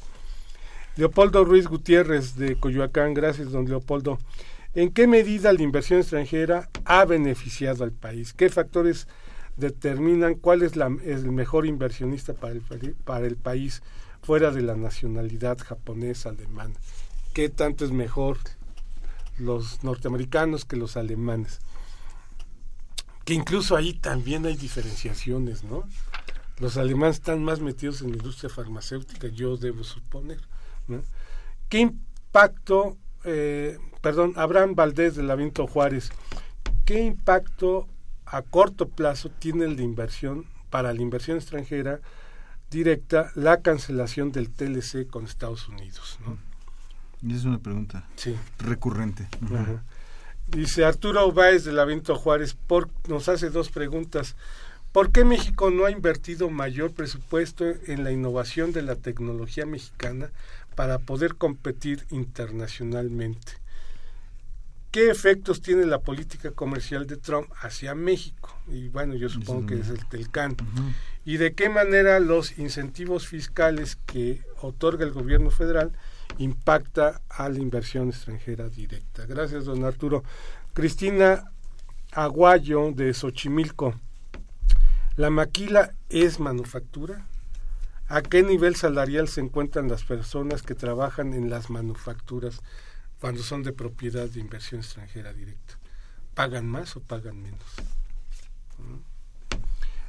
Leopoldo 0.95 1.45
Ruiz 1.45 1.66
Gutiérrez 1.66 2.36
de 2.36 2.55
Coyoacán, 2.55 3.14
gracias 3.14 3.51
don 3.51 3.68
Leopoldo. 3.68 4.20
¿En 4.76 4.92
qué 4.92 5.09
medida 5.09 5.53
la 5.53 5.62
inversión 5.62 5.99
extranjera 5.99 6.70
ha 6.84 7.05
beneficiado 7.05 7.82
al 7.82 7.90
país? 7.90 8.32
¿Qué 8.32 8.49
factores 8.49 9.09
determinan 9.57 10.36
cuál 10.36 10.62
es, 10.62 10.76
la, 10.76 10.86
el 11.05 11.32
mejor 11.32 11.66
inversionista 11.66 12.32
para 12.32 12.53
el, 12.53 12.61
para 13.05 13.26
el 13.26 13.34
país 13.34 13.82
fuera 14.22 14.53
de 14.53 14.62
la 14.62 14.76
nacionalidad 14.76 15.59
japonesa, 15.59 16.28
alemana? 16.28 16.74
¿Qué 17.32 17.49
tanto 17.49 17.84
es 17.84 17.90
mejor 17.90 18.38
los 19.39 19.82
norteamericanos 19.82 20.64
que 20.64 20.76
los 20.76 20.97
alemanes? 20.97 21.61
Que 23.24 23.35
incluso 23.35 23.76
ahí 23.76 23.95
también 23.95 24.45
hay 24.47 24.57
diferenciaciones, 24.57 25.64
¿no? 25.64 25.85
Los 26.59 26.76
alemanes 26.76 27.16
están 27.16 27.43
más 27.43 27.61
metidos 27.61 28.01
en 28.01 28.11
la 28.11 28.16
industria 28.16 28.49
farmacéutica, 28.51 29.28
yo 29.28 29.57
debo 29.57 29.82
suponer. 29.82 30.39
¿Qué 31.68 31.78
impacto, 31.78 32.97
eh, 33.24 33.78
perdón, 34.01 34.35
Abraham 34.37 34.74
Valdés 34.74 35.16
de 35.16 35.22
la 35.22 35.35
Vinto 35.35 35.66
Juárez, 35.66 36.11
qué 36.85 37.03
impacto 37.03 37.89
a 38.26 38.43
corto 38.43 38.89
plazo 38.89 39.30
tiene 39.30 39.66
de 39.74 39.82
inversión 39.82 40.47
para 40.70 40.93
la 40.93 41.01
inversión 41.01 41.37
extranjera 41.37 42.01
directa 42.70 43.30
la 43.35 43.61
cancelación 43.62 44.32
del 44.32 44.51
TLC 44.51 45.07
con 45.07 45.24
Estados 45.24 45.68
Unidos. 45.68 46.18
¿no? 46.26 46.39
Y 47.23 47.35
es 47.35 47.45
una 47.45 47.59
pregunta 47.59 48.07
Sí. 48.17 48.35
recurrente. 48.59 49.29
Ajá. 49.47 49.83
Dice 50.47 50.85
Arturo 50.85 51.33
Báez 51.33 51.65
de 51.65 51.73
la 51.73 51.85
Benito 51.85 52.17
Juárez, 52.17 52.55
por, 52.55 52.89
nos 53.09 53.29
hace 53.29 53.49
dos 53.51 53.71
preguntas. 53.71 54.37
¿Por 54.93 55.11
qué 55.11 55.25
México 55.25 55.71
no 55.71 55.87
ha 55.87 55.91
invertido 55.91 56.51
mayor 56.51 56.93
presupuesto 56.93 57.65
en 57.87 58.05
la 58.05 58.12
innovación 58.12 58.73
de 58.73 58.83
la 58.83 58.95
tecnología 58.95 59.67
mexicana 59.67 60.31
para 60.77 60.99
poder 60.99 61.35
competir 61.37 62.05
internacionalmente? 62.11 63.53
¿Qué 64.93 65.11
efectos 65.11 65.61
tiene 65.61 65.87
la 65.87 65.99
política 66.01 66.53
comercial 66.53 67.09
de 67.09 67.17
Trump 67.17 67.49
hacia 67.61 67.97
México? 67.97 68.57
Y 68.69 68.89
bueno, 68.89 69.15
yo 69.17 69.29
supongo 69.29 69.67
que 69.67 69.81
es 69.81 69.89
el 69.89 70.07
Telcán. 70.07 70.57
¿Y 71.25 71.39
de 71.39 71.55
qué 71.55 71.69
manera 71.69 72.21
los 72.21 72.59
incentivos 72.59 73.27
fiscales 73.27 73.97
que 74.07 74.43
otorga 74.61 75.05
el 75.05 75.11
gobierno 75.11 75.51
federal 75.51 75.91
impacta 76.39 77.20
a 77.28 77.49
la 77.49 77.59
inversión 77.59 78.09
extranjera 78.09 78.68
directa? 78.68 79.26
Gracias, 79.26 79.64
don 79.64 79.85
Arturo. 79.85 80.24
Cristina 80.72 81.51
Aguayo 82.12 82.93
de 82.93 83.12
Xochimilco. 83.12 83.95
¿La 85.16 85.30
maquila 85.30 85.95
es 86.09 86.41
manufactura? 86.41 87.26
¿A 88.09 88.22
qué 88.22 88.43
nivel 88.43 88.76
salarial 88.76 89.28
se 89.28 89.41
encuentran 89.41 89.89
las 89.89 90.05
personas 90.05 90.62
que 90.62 90.74
trabajan 90.74 91.32
en 91.32 91.49
las 91.51 91.70
manufacturas 91.70 92.61
cuando 93.20 93.43
son 93.43 93.62
de 93.62 93.72
propiedad 93.72 94.28
de 94.28 94.41
inversión 94.41 94.80
extranjera 94.80 95.32
directa? 95.32 95.78
¿Pagan 96.35 96.66
más 96.66 96.97
o 96.97 97.01
pagan 97.01 97.41
menos? 97.41 97.62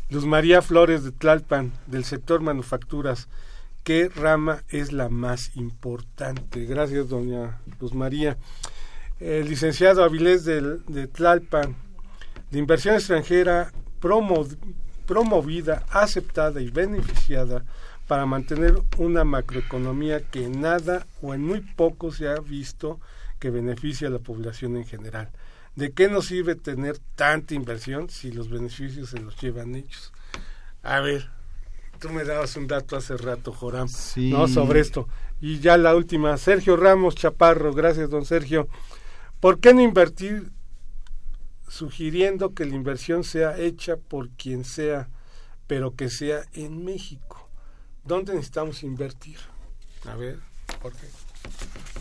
Luz 0.09 0.26
María 0.26 0.61
Flores 0.61 1.03
de 1.03 1.11
Tlalpan, 1.11 1.71
del 1.88 2.03
sector 2.03 2.41
manufacturas. 2.41 3.28
¿Qué 3.86 4.09
rama 4.09 4.63
es 4.69 4.91
la 4.91 5.09
más 5.09 5.55
importante? 5.55 6.65
Gracias, 6.65 7.07
doña 7.07 7.61
Luz 7.79 7.93
María. 7.93 8.36
El 9.19 9.47
licenciado 9.47 10.03
Avilés 10.03 10.43
del- 10.43 10.83
de 10.88 11.07
Tlalpan, 11.07 11.75
la 12.49 12.57
inversión 12.57 12.95
extranjera 12.95 13.71
promo- 14.01 14.47
promovida, 15.05 15.86
aceptada 15.91 16.61
y 16.61 16.71
beneficiada 16.71 17.63
para 18.07 18.25
mantener 18.25 18.75
una 18.97 19.23
macroeconomía 19.23 20.19
que 20.31 20.45
en 20.45 20.61
nada 20.61 21.05
o 21.21 21.36
en 21.36 21.41
muy 21.43 21.61
poco 21.61 22.11
se 22.11 22.27
ha 22.27 22.39
visto 22.39 22.99
que 23.38 23.51
beneficia 23.51 24.07
a 24.07 24.11
la 24.11 24.19
población 24.19 24.77
en 24.77 24.86
general. 24.86 25.29
¿De 25.75 25.91
qué 25.91 26.09
nos 26.09 26.25
sirve 26.25 26.55
tener 26.55 26.97
tanta 27.15 27.53
inversión 27.53 28.09
si 28.09 28.31
los 28.31 28.49
beneficios 28.49 29.11
se 29.11 29.19
los 29.19 29.39
llevan 29.39 29.75
ellos? 29.75 30.11
A 30.81 31.01
ver, 31.01 31.29
tú 31.99 32.09
me 32.09 32.23
dabas 32.23 32.55
un 32.55 32.67
dato 32.67 32.95
hace 32.97 33.17
rato, 33.17 33.51
Joram, 33.51 33.87
Sí. 33.87 34.29
¿no? 34.31 34.47
Sobre 34.47 34.79
esto. 34.79 35.07
Y 35.41 35.59
ya 35.59 35.77
la 35.77 35.95
última, 35.95 36.37
Sergio 36.37 36.77
Ramos 36.77 37.15
Chaparro, 37.15 37.73
gracias, 37.73 38.09
don 38.09 38.25
Sergio. 38.25 38.67
¿Por 39.39 39.59
qué 39.59 39.73
no 39.73 39.81
invertir 39.81 40.51
sugiriendo 41.67 42.53
que 42.53 42.65
la 42.65 42.75
inversión 42.75 43.23
sea 43.23 43.57
hecha 43.57 43.97
por 43.97 44.29
quien 44.29 44.63
sea, 44.63 45.09
pero 45.67 45.95
que 45.95 46.09
sea 46.09 46.43
en 46.53 46.83
México? 46.85 47.49
¿Dónde 48.03 48.33
necesitamos 48.33 48.83
invertir? 48.83 49.37
A 50.05 50.15
ver, 50.15 50.39
Jorge. 50.81 51.07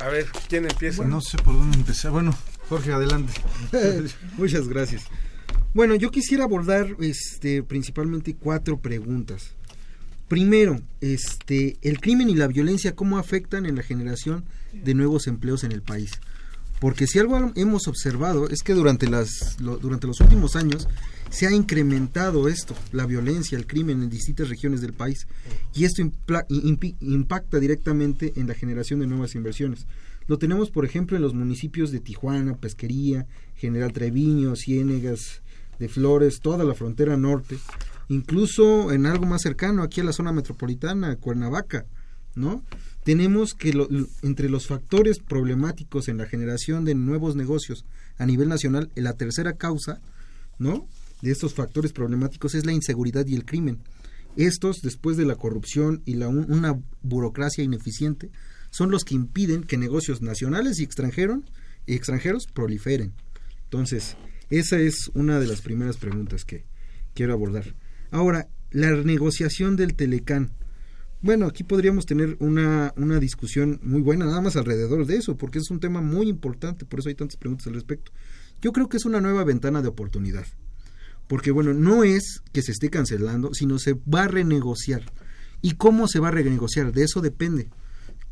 A 0.00 0.08
ver, 0.08 0.26
¿quién 0.48 0.64
empieza? 0.64 1.04
No 1.04 1.20
sé 1.20 1.36
por 1.38 1.54
dónde 1.54 1.78
empezar. 1.78 2.10
Bueno, 2.12 2.36
Jorge, 2.68 2.92
adelante. 2.92 3.32
Muchas 4.36 4.68
gracias. 4.68 5.06
Bueno, 5.74 5.94
yo 5.96 6.10
quisiera 6.10 6.44
abordar 6.44 6.96
este, 7.00 7.62
principalmente 7.62 8.36
cuatro 8.36 8.78
preguntas. 8.78 9.56
Primero, 10.28 10.80
este, 11.00 11.76
el 11.82 12.00
crimen 12.00 12.30
y 12.30 12.34
la 12.34 12.46
violencia, 12.46 12.94
¿cómo 12.94 13.18
afectan 13.18 13.66
en 13.66 13.76
la 13.76 13.82
generación 13.82 14.44
de 14.72 14.94
nuevos 14.94 15.26
empleos 15.26 15.64
en 15.64 15.72
el 15.72 15.82
país? 15.82 16.12
Porque 16.80 17.06
si 17.06 17.18
algo 17.18 17.52
hemos 17.54 17.86
observado 17.88 18.48
es 18.48 18.62
que 18.62 18.72
durante, 18.74 19.06
las, 19.08 19.60
lo- 19.60 19.76
durante 19.78 20.06
los 20.06 20.20
últimos 20.20 20.56
años 20.56 20.88
se 21.30 21.46
ha 21.46 21.52
incrementado 21.52 22.48
esto, 22.48 22.74
la 22.92 23.06
violencia, 23.06 23.56
el 23.56 23.66
crimen 23.66 24.02
en 24.02 24.10
distintas 24.10 24.48
regiones 24.48 24.80
del 24.80 24.92
país. 24.92 25.26
Y 25.74 25.84
esto 25.84 26.02
impla- 26.02 26.46
impacta 27.00 27.58
directamente 27.58 28.32
en 28.36 28.48
la 28.48 28.54
generación 28.54 29.00
de 29.00 29.06
nuevas 29.06 29.34
inversiones. 29.34 29.86
Lo 30.26 30.38
tenemos, 30.38 30.70
por 30.70 30.84
ejemplo, 30.84 31.16
en 31.16 31.22
los 31.22 31.34
municipios 31.34 31.90
de 31.92 32.00
Tijuana, 32.00 32.56
Pesquería, 32.56 33.26
General 33.56 33.92
Treviño, 33.92 34.56
Ciénegas, 34.56 35.42
de 35.78 35.88
Flores, 35.88 36.40
toda 36.40 36.64
la 36.64 36.74
frontera 36.74 37.16
norte, 37.16 37.56
incluso 38.08 38.92
en 38.92 39.06
algo 39.06 39.26
más 39.26 39.42
cercano, 39.42 39.82
aquí 39.82 40.00
a 40.00 40.04
la 40.04 40.12
zona 40.12 40.32
metropolitana, 40.32 41.16
Cuernavaca, 41.16 41.86
¿no? 42.34 42.62
Tenemos 43.04 43.54
que 43.54 43.72
entre 44.22 44.48
los 44.48 44.66
factores 44.66 45.18
problemáticos 45.18 46.08
en 46.08 46.18
la 46.18 46.26
generación 46.26 46.84
de 46.84 46.94
nuevos 46.94 47.36
negocios 47.36 47.84
a 48.18 48.26
nivel 48.26 48.48
nacional, 48.48 48.90
la 48.94 49.12
tercera 49.12 49.52
causa, 49.54 50.00
¿no? 50.58 50.86
De 51.22 51.30
estos 51.30 51.54
factores 51.54 51.92
problemáticos 51.92 52.54
es 52.54 52.66
la 52.66 52.72
inseguridad 52.72 53.26
y 53.26 53.34
el 53.34 53.44
crimen. 53.44 53.78
Estos, 54.36 54.82
después 54.82 55.16
de 55.16 55.26
la 55.26 55.36
corrupción 55.36 56.02
y 56.04 56.14
la, 56.14 56.28
un- 56.28 56.50
una 56.50 56.78
burocracia 57.02 57.62
ineficiente, 57.62 58.30
son 58.70 58.90
los 58.90 59.04
que 59.04 59.14
impiden 59.14 59.62
que 59.62 59.76
negocios 59.78 60.20
nacionales 60.22 60.80
y 60.80 60.82
extranjeros, 60.84 61.40
y 61.86 61.94
extranjeros 61.94 62.46
proliferen. 62.52 63.12
Entonces, 63.64 64.16
esa 64.50 64.78
es 64.78 65.10
una 65.14 65.38
de 65.38 65.46
las 65.46 65.60
primeras 65.60 65.98
preguntas 65.98 66.44
que 66.44 66.64
quiero 67.14 67.32
abordar. 67.32 67.74
Ahora, 68.14 68.46
la 68.70 68.92
negociación 68.92 69.74
del 69.74 69.96
Telecán. 69.96 70.52
Bueno, 71.20 71.46
aquí 71.46 71.64
podríamos 71.64 72.06
tener 72.06 72.36
una, 72.38 72.92
una 72.96 73.18
discusión 73.18 73.80
muy 73.82 74.02
buena 74.02 74.24
nada 74.24 74.40
más 74.40 74.54
alrededor 74.54 75.04
de 75.04 75.16
eso, 75.16 75.36
porque 75.36 75.58
es 75.58 75.68
un 75.68 75.80
tema 75.80 76.00
muy 76.00 76.28
importante, 76.28 76.84
por 76.84 77.00
eso 77.00 77.08
hay 77.08 77.16
tantas 77.16 77.36
preguntas 77.36 77.66
al 77.66 77.74
respecto. 77.74 78.12
Yo 78.62 78.70
creo 78.70 78.88
que 78.88 78.98
es 78.98 79.04
una 79.04 79.20
nueva 79.20 79.42
ventana 79.42 79.82
de 79.82 79.88
oportunidad, 79.88 80.46
porque 81.26 81.50
bueno, 81.50 81.74
no 81.74 82.04
es 82.04 82.40
que 82.52 82.62
se 82.62 82.70
esté 82.70 82.88
cancelando, 82.88 83.52
sino 83.52 83.80
se 83.80 83.94
va 83.94 84.22
a 84.22 84.28
renegociar. 84.28 85.02
¿Y 85.60 85.72
cómo 85.72 86.06
se 86.06 86.20
va 86.20 86.28
a 86.28 86.30
renegociar? 86.30 86.92
De 86.92 87.02
eso 87.02 87.20
depende. 87.20 87.68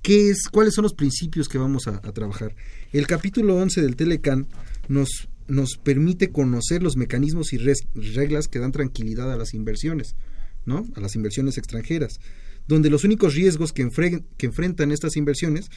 ¿Qué 0.01 0.31
es, 0.31 0.45
¿Cuáles 0.49 0.75
son 0.75 0.85
los 0.85 0.95
principios 0.95 1.49
que 1.49 1.59
vamos 1.59 1.89
a, 1.89 1.97
a 1.97 2.13
trabajar? 2.13 2.55
El 2.93 3.09
capítulo 3.09 3.57
11 3.57 3.83
del 3.83 3.97
Telecan 3.97 4.47
nos, 4.87 5.29
nos 5.49 5.77
permite 5.77 6.31
conocer 6.31 6.83
los 6.83 6.97
mecanismos 6.97 7.53
y 7.53 7.59
reglas 7.59 8.49
que 8.49 8.59
dan 8.59 8.73
tranquilidad 8.73 9.33
a 9.33 9.37
las 9.37 9.55
inversiones, 9.55 10.15
¿no? 10.65 10.87
A 10.95 11.01
las 11.01 11.15
inversiones 11.17 11.59
extranjeras, 11.59 12.21
donde 12.69 12.91
los 12.91 13.05
únicos 13.05 13.35
riesgos 13.35 13.73
que, 13.73 13.89
que 14.37 14.47
enfrentan 14.47 14.93
estas 14.93 15.17
inversiones 15.17 15.71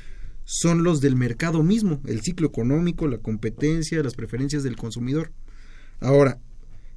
son 0.43 0.83
los 0.83 1.01
del 1.01 1.15
mercado 1.15 1.63
mismo, 1.63 2.01
el 2.05 2.21
ciclo 2.21 2.47
económico, 2.47 3.07
la 3.07 3.17
competencia, 3.17 4.03
las 4.03 4.13
preferencias 4.13 4.63
del 4.63 4.75
consumidor. 4.75 5.31
Ahora, 5.99 6.39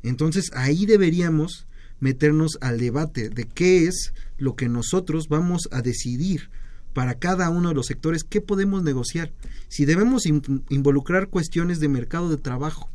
entonces 0.03 0.51
ahí 0.55 0.87
deberíamos 0.87 1.67
meternos 2.01 2.59
al 2.61 2.79
debate 2.79 3.31
de 3.31 3.45
qué 3.45 3.87
es 3.87 4.13
lo 4.37 4.55
que 4.55 4.69
nosotros 4.69 5.29
vamos 5.29 5.69
a 5.73 5.83
decidir 5.83 6.51
para 6.99 7.15
cada 7.15 7.49
uno 7.49 7.69
de 7.69 7.77
los 7.77 7.87
sectores, 7.87 8.25
qué 8.25 8.41
podemos 8.41 8.83
negociar, 8.83 9.31
si 9.69 9.85
debemos 9.85 10.27
in- 10.27 10.65
involucrar 10.69 11.29
cuestiones 11.29 11.79
de 11.79 11.87
mercado 11.87 12.29
de 12.29 12.39
trabajo, 12.39 12.91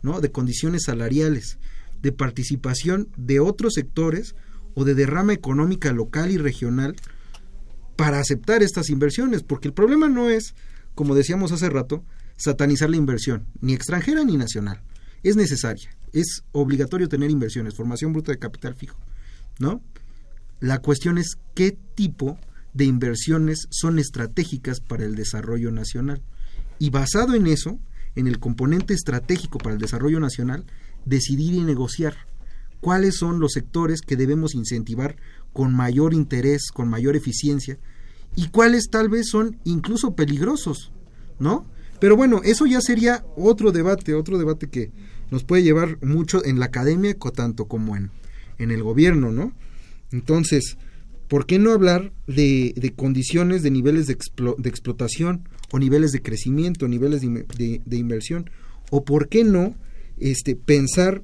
¿no? 0.00 0.20
de 0.20 0.30
condiciones 0.30 0.84
salariales, 0.84 1.58
de 2.00 2.12
participación 2.12 3.08
de 3.16 3.40
otros 3.40 3.74
sectores 3.74 4.36
o 4.74 4.84
de 4.84 4.94
derrama 4.94 5.32
económica 5.32 5.90
local 5.92 6.30
y 6.30 6.36
regional 6.36 6.94
para 7.96 8.20
aceptar 8.20 8.62
estas 8.62 8.90
inversiones, 8.90 9.42
porque 9.42 9.66
el 9.66 9.74
problema 9.74 10.08
no 10.08 10.30
es, 10.30 10.54
como 10.94 11.16
decíamos 11.16 11.50
hace 11.50 11.68
rato, 11.68 12.04
satanizar 12.36 12.88
la 12.90 12.96
inversión, 12.96 13.44
ni 13.60 13.74
extranjera 13.74 14.22
ni 14.22 14.36
nacional. 14.36 14.82
Es 15.24 15.34
necesaria, 15.34 15.90
es 16.12 16.44
obligatorio 16.52 17.08
tener 17.08 17.28
inversiones, 17.32 17.74
formación 17.74 18.12
bruta 18.12 18.30
de 18.30 18.38
capital 18.38 18.76
fijo, 18.76 19.00
¿no? 19.58 19.82
La 20.60 20.78
cuestión 20.78 21.18
es 21.18 21.38
qué 21.56 21.76
tipo 21.96 22.38
de 22.74 22.84
inversiones 22.84 23.66
son 23.70 23.98
estratégicas 23.98 24.80
para 24.80 25.04
el 25.04 25.14
desarrollo 25.14 25.70
nacional. 25.70 26.22
Y 26.78 26.90
basado 26.90 27.34
en 27.34 27.46
eso, 27.46 27.78
en 28.14 28.26
el 28.26 28.38
componente 28.38 28.94
estratégico 28.94 29.58
para 29.58 29.74
el 29.74 29.80
desarrollo 29.80 30.20
nacional, 30.20 30.64
decidir 31.04 31.54
y 31.54 31.60
negociar 31.60 32.14
cuáles 32.80 33.16
son 33.16 33.40
los 33.40 33.52
sectores 33.52 34.00
que 34.00 34.16
debemos 34.16 34.54
incentivar 34.54 35.16
con 35.52 35.74
mayor 35.74 36.14
interés, 36.14 36.70
con 36.72 36.88
mayor 36.88 37.16
eficiencia, 37.16 37.78
y 38.36 38.48
cuáles 38.48 38.90
tal 38.90 39.08
vez 39.08 39.28
son 39.28 39.58
incluso 39.64 40.14
peligrosos, 40.14 40.92
¿no? 41.38 41.66
Pero 42.00 42.16
bueno, 42.16 42.40
eso 42.44 42.66
ya 42.66 42.80
sería 42.80 43.24
otro 43.36 43.72
debate, 43.72 44.14
otro 44.14 44.38
debate 44.38 44.68
que 44.68 44.92
nos 45.30 45.42
puede 45.44 45.64
llevar 45.64 45.98
mucho 46.04 46.44
en 46.44 46.60
la 46.60 46.66
academia, 46.66 47.16
tanto 47.34 47.66
como 47.66 47.96
en, 47.96 48.10
en 48.58 48.70
el 48.70 48.82
gobierno, 48.82 49.32
¿no? 49.32 49.52
Entonces, 50.12 50.78
¿por 51.28 51.46
qué 51.46 51.58
no 51.58 51.72
hablar 51.72 52.12
de, 52.26 52.74
de 52.76 52.94
condiciones 52.94 53.62
de 53.62 53.70
niveles 53.70 54.06
de, 54.06 54.18
explo- 54.18 54.56
de 54.56 54.68
explotación 54.68 55.48
o 55.70 55.78
niveles 55.78 56.12
de 56.12 56.22
crecimiento, 56.22 56.88
niveles 56.88 57.20
de 57.22 57.96
inversión? 57.96 58.50
¿O 58.90 59.04
por 59.04 59.28
qué 59.28 59.44
no 59.44 59.74
este, 60.18 60.56
pensar 60.56 61.22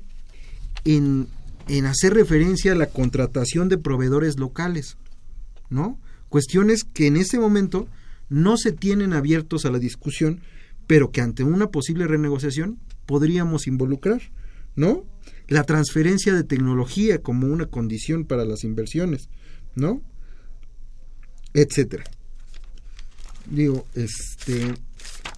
en 0.84 1.26
en 1.66 1.86
hacer 1.86 2.12
referencia 2.12 2.72
a 2.72 2.74
la 2.74 2.88
contratación 2.88 3.70
de 3.70 3.78
proveedores 3.78 4.38
locales, 4.38 4.98
¿no? 5.70 5.98
Cuestiones 6.28 6.84
que 6.84 7.07
en 7.07 7.16
este 7.16 7.38
momento 7.38 7.88
no 8.28 8.59
se 8.59 8.70
tienen 8.72 9.14
abiertos 9.14 9.64
a 9.64 9.70
la 9.70 9.78
discusión, 9.78 10.40
pero 10.86 11.11
que 11.11 11.22
ante 11.22 11.42
una 11.42 11.68
posible 11.70 12.07
renegociación 12.07 12.78
podríamos 13.07 13.66
involucrar, 13.66 14.20
¿no? 14.76 15.07
La 15.48 15.64
transferencia 15.64 16.34
de 16.34 16.44
tecnología 16.44 17.22
como 17.22 17.46
una 17.46 17.64
condición 17.64 18.26
para 18.26 18.44
las 18.44 18.62
inversiones, 18.62 19.30
¿no? 19.74 20.00
Etcétera. 21.52 22.04
Digo, 23.50 23.86
este, 23.94 24.74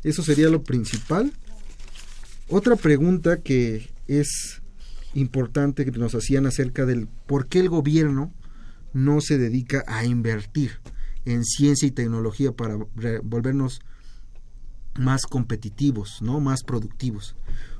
eso 0.05 0.22
sería 0.22 0.49
lo 0.49 0.62
principal. 0.62 1.32
Otra 2.49 2.76
pregunta 2.76 3.39
que 3.39 3.91
es 4.07 4.62
importante 5.14 5.84
que 5.84 5.91
nos 5.93 6.14
hacían 6.14 6.47
acerca 6.47 6.87
del 6.87 7.09
por 7.26 7.49
qué 7.49 7.61
el 7.61 7.68
gobierno 7.68 8.32
no 8.93 9.20
se 9.20 9.39
dedica 9.39 9.84
a 9.87 10.05
invertir 10.05 10.80
en 11.24 11.45
ciencia 11.45 11.89
y 11.89 11.91
tecnología 11.91 12.53
para 12.53 12.76
volvernos 13.22 13.80
más 14.99 15.22
competitivos, 15.22 16.22
¿no? 16.22 16.41
Más 16.41 16.62
productivos. 16.62 17.37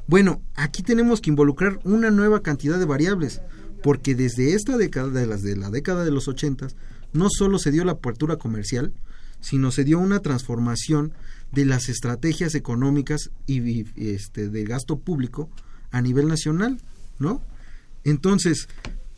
Bueno, 0.09 0.43
aquí 0.55 0.83
tenemos 0.83 1.21
que 1.21 1.31
involucrar 1.31 1.79
una 1.85 2.11
nueva 2.11 2.43
cantidad 2.43 2.79
de 2.79 2.85
variables, 2.85 3.41
porque 3.83 4.15
desde 4.15 4.55
esta 4.55 4.77
década, 4.77 5.09
de 5.11 5.27
las 5.27 5.43
de 5.43 5.57
la 5.57 5.71
década 5.71 6.05
de 6.05 6.11
los 6.11 6.29
ochentas, 6.29 6.77
no 7.13 7.29
solo 7.31 7.59
se 7.59 7.71
dio 7.71 7.85
la 7.85 7.93
apertura 7.93 8.37
comercial, 8.37 8.93
sino 9.41 9.71
se 9.71 9.85
dio 9.85 9.99
una 9.99 10.21
transformación 10.21 11.13
de 11.53 11.65
las 11.65 11.89
estrategias 11.89 12.55
económicas 12.55 13.31
y, 13.47 13.87
este 13.97 14.49
de 14.49 14.65
gasto 14.65 14.99
público 14.99 15.49
a 15.91 16.01
nivel 16.03 16.27
nacional, 16.29 16.81
¿no? 17.19 17.43
Entonces, 18.05 18.69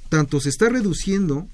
tanto 0.09 0.41
se 0.41 0.49
está 0.51 0.69
reduciendo 0.69 1.47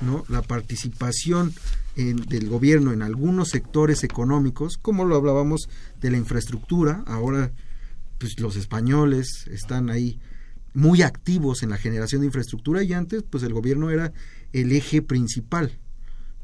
¿no? 0.00 0.24
la 0.28 0.42
participación 0.42 1.52
en- 1.96 2.16
del 2.26 2.48
gobierno 2.48 2.92
en 2.92 3.02
algunos 3.02 3.50
sectores 3.50 4.02
económicos, 4.04 4.78
como 4.80 5.04
lo 5.04 5.16
hablábamos 5.16 5.68
de 6.00 6.10
la 6.10 6.16
infraestructura, 6.16 7.04
ahora 7.06 7.52
pues 8.18 8.38
los 8.40 8.56
españoles 8.56 9.46
están 9.50 9.90
ahí 9.90 10.18
muy 10.74 11.02
activos 11.02 11.62
en 11.62 11.70
la 11.70 11.76
generación 11.76 12.20
de 12.22 12.26
infraestructura 12.26 12.82
y 12.82 12.92
antes 12.92 13.22
pues 13.22 13.42
el 13.42 13.52
gobierno 13.52 13.90
era 13.90 14.12
el 14.52 14.72
eje 14.72 15.02
principal, 15.02 15.78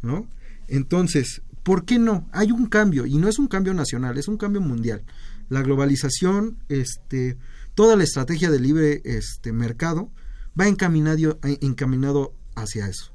¿no? 0.02 0.28
Entonces, 0.66 1.42
¿por 1.62 1.84
qué 1.84 1.98
no? 1.98 2.28
Hay 2.32 2.52
un 2.52 2.66
cambio 2.66 3.06
y 3.06 3.16
no 3.16 3.28
es 3.28 3.38
un 3.38 3.48
cambio 3.48 3.74
nacional, 3.74 4.18
es 4.18 4.28
un 4.28 4.36
cambio 4.36 4.60
mundial. 4.60 5.02
La 5.48 5.62
globalización, 5.62 6.58
este, 6.68 7.38
toda 7.74 7.96
la 7.96 8.04
estrategia 8.04 8.50
de 8.50 8.60
libre 8.60 9.00
este 9.04 9.52
mercado 9.52 10.10
va 10.58 10.68
encaminado, 10.68 11.38
encaminado 11.42 12.34
hacia 12.54 12.88
eso. 12.88 13.12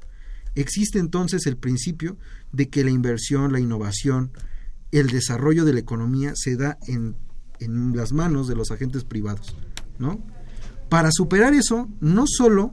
Existe 0.56 0.98
entonces 0.98 1.46
el 1.46 1.56
principio 1.56 2.16
de 2.52 2.68
que 2.68 2.84
la 2.84 2.90
inversión, 2.90 3.52
la 3.52 3.60
innovación, 3.60 4.32
el 4.90 5.08
desarrollo 5.08 5.64
de 5.64 5.72
la 5.72 5.80
economía 5.80 6.32
se 6.34 6.56
da 6.56 6.78
en, 6.86 7.16
en 7.60 7.96
las 7.96 8.12
manos 8.12 8.46
de 8.46 8.54
los 8.56 8.70
agentes 8.70 9.04
privados, 9.04 9.56
¿no? 9.98 10.24
Para 10.94 11.10
superar 11.10 11.54
eso, 11.54 11.88
no 11.98 12.24
solo 12.24 12.72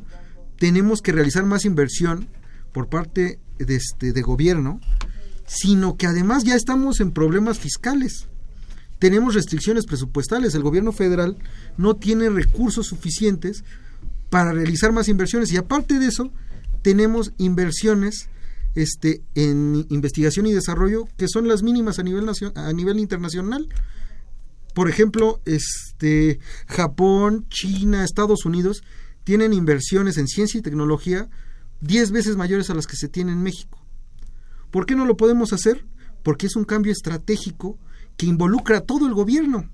tenemos 0.60 1.02
que 1.02 1.12
realizar 1.12 1.44
más 1.44 1.66
inversión 1.66 2.28
por 2.72 2.88
parte 2.88 3.40
de, 3.58 3.76
este, 3.76 4.14
de 4.14 4.22
gobierno, 4.22 4.80
sino 5.48 5.98
que 5.98 6.06
además 6.06 6.44
ya 6.44 6.54
estamos 6.54 7.00
en 7.00 7.14
problemas 7.14 7.58
fiscales. 7.58 8.28
Tenemos 9.00 9.34
restricciones 9.34 9.88
presupuestales. 9.88 10.54
El 10.54 10.62
gobierno 10.62 10.92
federal 10.92 11.36
no 11.78 11.96
tiene 11.96 12.30
recursos 12.30 12.86
suficientes 12.86 13.64
para 14.30 14.52
realizar 14.52 14.92
más 14.92 15.08
inversiones. 15.08 15.52
Y 15.52 15.58
aparte 15.58 15.98
de 15.98 16.06
eso, 16.06 16.32
tenemos 16.84 17.34
inversiones 17.40 18.30
este, 18.76 19.24
en 19.34 19.88
investigación 19.90 20.46
y 20.46 20.54
desarrollo 20.54 21.08
que 21.18 21.28
son 21.28 21.48
las 21.48 21.64
mínimas 21.64 21.98
a 21.98 22.04
nivel, 22.04 22.30
a 22.54 22.72
nivel 22.72 23.00
internacional. 23.00 23.68
Por 24.74 24.90
ejemplo, 24.90 25.42
este, 25.46 26.40
Japón, 26.68 27.46
China, 27.50 28.04
Estados 28.04 28.46
Unidos 28.46 28.84
tienen 29.24 29.54
inversiones 29.54 30.18
en 30.18 30.28
ciencia 30.28 30.58
y 30.60 30.62
tecnología 30.62 31.30
10 31.82 32.12
veces 32.12 32.38
mayores 32.38 32.70
a 32.70 32.74
las 32.74 32.88
que 32.88 32.96
se 32.96 33.08
tienen 33.10 33.36
en 33.36 33.44
México. 33.44 33.84
¿Por 34.72 34.86
qué 34.86 34.96
no 34.96 35.06
lo 35.06 35.18
podemos 35.18 35.52
hacer? 35.54 35.86
Porque 36.24 36.48
es 36.48 36.56
un 36.56 36.64
cambio 36.64 36.92
estratégico 36.92 37.78
que 38.18 38.26
involucra 38.28 38.78
a 38.78 38.82
todo 38.82 39.08
el 39.08 39.14
gobierno 39.14 39.70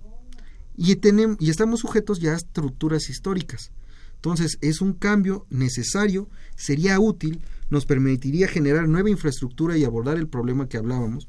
y, 0.75 0.95
tenem- 0.95 1.37
y 1.39 1.49
estamos 1.49 1.81
sujetos 1.81 2.19
ya 2.19 2.33
a 2.33 2.37
estructuras 2.37 3.09
históricas. 3.09 3.71
Entonces 4.15 4.57
es 4.61 4.81
un 4.81 4.93
cambio 4.93 5.45
necesario, 5.49 6.27
sería 6.55 6.99
útil, 6.99 7.41
nos 7.69 7.85
permitiría 7.85 8.47
generar 8.47 8.87
nueva 8.87 9.09
infraestructura 9.09 9.77
y 9.77 9.83
abordar 9.83 10.17
el 10.17 10.27
problema 10.27 10.67
que 10.67 10.77
hablábamos, 10.77 11.27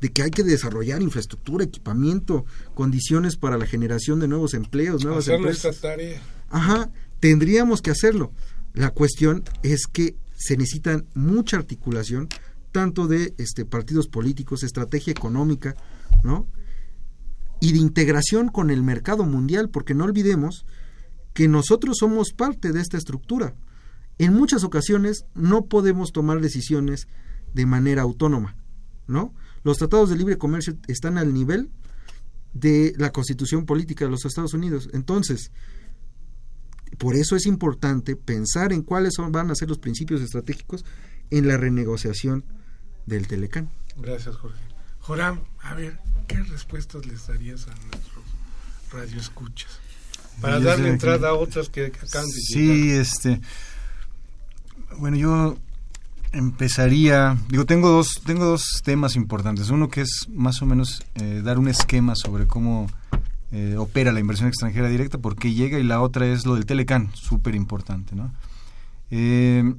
de 0.00 0.12
que 0.12 0.22
hay 0.22 0.30
que 0.30 0.42
desarrollar 0.42 1.02
infraestructura, 1.02 1.64
equipamiento, 1.64 2.44
condiciones 2.74 3.36
para 3.36 3.56
la 3.58 3.66
generación 3.66 4.20
de 4.20 4.28
nuevos 4.28 4.54
empleos, 4.54 5.04
nuevas 5.04 5.24
Hacer 5.24 5.36
empresas. 5.36 5.80
tarea. 5.80 6.20
Ajá, 6.50 6.90
tendríamos 7.20 7.80
que 7.82 7.90
hacerlo. 7.90 8.32
La 8.74 8.90
cuestión 8.90 9.44
es 9.62 9.86
que 9.86 10.16
se 10.36 10.56
necesitan 10.56 11.06
mucha 11.14 11.56
articulación, 11.56 12.28
tanto 12.72 13.06
de 13.06 13.34
este, 13.38 13.64
partidos 13.64 14.08
políticos, 14.08 14.62
estrategia 14.62 15.12
económica, 15.12 15.76
¿no? 16.22 16.48
Y 17.60 17.72
de 17.72 17.78
integración 17.78 18.48
con 18.48 18.70
el 18.70 18.82
mercado 18.82 19.24
mundial, 19.24 19.70
porque 19.70 19.94
no 19.94 20.04
olvidemos 20.04 20.66
que 21.32 21.48
nosotros 21.48 21.98
somos 21.98 22.32
parte 22.32 22.72
de 22.72 22.80
esta 22.80 22.98
estructura. 22.98 23.54
En 24.18 24.34
muchas 24.34 24.64
ocasiones 24.64 25.24
no 25.34 25.66
podemos 25.66 26.12
tomar 26.12 26.40
decisiones 26.40 27.08
de 27.52 27.66
manera 27.66 28.02
autónoma, 28.02 28.56
¿no? 29.06 29.32
Los 29.64 29.78
tratados 29.78 30.10
de 30.10 30.16
libre 30.16 30.38
comercio 30.38 30.76
están 30.86 31.18
al 31.18 31.34
nivel 31.34 31.70
de 32.52 32.92
la 32.98 33.10
constitución 33.10 33.66
política 33.66 34.04
de 34.04 34.10
los 34.12 34.24
Estados 34.24 34.54
Unidos. 34.54 34.88
Entonces, 34.92 35.50
por 36.98 37.16
eso 37.16 37.34
es 37.34 37.46
importante 37.46 38.14
pensar 38.14 38.72
en 38.72 38.82
cuáles 38.82 39.14
son, 39.16 39.32
van 39.32 39.50
a 39.50 39.54
ser 39.56 39.68
los 39.68 39.78
principios 39.78 40.20
estratégicos 40.20 40.84
en 41.30 41.48
la 41.48 41.56
renegociación 41.56 42.44
del 43.06 43.26
Telecán. 43.26 43.70
Gracias, 43.96 44.36
Jorge. 44.36 44.60
Joram, 45.00 45.40
a 45.62 45.74
ver, 45.74 45.98
¿qué 46.28 46.40
respuestas 46.44 47.04
les 47.06 47.26
darías 47.26 47.66
a 47.66 47.74
nuestros 47.74 48.24
radioescuchas? 48.92 49.80
Para 50.40 50.60
darle 50.60 50.90
entrada 50.90 51.18
que- 51.18 51.26
a 51.26 51.32
otras 51.34 51.68
que 51.68 51.86
acaban 51.86 52.26
de 52.26 52.32
Sí, 52.32 52.66
llegar. 52.84 53.00
este. 53.00 53.40
Bueno, 54.98 55.16
yo 55.16 55.58
empezaría. 56.34 57.36
Digo, 57.48 57.64
tengo 57.64 57.88
dos, 57.88 58.20
tengo 58.24 58.44
dos 58.44 58.82
temas 58.84 59.16
importantes. 59.16 59.70
Uno 59.70 59.88
que 59.88 60.02
es 60.02 60.26
más 60.28 60.60
o 60.62 60.66
menos 60.66 61.02
eh, 61.14 61.40
dar 61.42 61.58
un 61.58 61.68
esquema 61.68 62.14
sobre 62.16 62.46
cómo 62.46 62.88
eh, 63.52 63.76
opera 63.78 64.12
la 64.12 64.20
inversión 64.20 64.48
extranjera 64.48 64.88
directa, 64.88 65.18
por 65.18 65.36
qué 65.36 65.54
llega, 65.54 65.78
y 65.78 65.84
la 65.84 66.00
otra 66.00 66.26
es 66.26 66.44
lo 66.44 66.54
del 66.54 66.66
Telecan, 66.66 67.10
súper 67.14 67.54
importante, 67.54 68.14
¿no? 68.16 68.32
Eh, 69.10 69.74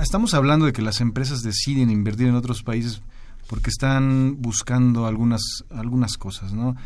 estamos 0.00 0.34
hablando 0.34 0.66
de 0.66 0.72
que 0.72 0.82
las 0.82 1.00
empresas 1.00 1.40
deciden 1.42 1.90
invertir 1.90 2.28
en 2.28 2.34
otros 2.34 2.62
países 2.62 3.02
porque 3.48 3.70
están 3.70 4.40
buscando 4.40 5.06
algunas, 5.06 5.42
algunas 5.70 6.16
cosas, 6.16 6.52
¿no? 6.52 6.76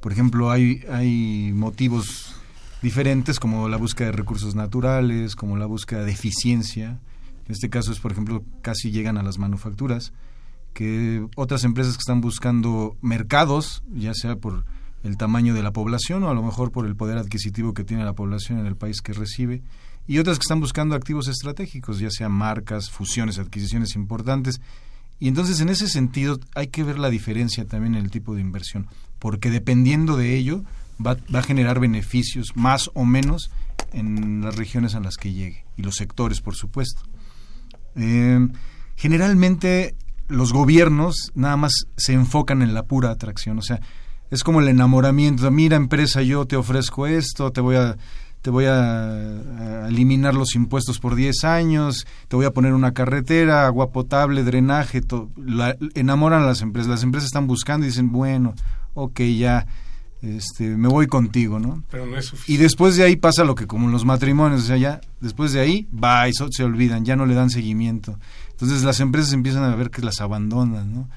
Por 0.00 0.12
ejemplo, 0.12 0.50
hay, 0.50 0.84
hay 0.90 1.52
motivos 1.54 2.36
diferentes 2.82 3.40
como 3.40 3.68
la 3.68 3.76
búsqueda 3.76 4.10
de 4.10 4.16
recursos 4.16 4.54
naturales, 4.54 5.34
como 5.34 5.56
la 5.56 5.66
búsqueda 5.66 6.04
de 6.04 6.12
eficiencia. 6.12 6.98
En 7.50 7.54
este 7.54 7.68
caso 7.68 7.90
es, 7.90 7.98
por 7.98 8.12
ejemplo, 8.12 8.44
casi 8.62 8.92
llegan 8.92 9.18
a 9.18 9.24
las 9.24 9.38
manufacturas, 9.38 10.12
que 10.72 11.26
otras 11.34 11.64
empresas 11.64 11.94
que 11.94 12.02
están 12.02 12.20
buscando 12.20 12.96
mercados, 13.02 13.82
ya 13.92 14.14
sea 14.14 14.36
por 14.36 14.64
el 15.02 15.16
tamaño 15.16 15.52
de 15.52 15.64
la 15.64 15.72
población 15.72 16.22
o 16.22 16.30
a 16.30 16.34
lo 16.34 16.44
mejor 16.44 16.70
por 16.70 16.86
el 16.86 16.94
poder 16.94 17.18
adquisitivo 17.18 17.74
que 17.74 17.82
tiene 17.82 18.04
la 18.04 18.12
población 18.12 18.60
en 18.60 18.66
el 18.66 18.76
país 18.76 19.00
que 19.02 19.14
recibe, 19.14 19.62
y 20.06 20.18
otras 20.18 20.38
que 20.38 20.44
están 20.44 20.60
buscando 20.60 20.94
activos 20.94 21.26
estratégicos, 21.26 21.98
ya 21.98 22.08
sea 22.12 22.28
marcas, 22.28 22.88
fusiones, 22.88 23.40
adquisiciones 23.40 23.96
importantes. 23.96 24.60
Y 25.18 25.26
entonces 25.26 25.60
en 25.60 25.70
ese 25.70 25.88
sentido 25.88 26.38
hay 26.54 26.68
que 26.68 26.84
ver 26.84 27.00
la 27.00 27.10
diferencia 27.10 27.64
también 27.64 27.96
en 27.96 28.04
el 28.04 28.12
tipo 28.12 28.36
de 28.36 28.42
inversión, 28.42 28.86
porque 29.18 29.50
dependiendo 29.50 30.16
de 30.16 30.36
ello 30.36 30.62
va, 31.04 31.16
va 31.34 31.40
a 31.40 31.42
generar 31.42 31.80
beneficios 31.80 32.52
más 32.54 32.92
o 32.94 33.04
menos 33.04 33.50
en 33.92 34.40
las 34.40 34.54
regiones 34.54 34.94
a 34.94 35.00
las 35.00 35.16
que 35.16 35.32
llegue 35.32 35.64
y 35.76 35.82
los 35.82 35.96
sectores, 35.96 36.40
por 36.40 36.54
supuesto. 36.54 37.02
Eh, 37.96 38.48
generalmente 38.96 39.94
los 40.28 40.52
gobiernos 40.52 41.32
nada 41.34 41.56
más 41.56 41.72
se 41.96 42.12
enfocan 42.12 42.62
en 42.62 42.74
la 42.74 42.84
pura 42.84 43.10
atracción, 43.10 43.58
o 43.58 43.62
sea, 43.62 43.80
es 44.30 44.44
como 44.44 44.60
el 44.60 44.68
enamoramiento, 44.68 45.50
mira 45.50 45.76
empresa, 45.76 46.22
yo 46.22 46.46
te 46.46 46.56
ofrezco 46.56 47.06
esto, 47.06 47.50
te 47.50 47.60
voy 47.60 47.76
a 47.76 47.96
te 48.42 48.48
voy 48.50 48.64
a, 48.66 49.86
eliminar 49.88 50.34
los 50.34 50.54
impuestos 50.54 50.98
por 50.98 51.14
10 51.14 51.44
años, 51.44 52.06
te 52.28 52.36
voy 52.36 52.46
a 52.46 52.52
poner 52.52 52.72
una 52.72 52.92
carretera, 52.94 53.66
agua 53.66 53.90
potable, 53.90 54.44
drenaje, 54.44 55.02
la- 55.36 55.76
enamoran 55.94 56.42
a 56.42 56.46
las 56.46 56.62
empresas, 56.62 56.88
las 56.90 57.02
empresas 57.02 57.26
están 57.26 57.46
buscando 57.46 57.84
y 57.84 57.90
dicen, 57.90 58.10
bueno, 58.12 58.54
ok, 58.94 59.20
ya 59.20 59.66
este, 60.22 60.76
me 60.76 60.88
voy 60.88 61.06
contigo, 61.06 61.58
¿no? 61.58 61.82
Pero 61.90 62.06
no 62.06 62.16
es 62.16 62.26
Y 62.26 62.28
suficiente. 62.28 62.62
después 62.62 62.96
de 62.96 63.04
ahí 63.04 63.16
pasa 63.16 63.44
lo 63.44 63.54
que 63.54 63.66
como 63.66 63.86
en 63.86 63.92
los 63.92 64.04
matrimonios, 64.04 64.62
o 64.62 64.66
sea, 64.66 64.76
ya 64.76 65.00
después 65.20 65.52
de 65.52 65.60
ahí, 65.60 65.88
va 65.92 66.28
y 66.28 66.32
so- 66.34 66.48
se 66.50 66.64
olvidan, 66.64 67.04
ya 67.04 67.16
no 67.16 67.26
le 67.26 67.34
dan 67.34 67.50
seguimiento. 67.50 68.18
Entonces 68.50 68.82
las 68.82 69.00
empresas 69.00 69.32
empiezan 69.32 69.62
a 69.64 69.74
ver 69.74 69.90
que 69.90 70.02
las 70.02 70.20
abandonan, 70.20 70.92
¿no? 70.94 71.08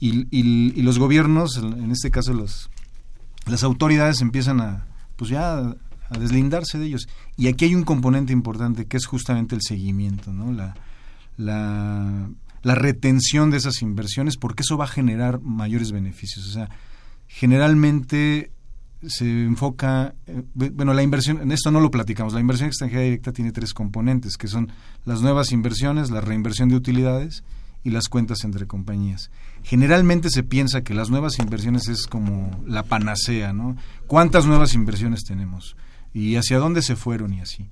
Y, 0.00 0.26
y- 0.30 0.72
y 0.78 0.82
los 0.82 0.98
gobiernos, 0.98 1.56
en 1.56 1.90
este 1.92 2.10
caso 2.10 2.32
los, 2.34 2.68
las 3.46 3.62
autoridades 3.62 4.20
empiezan 4.20 4.60
a, 4.60 4.84
pues 5.16 5.30
ya 5.30 5.58
a, 5.58 5.76
a 6.10 6.18
deslindarse 6.18 6.78
de 6.78 6.86
ellos. 6.86 7.08
Y 7.36 7.46
aquí 7.48 7.64
hay 7.66 7.74
un 7.74 7.84
componente 7.84 8.32
importante 8.32 8.84
que 8.86 8.96
es 8.98 9.06
justamente 9.06 9.54
el 9.54 9.62
seguimiento, 9.62 10.32
¿no? 10.32 10.52
La, 10.52 10.74
la, 11.38 12.28
la 12.62 12.74
retención 12.74 13.50
de 13.50 13.56
esas 13.56 13.80
inversiones, 13.82 14.36
porque 14.36 14.62
eso 14.62 14.76
va 14.76 14.84
a 14.84 14.88
generar 14.88 15.40
mayores 15.40 15.92
beneficios. 15.92 16.46
O 16.46 16.50
sea, 16.50 16.68
generalmente 17.34 18.50
se 19.06 19.44
enfoca, 19.44 20.14
eh, 20.26 20.42
bu- 20.56 20.70
bueno, 20.72 20.94
la 20.94 21.02
inversión, 21.02 21.40
en 21.40 21.50
esto 21.50 21.70
no 21.70 21.80
lo 21.80 21.90
platicamos, 21.90 22.34
la 22.34 22.40
inversión 22.40 22.68
extranjera 22.68 23.02
directa 23.02 23.32
tiene 23.32 23.50
tres 23.50 23.74
componentes, 23.74 24.36
que 24.36 24.46
son 24.48 24.70
las 25.04 25.22
nuevas 25.22 25.50
inversiones, 25.50 26.10
la 26.10 26.20
reinversión 26.20 26.68
de 26.68 26.76
utilidades 26.76 27.42
y 27.82 27.90
las 27.90 28.08
cuentas 28.08 28.44
entre 28.44 28.66
compañías. 28.66 29.30
Generalmente 29.64 30.30
se 30.30 30.44
piensa 30.44 30.82
que 30.82 30.94
las 30.94 31.10
nuevas 31.10 31.38
inversiones 31.40 31.88
es 31.88 32.06
como 32.06 32.62
la 32.66 32.84
panacea, 32.84 33.52
¿no? 33.52 33.76
¿Cuántas 34.06 34.46
nuevas 34.46 34.74
inversiones 34.74 35.24
tenemos? 35.24 35.76
¿Y 36.14 36.36
hacia 36.36 36.58
dónde 36.58 36.82
se 36.82 36.94
fueron 36.94 37.32
y 37.34 37.40
así? 37.40 37.66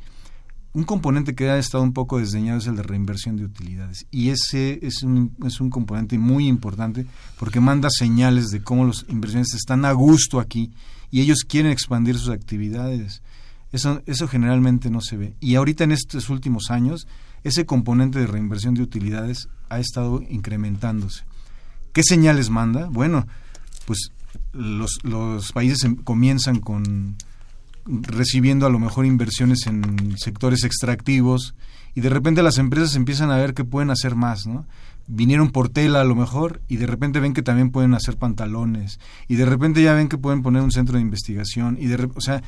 Un 0.73 0.85
componente 0.85 1.35
que 1.35 1.51
ha 1.51 1.59
estado 1.59 1.83
un 1.83 1.93
poco 1.93 2.19
desdeñado 2.19 2.59
es 2.59 2.67
el 2.67 2.77
de 2.77 2.85
reinversión 2.85 3.37
de 3.37 3.45
utilidades. 3.45 4.07
Y 4.13 4.29
ese 4.29 4.79
es 4.87 5.03
un, 5.03 5.35
es 5.45 5.61
un 5.61 5.69
componente 5.69 6.17
muy 6.17 6.47
importante 6.47 7.07
porque 7.39 7.59
manda 7.59 7.89
señales 7.91 8.51
de 8.51 8.63
cómo 8.63 8.85
los 8.85 9.05
inversiones 9.09 9.53
están 9.55 9.85
a 9.85 9.93
gusto 9.93 10.39
aquí 10.39 10.71
y 11.11 11.23
ellos 11.23 11.39
quieren 11.47 11.73
expandir 11.73 12.17
sus 12.17 12.29
actividades. 12.29 13.23
Eso, 13.73 14.01
eso 14.07 14.29
generalmente 14.29 14.91
no 14.91 15.01
se 15.01 15.17
ve. 15.17 15.35
Y 15.41 15.57
ahorita 15.57 15.85
en 15.85 15.93
estos 15.93 16.31
últimos 16.31 16.71
años, 16.71 17.09
ese 17.43 17.67
componente 17.67 18.21
de 18.21 18.29
reinversión 18.29 18.75
de 18.75 18.83
utilidades 18.83 19.49
ha 19.71 19.81
estado 19.81 20.23
incrementándose. 20.29 21.25
¿Qué 21.93 22.05
señales 22.05 22.51
manda? 22.51 22.87
Bueno, 22.87 23.27
pues 23.87 24.13
los, 24.53 24.99
los 25.03 25.51
países 25.51 25.83
em- 25.83 25.97
comienzan 25.97 26.61
con 26.61 27.17
recibiendo 28.03 28.67
a 28.67 28.71
lo 28.71 28.79
mejor 28.79 29.07
inversiones 29.07 29.67
en 29.67 30.17
sectores 30.19 30.65
extractivos 30.65 31.55
y 31.95 32.01
de 32.01 32.09
repente 32.09 32.43
las 32.43 32.59
empresas 32.59 32.95
empiezan 32.95 33.31
a 33.31 33.37
ver 33.37 33.55
que 33.55 33.65
pueden 33.65 33.91
hacer 33.91 34.15
más, 34.15 34.47
¿no? 34.47 34.67
Vinieron 35.07 35.51
por 35.51 35.69
tela 35.69 36.01
a 36.01 36.05
lo 36.05 36.15
mejor 36.15 36.61
y 36.69 36.77
de 36.77 36.87
repente 36.87 37.19
ven 37.19 37.33
que 37.33 37.43
también 37.43 37.71
pueden 37.71 37.95
hacer 37.95 38.17
pantalones 38.17 39.01
y 39.27 39.35
de 39.35 39.45
repente 39.45 39.83
ya 39.83 39.95
ven 39.95 40.09
que 40.09 40.19
pueden 40.19 40.43
poner 40.43 40.63
un 40.63 40.71
centro 40.71 40.97
de 40.97 41.03
investigación 41.03 41.77
y 41.81 41.87
de 41.87 42.09
o 42.15 42.21
sea, 42.21 42.43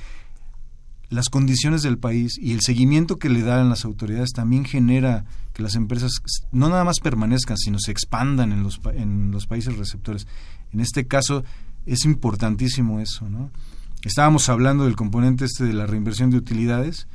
las 1.12 1.28
condiciones 1.28 1.82
del 1.82 1.98
país 1.98 2.38
y 2.38 2.52
el 2.52 2.60
seguimiento 2.60 3.18
que 3.18 3.28
le 3.28 3.42
dan 3.42 3.68
las 3.68 3.84
autoridades 3.84 4.32
también 4.32 4.64
genera 4.64 5.24
que 5.52 5.62
las 5.62 5.74
empresas 5.74 6.12
no 6.52 6.68
nada 6.68 6.84
más 6.84 7.00
permanezcan, 7.00 7.58
sino 7.58 7.78
se 7.78 7.90
expandan 7.90 8.52
en 8.52 8.62
los, 8.62 8.80
en 8.94 9.30
los 9.30 9.46
países 9.46 9.76
receptores. 9.76 10.26
En 10.72 10.80
este 10.80 11.06
caso 11.06 11.44
es 11.84 12.04
importantísimo 12.04 13.00
eso, 13.00 13.28
¿no? 13.28 13.50
Estábamos 14.04 14.48
hablando 14.48 14.84
del 14.84 14.96
componente 14.96 15.44
este 15.44 15.64
de 15.64 15.72
la 15.72 15.86
reinversión 15.86 16.30
de 16.30 16.36
utilidades, 16.36 17.06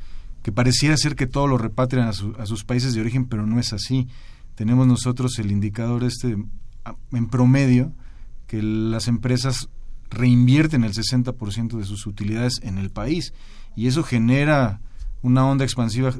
que 0.42 0.52
pareciera 0.52 0.96
ser 0.96 1.16
que 1.16 1.26
todo 1.26 1.46
lo 1.46 1.58
repatrian 1.58 2.06
a, 2.06 2.10
a 2.10 2.46
sus 2.46 2.64
países 2.64 2.94
de 2.94 3.00
origen, 3.00 3.26
pero 3.26 3.46
no 3.46 3.60
es 3.60 3.72
así. 3.72 4.08
Tenemos 4.54 4.86
nosotros 4.86 5.38
el 5.38 5.50
indicador 5.50 6.04
este 6.04 6.36
en 7.12 7.26
promedio 7.28 7.92
que 8.46 8.62
las 8.62 9.08
empresas 9.08 9.68
reinvierten 10.10 10.84
el 10.84 10.94
60% 10.94 11.76
de 11.76 11.84
sus 11.84 12.06
utilidades 12.06 12.60
en 12.62 12.78
el 12.78 12.90
país 12.90 13.34
y 13.76 13.86
eso 13.86 14.02
genera 14.02 14.80
una 15.22 15.46
onda 15.46 15.64
expansiva 15.64 16.14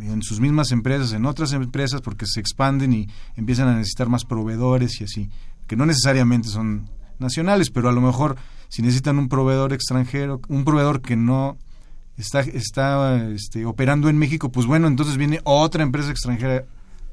en 0.00 0.22
sus 0.22 0.40
mismas 0.40 0.72
empresas, 0.72 1.12
en 1.12 1.26
otras 1.26 1.52
empresas, 1.52 2.00
porque 2.00 2.26
se 2.26 2.40
expanden 2.40 2.92
y 2.92 3.08
empiezan 3.36 3.68
a 3.68 3.76
necesitar 3.76 4.08
más 4.08 4.24
proveedores 4.24 5.00
y 5.00 5.04
así, 5.04 5.30
que 5.66 5.76
no 5.76 5.86
necesariamente 5.86 6.48
son 6.48 6.90
nacionales, 7.18 7.70
pero 7.70 7.88
a 7.88 7.92
lo 7.92 8.00
mejor 8.00 8.36
si 8.74 8.82
necesitan 8.82 9.18
un 9.18 9.28
proveedor 9.28 9.72
extranjero, 9.72 10.40
un 10.48 10.64
proveedor 10.64 11.00
que 11.00 11.14
no 11.14 11.56
está, 12.16 12.40
está 12.40 13.28
este, 13.28 13.64
operando 13.66 14.08
en 14.08 14.18
México, 14.18 14.50
pues 14.50 14.66
bueno, 14.66 14.88
entonces 14.88 15.16
viene 15.16 15.40
otra 15.44 15.82
empresa 15.84 16.10
extranjera 16.10 16.64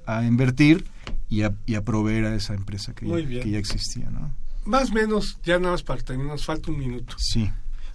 a 0.07 0.25
invertir 0.25 0.85
y 1.29 1.43
a, 1.43 1.53
y 1.67 1.75
a 1.75 1.83
proveer 1.83 2.25
a 2.25 2.35
esa 2.35 2.55
empresa 2.55 2.93
que, 2.93 3.05
Muy 3.05 3.21
ya, 3.23 3.27
bien. 3.27 3.43
que 3.43 3.49
ya 3.51 3.57
existía, 3.59 4.09
¿no? 4.09 4.31
Más 4.65 4.89
o 4.89 4.93
menos, 4.93 5.37
ya 5.43 5.59
nada 5.59 5.71
más 5.73 5.83
para 5.83 6.01
terminar, 6.01 6.31
nos 6.33 6.45
falta 6.45 6.71
un 6.71 6.79
minuto. 6.79 7.15
Sí, 7.19 7.49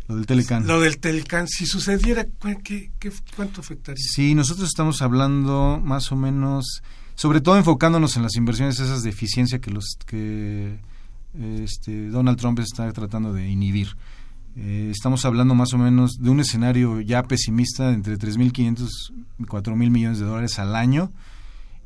lo 0.07 0.15
del 0.17 0.27
Telecán. 0.27 0.67
Lo 0.67 0.81
del 0.81 0.99
Telecán, 0.99 1.49
si 1.49 1.67
sucediera, 1.67 2.25
¿cu- 2.25 2.61
qué, 2.63 2.93
qué- 3.01 3.13
cuánto 3.35 3.61
afectaría? 3.63 4.01
Sí, 4.05 4.35
nosotros 4.37 4.69
estamos 4.69 5.03
hablando 5.03 5.81
más 5.83 6.13
o 6.13 6.17
menos, 6.17 6.83
sobre 7.17 7.41
todo 7.41 7.57
enfocándonos 7.57 8.17
en 8.17 8.23
las 8.23 8.37
inversiones 8.37 8.79
esas 8.79 9.03
de 9.03 9.11
eficiencia 9.11 9.59
que 9.61 9.71
los 9.73 9.97
que 10.07 10.79
este, 11.39 12.09
Donald 12.09 12.39
Trump 12.39 12.59
está 12.61 12.93
tratando 12.93 13.33
de 13.33 13.49
inhibir. 13.49 13.89
Eh, 14.57 14.91
estamos 14.91 15.25
hablando 15.25 15.55
más 15.55 15.75
o 15.75 15.79
menos 15.79 16.13
de 16.19 16.31
un 16.31 16.41
escenario 16.41 17.01
ya 17.01 17.23
pesimista 17.23 17.89
de 17.89 17.95
entre 17.95 18.17
3.500 18.17 18.89
y 19.39 19.43
4.000 19.43 19.91
millones 19.91 20.19
de 20.19 20.25
dólares 20.25 20.59
al 20.59 20.75
año 20.75 21.13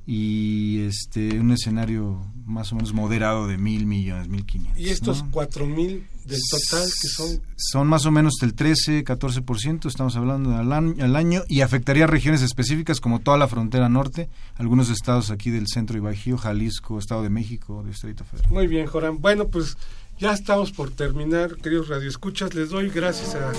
y 0.07 0.81
este 0.81 1.39
un 1.39 1.53
escenario 1.53 2.21
más 2.45 2.73
o 2.73 2.77
menos 2.77 2.93
moderado 2.93 3.47
de 3.47 3.59
mil 3.59 3.87
millones, 3.87 4.29
1.500. 4.29 4.77
Y 4.77 4.89
estos 4.89 5.23
¿no? 5.23 5.31
cuatro 5.31 5.67
mil 5.67 6.05
del 6.25 6.41
total, 6.51 6.89
que 7.01 7.09
son 7.09 7.41
son 7.57 7.87
más 7.89 8.07
o 8.07 8.11
menos 8.11 8.35
del 8.41 8.55
13, 8.55 9.05
14%, 9.05 9.87
estamos 9.87 10.17
hablando 10.17 10.57
al 10.57 10.73
año, 10.73 10.95
al 11.05 11.17
año, 11.17 11.43
y 11.49 11.61
afectaría 11.61 12.07
regiones 12.07 12.43
específicas 12.43 13.01
como 13.01 13.21
toda 13.21 13.37
la 13.39 13.49
frontera 13.49 13.89
norte, 13.89 14.29
algunos 14.57 14.91
estados 14.91 15.31
aquí 15.31 15.51
del 15.51 15.67
centro 15.67 15.97
y 15.97 16.01
Bajío, 16.01 16.37
Jalisco, 16.39 16.99
Estado 16.99 17.23
de 17.23 17.31
México, 17.31 17.83
Distrito 17.87 18.25
Federal. 18.25 18.51
Muy 18.51 18.67
bien, 18.67 18.87
Joran. 18.87 19.21
Bueno, 19.21 19.49
pues 19.49 19.77
ya 20.19 20.33
estamos 20.33 20.73
por 20.73 20.91
terminar, 20.91 21.57
queridos 21.57 21.89
radioescuchas. 21.89 22.55
Les 22.55 22.71
doy 22.71 22.89
gracias 22.91 23.35
a 23.35 23.53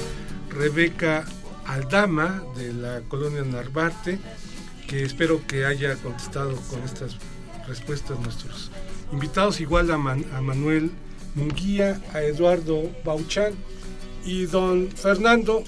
Rebeca 0.49 1.25
Aldama 1.65 2.43
de 2.55 2.73
la 2.73 3.01
colonia 3.07 3.43
Narvarte, 3.43 4.19
que 4.87 5.03
espero 5.03 5.45
que 5.47 5.65
haya 5.65 5.95
contestado 5.97 6.55
con 6.69 6.81
estas 6.83 7.15
respuestas 7.67 8.19
nuestros 8.19 8.71
invitados, 9.13 9.61
igual 9.61 9.91
a, 9.91 9.97
Man- 9.97 10.25
a 10.33 10.41
Manuel 10.41 10.91
Munguía, 11.35 12.01
a 12.13 12.21
Eduardo 12.21 12.91
Bauchán 13.03 13.53
y 14.25 14.45
don 14.45 14.89
Fernando. 14.89 15.63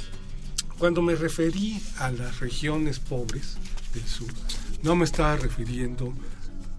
Cuando 0.78 1.02
me 1.02 1.16
referí 1.16 1.82
a 1.98 2.12
las 2.12 2.40
regiones 2.40 3.00
pobres 3.00 3.58
del 3.94 4.06
sur, 4.06 4.30
no 4.82 4.96
me 4.96 5.06
estaba 5.06 5.38
refiriendo 5.38 6.14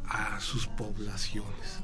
a 0.06 0.38
sus 0.40 0.66
poblaciones, 0.66 1.78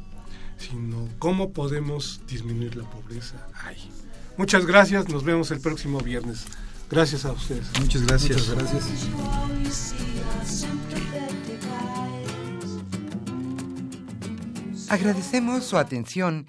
sino 0.58 1.08
cómo 1.18 1.52
podemos 1.52 2.20
disminuir 2.26 2.76
la 2.76 2.88
pobreza 2.88 3.48
ahí. 3.64 3.90
Muchas 4.36 4.66
gracias, 4.66 5.08
nos 5.08 5.24
vemos 5.24 5.50
el 5.50 5.60
próximo 5.60 6.00
viernes. 6.00 6.44
Gracias 6.90 7.24
a 7.24 7.32
ustedes. 7.32 7.66
Muchas 7.78 8.06
gracias. 8.06 8.48
Muchas 8.48 8.54
gracias. 8.54 9.08
Agradecemos 14.88 15.64
su 15.64 15.78
atención 15.78 16.48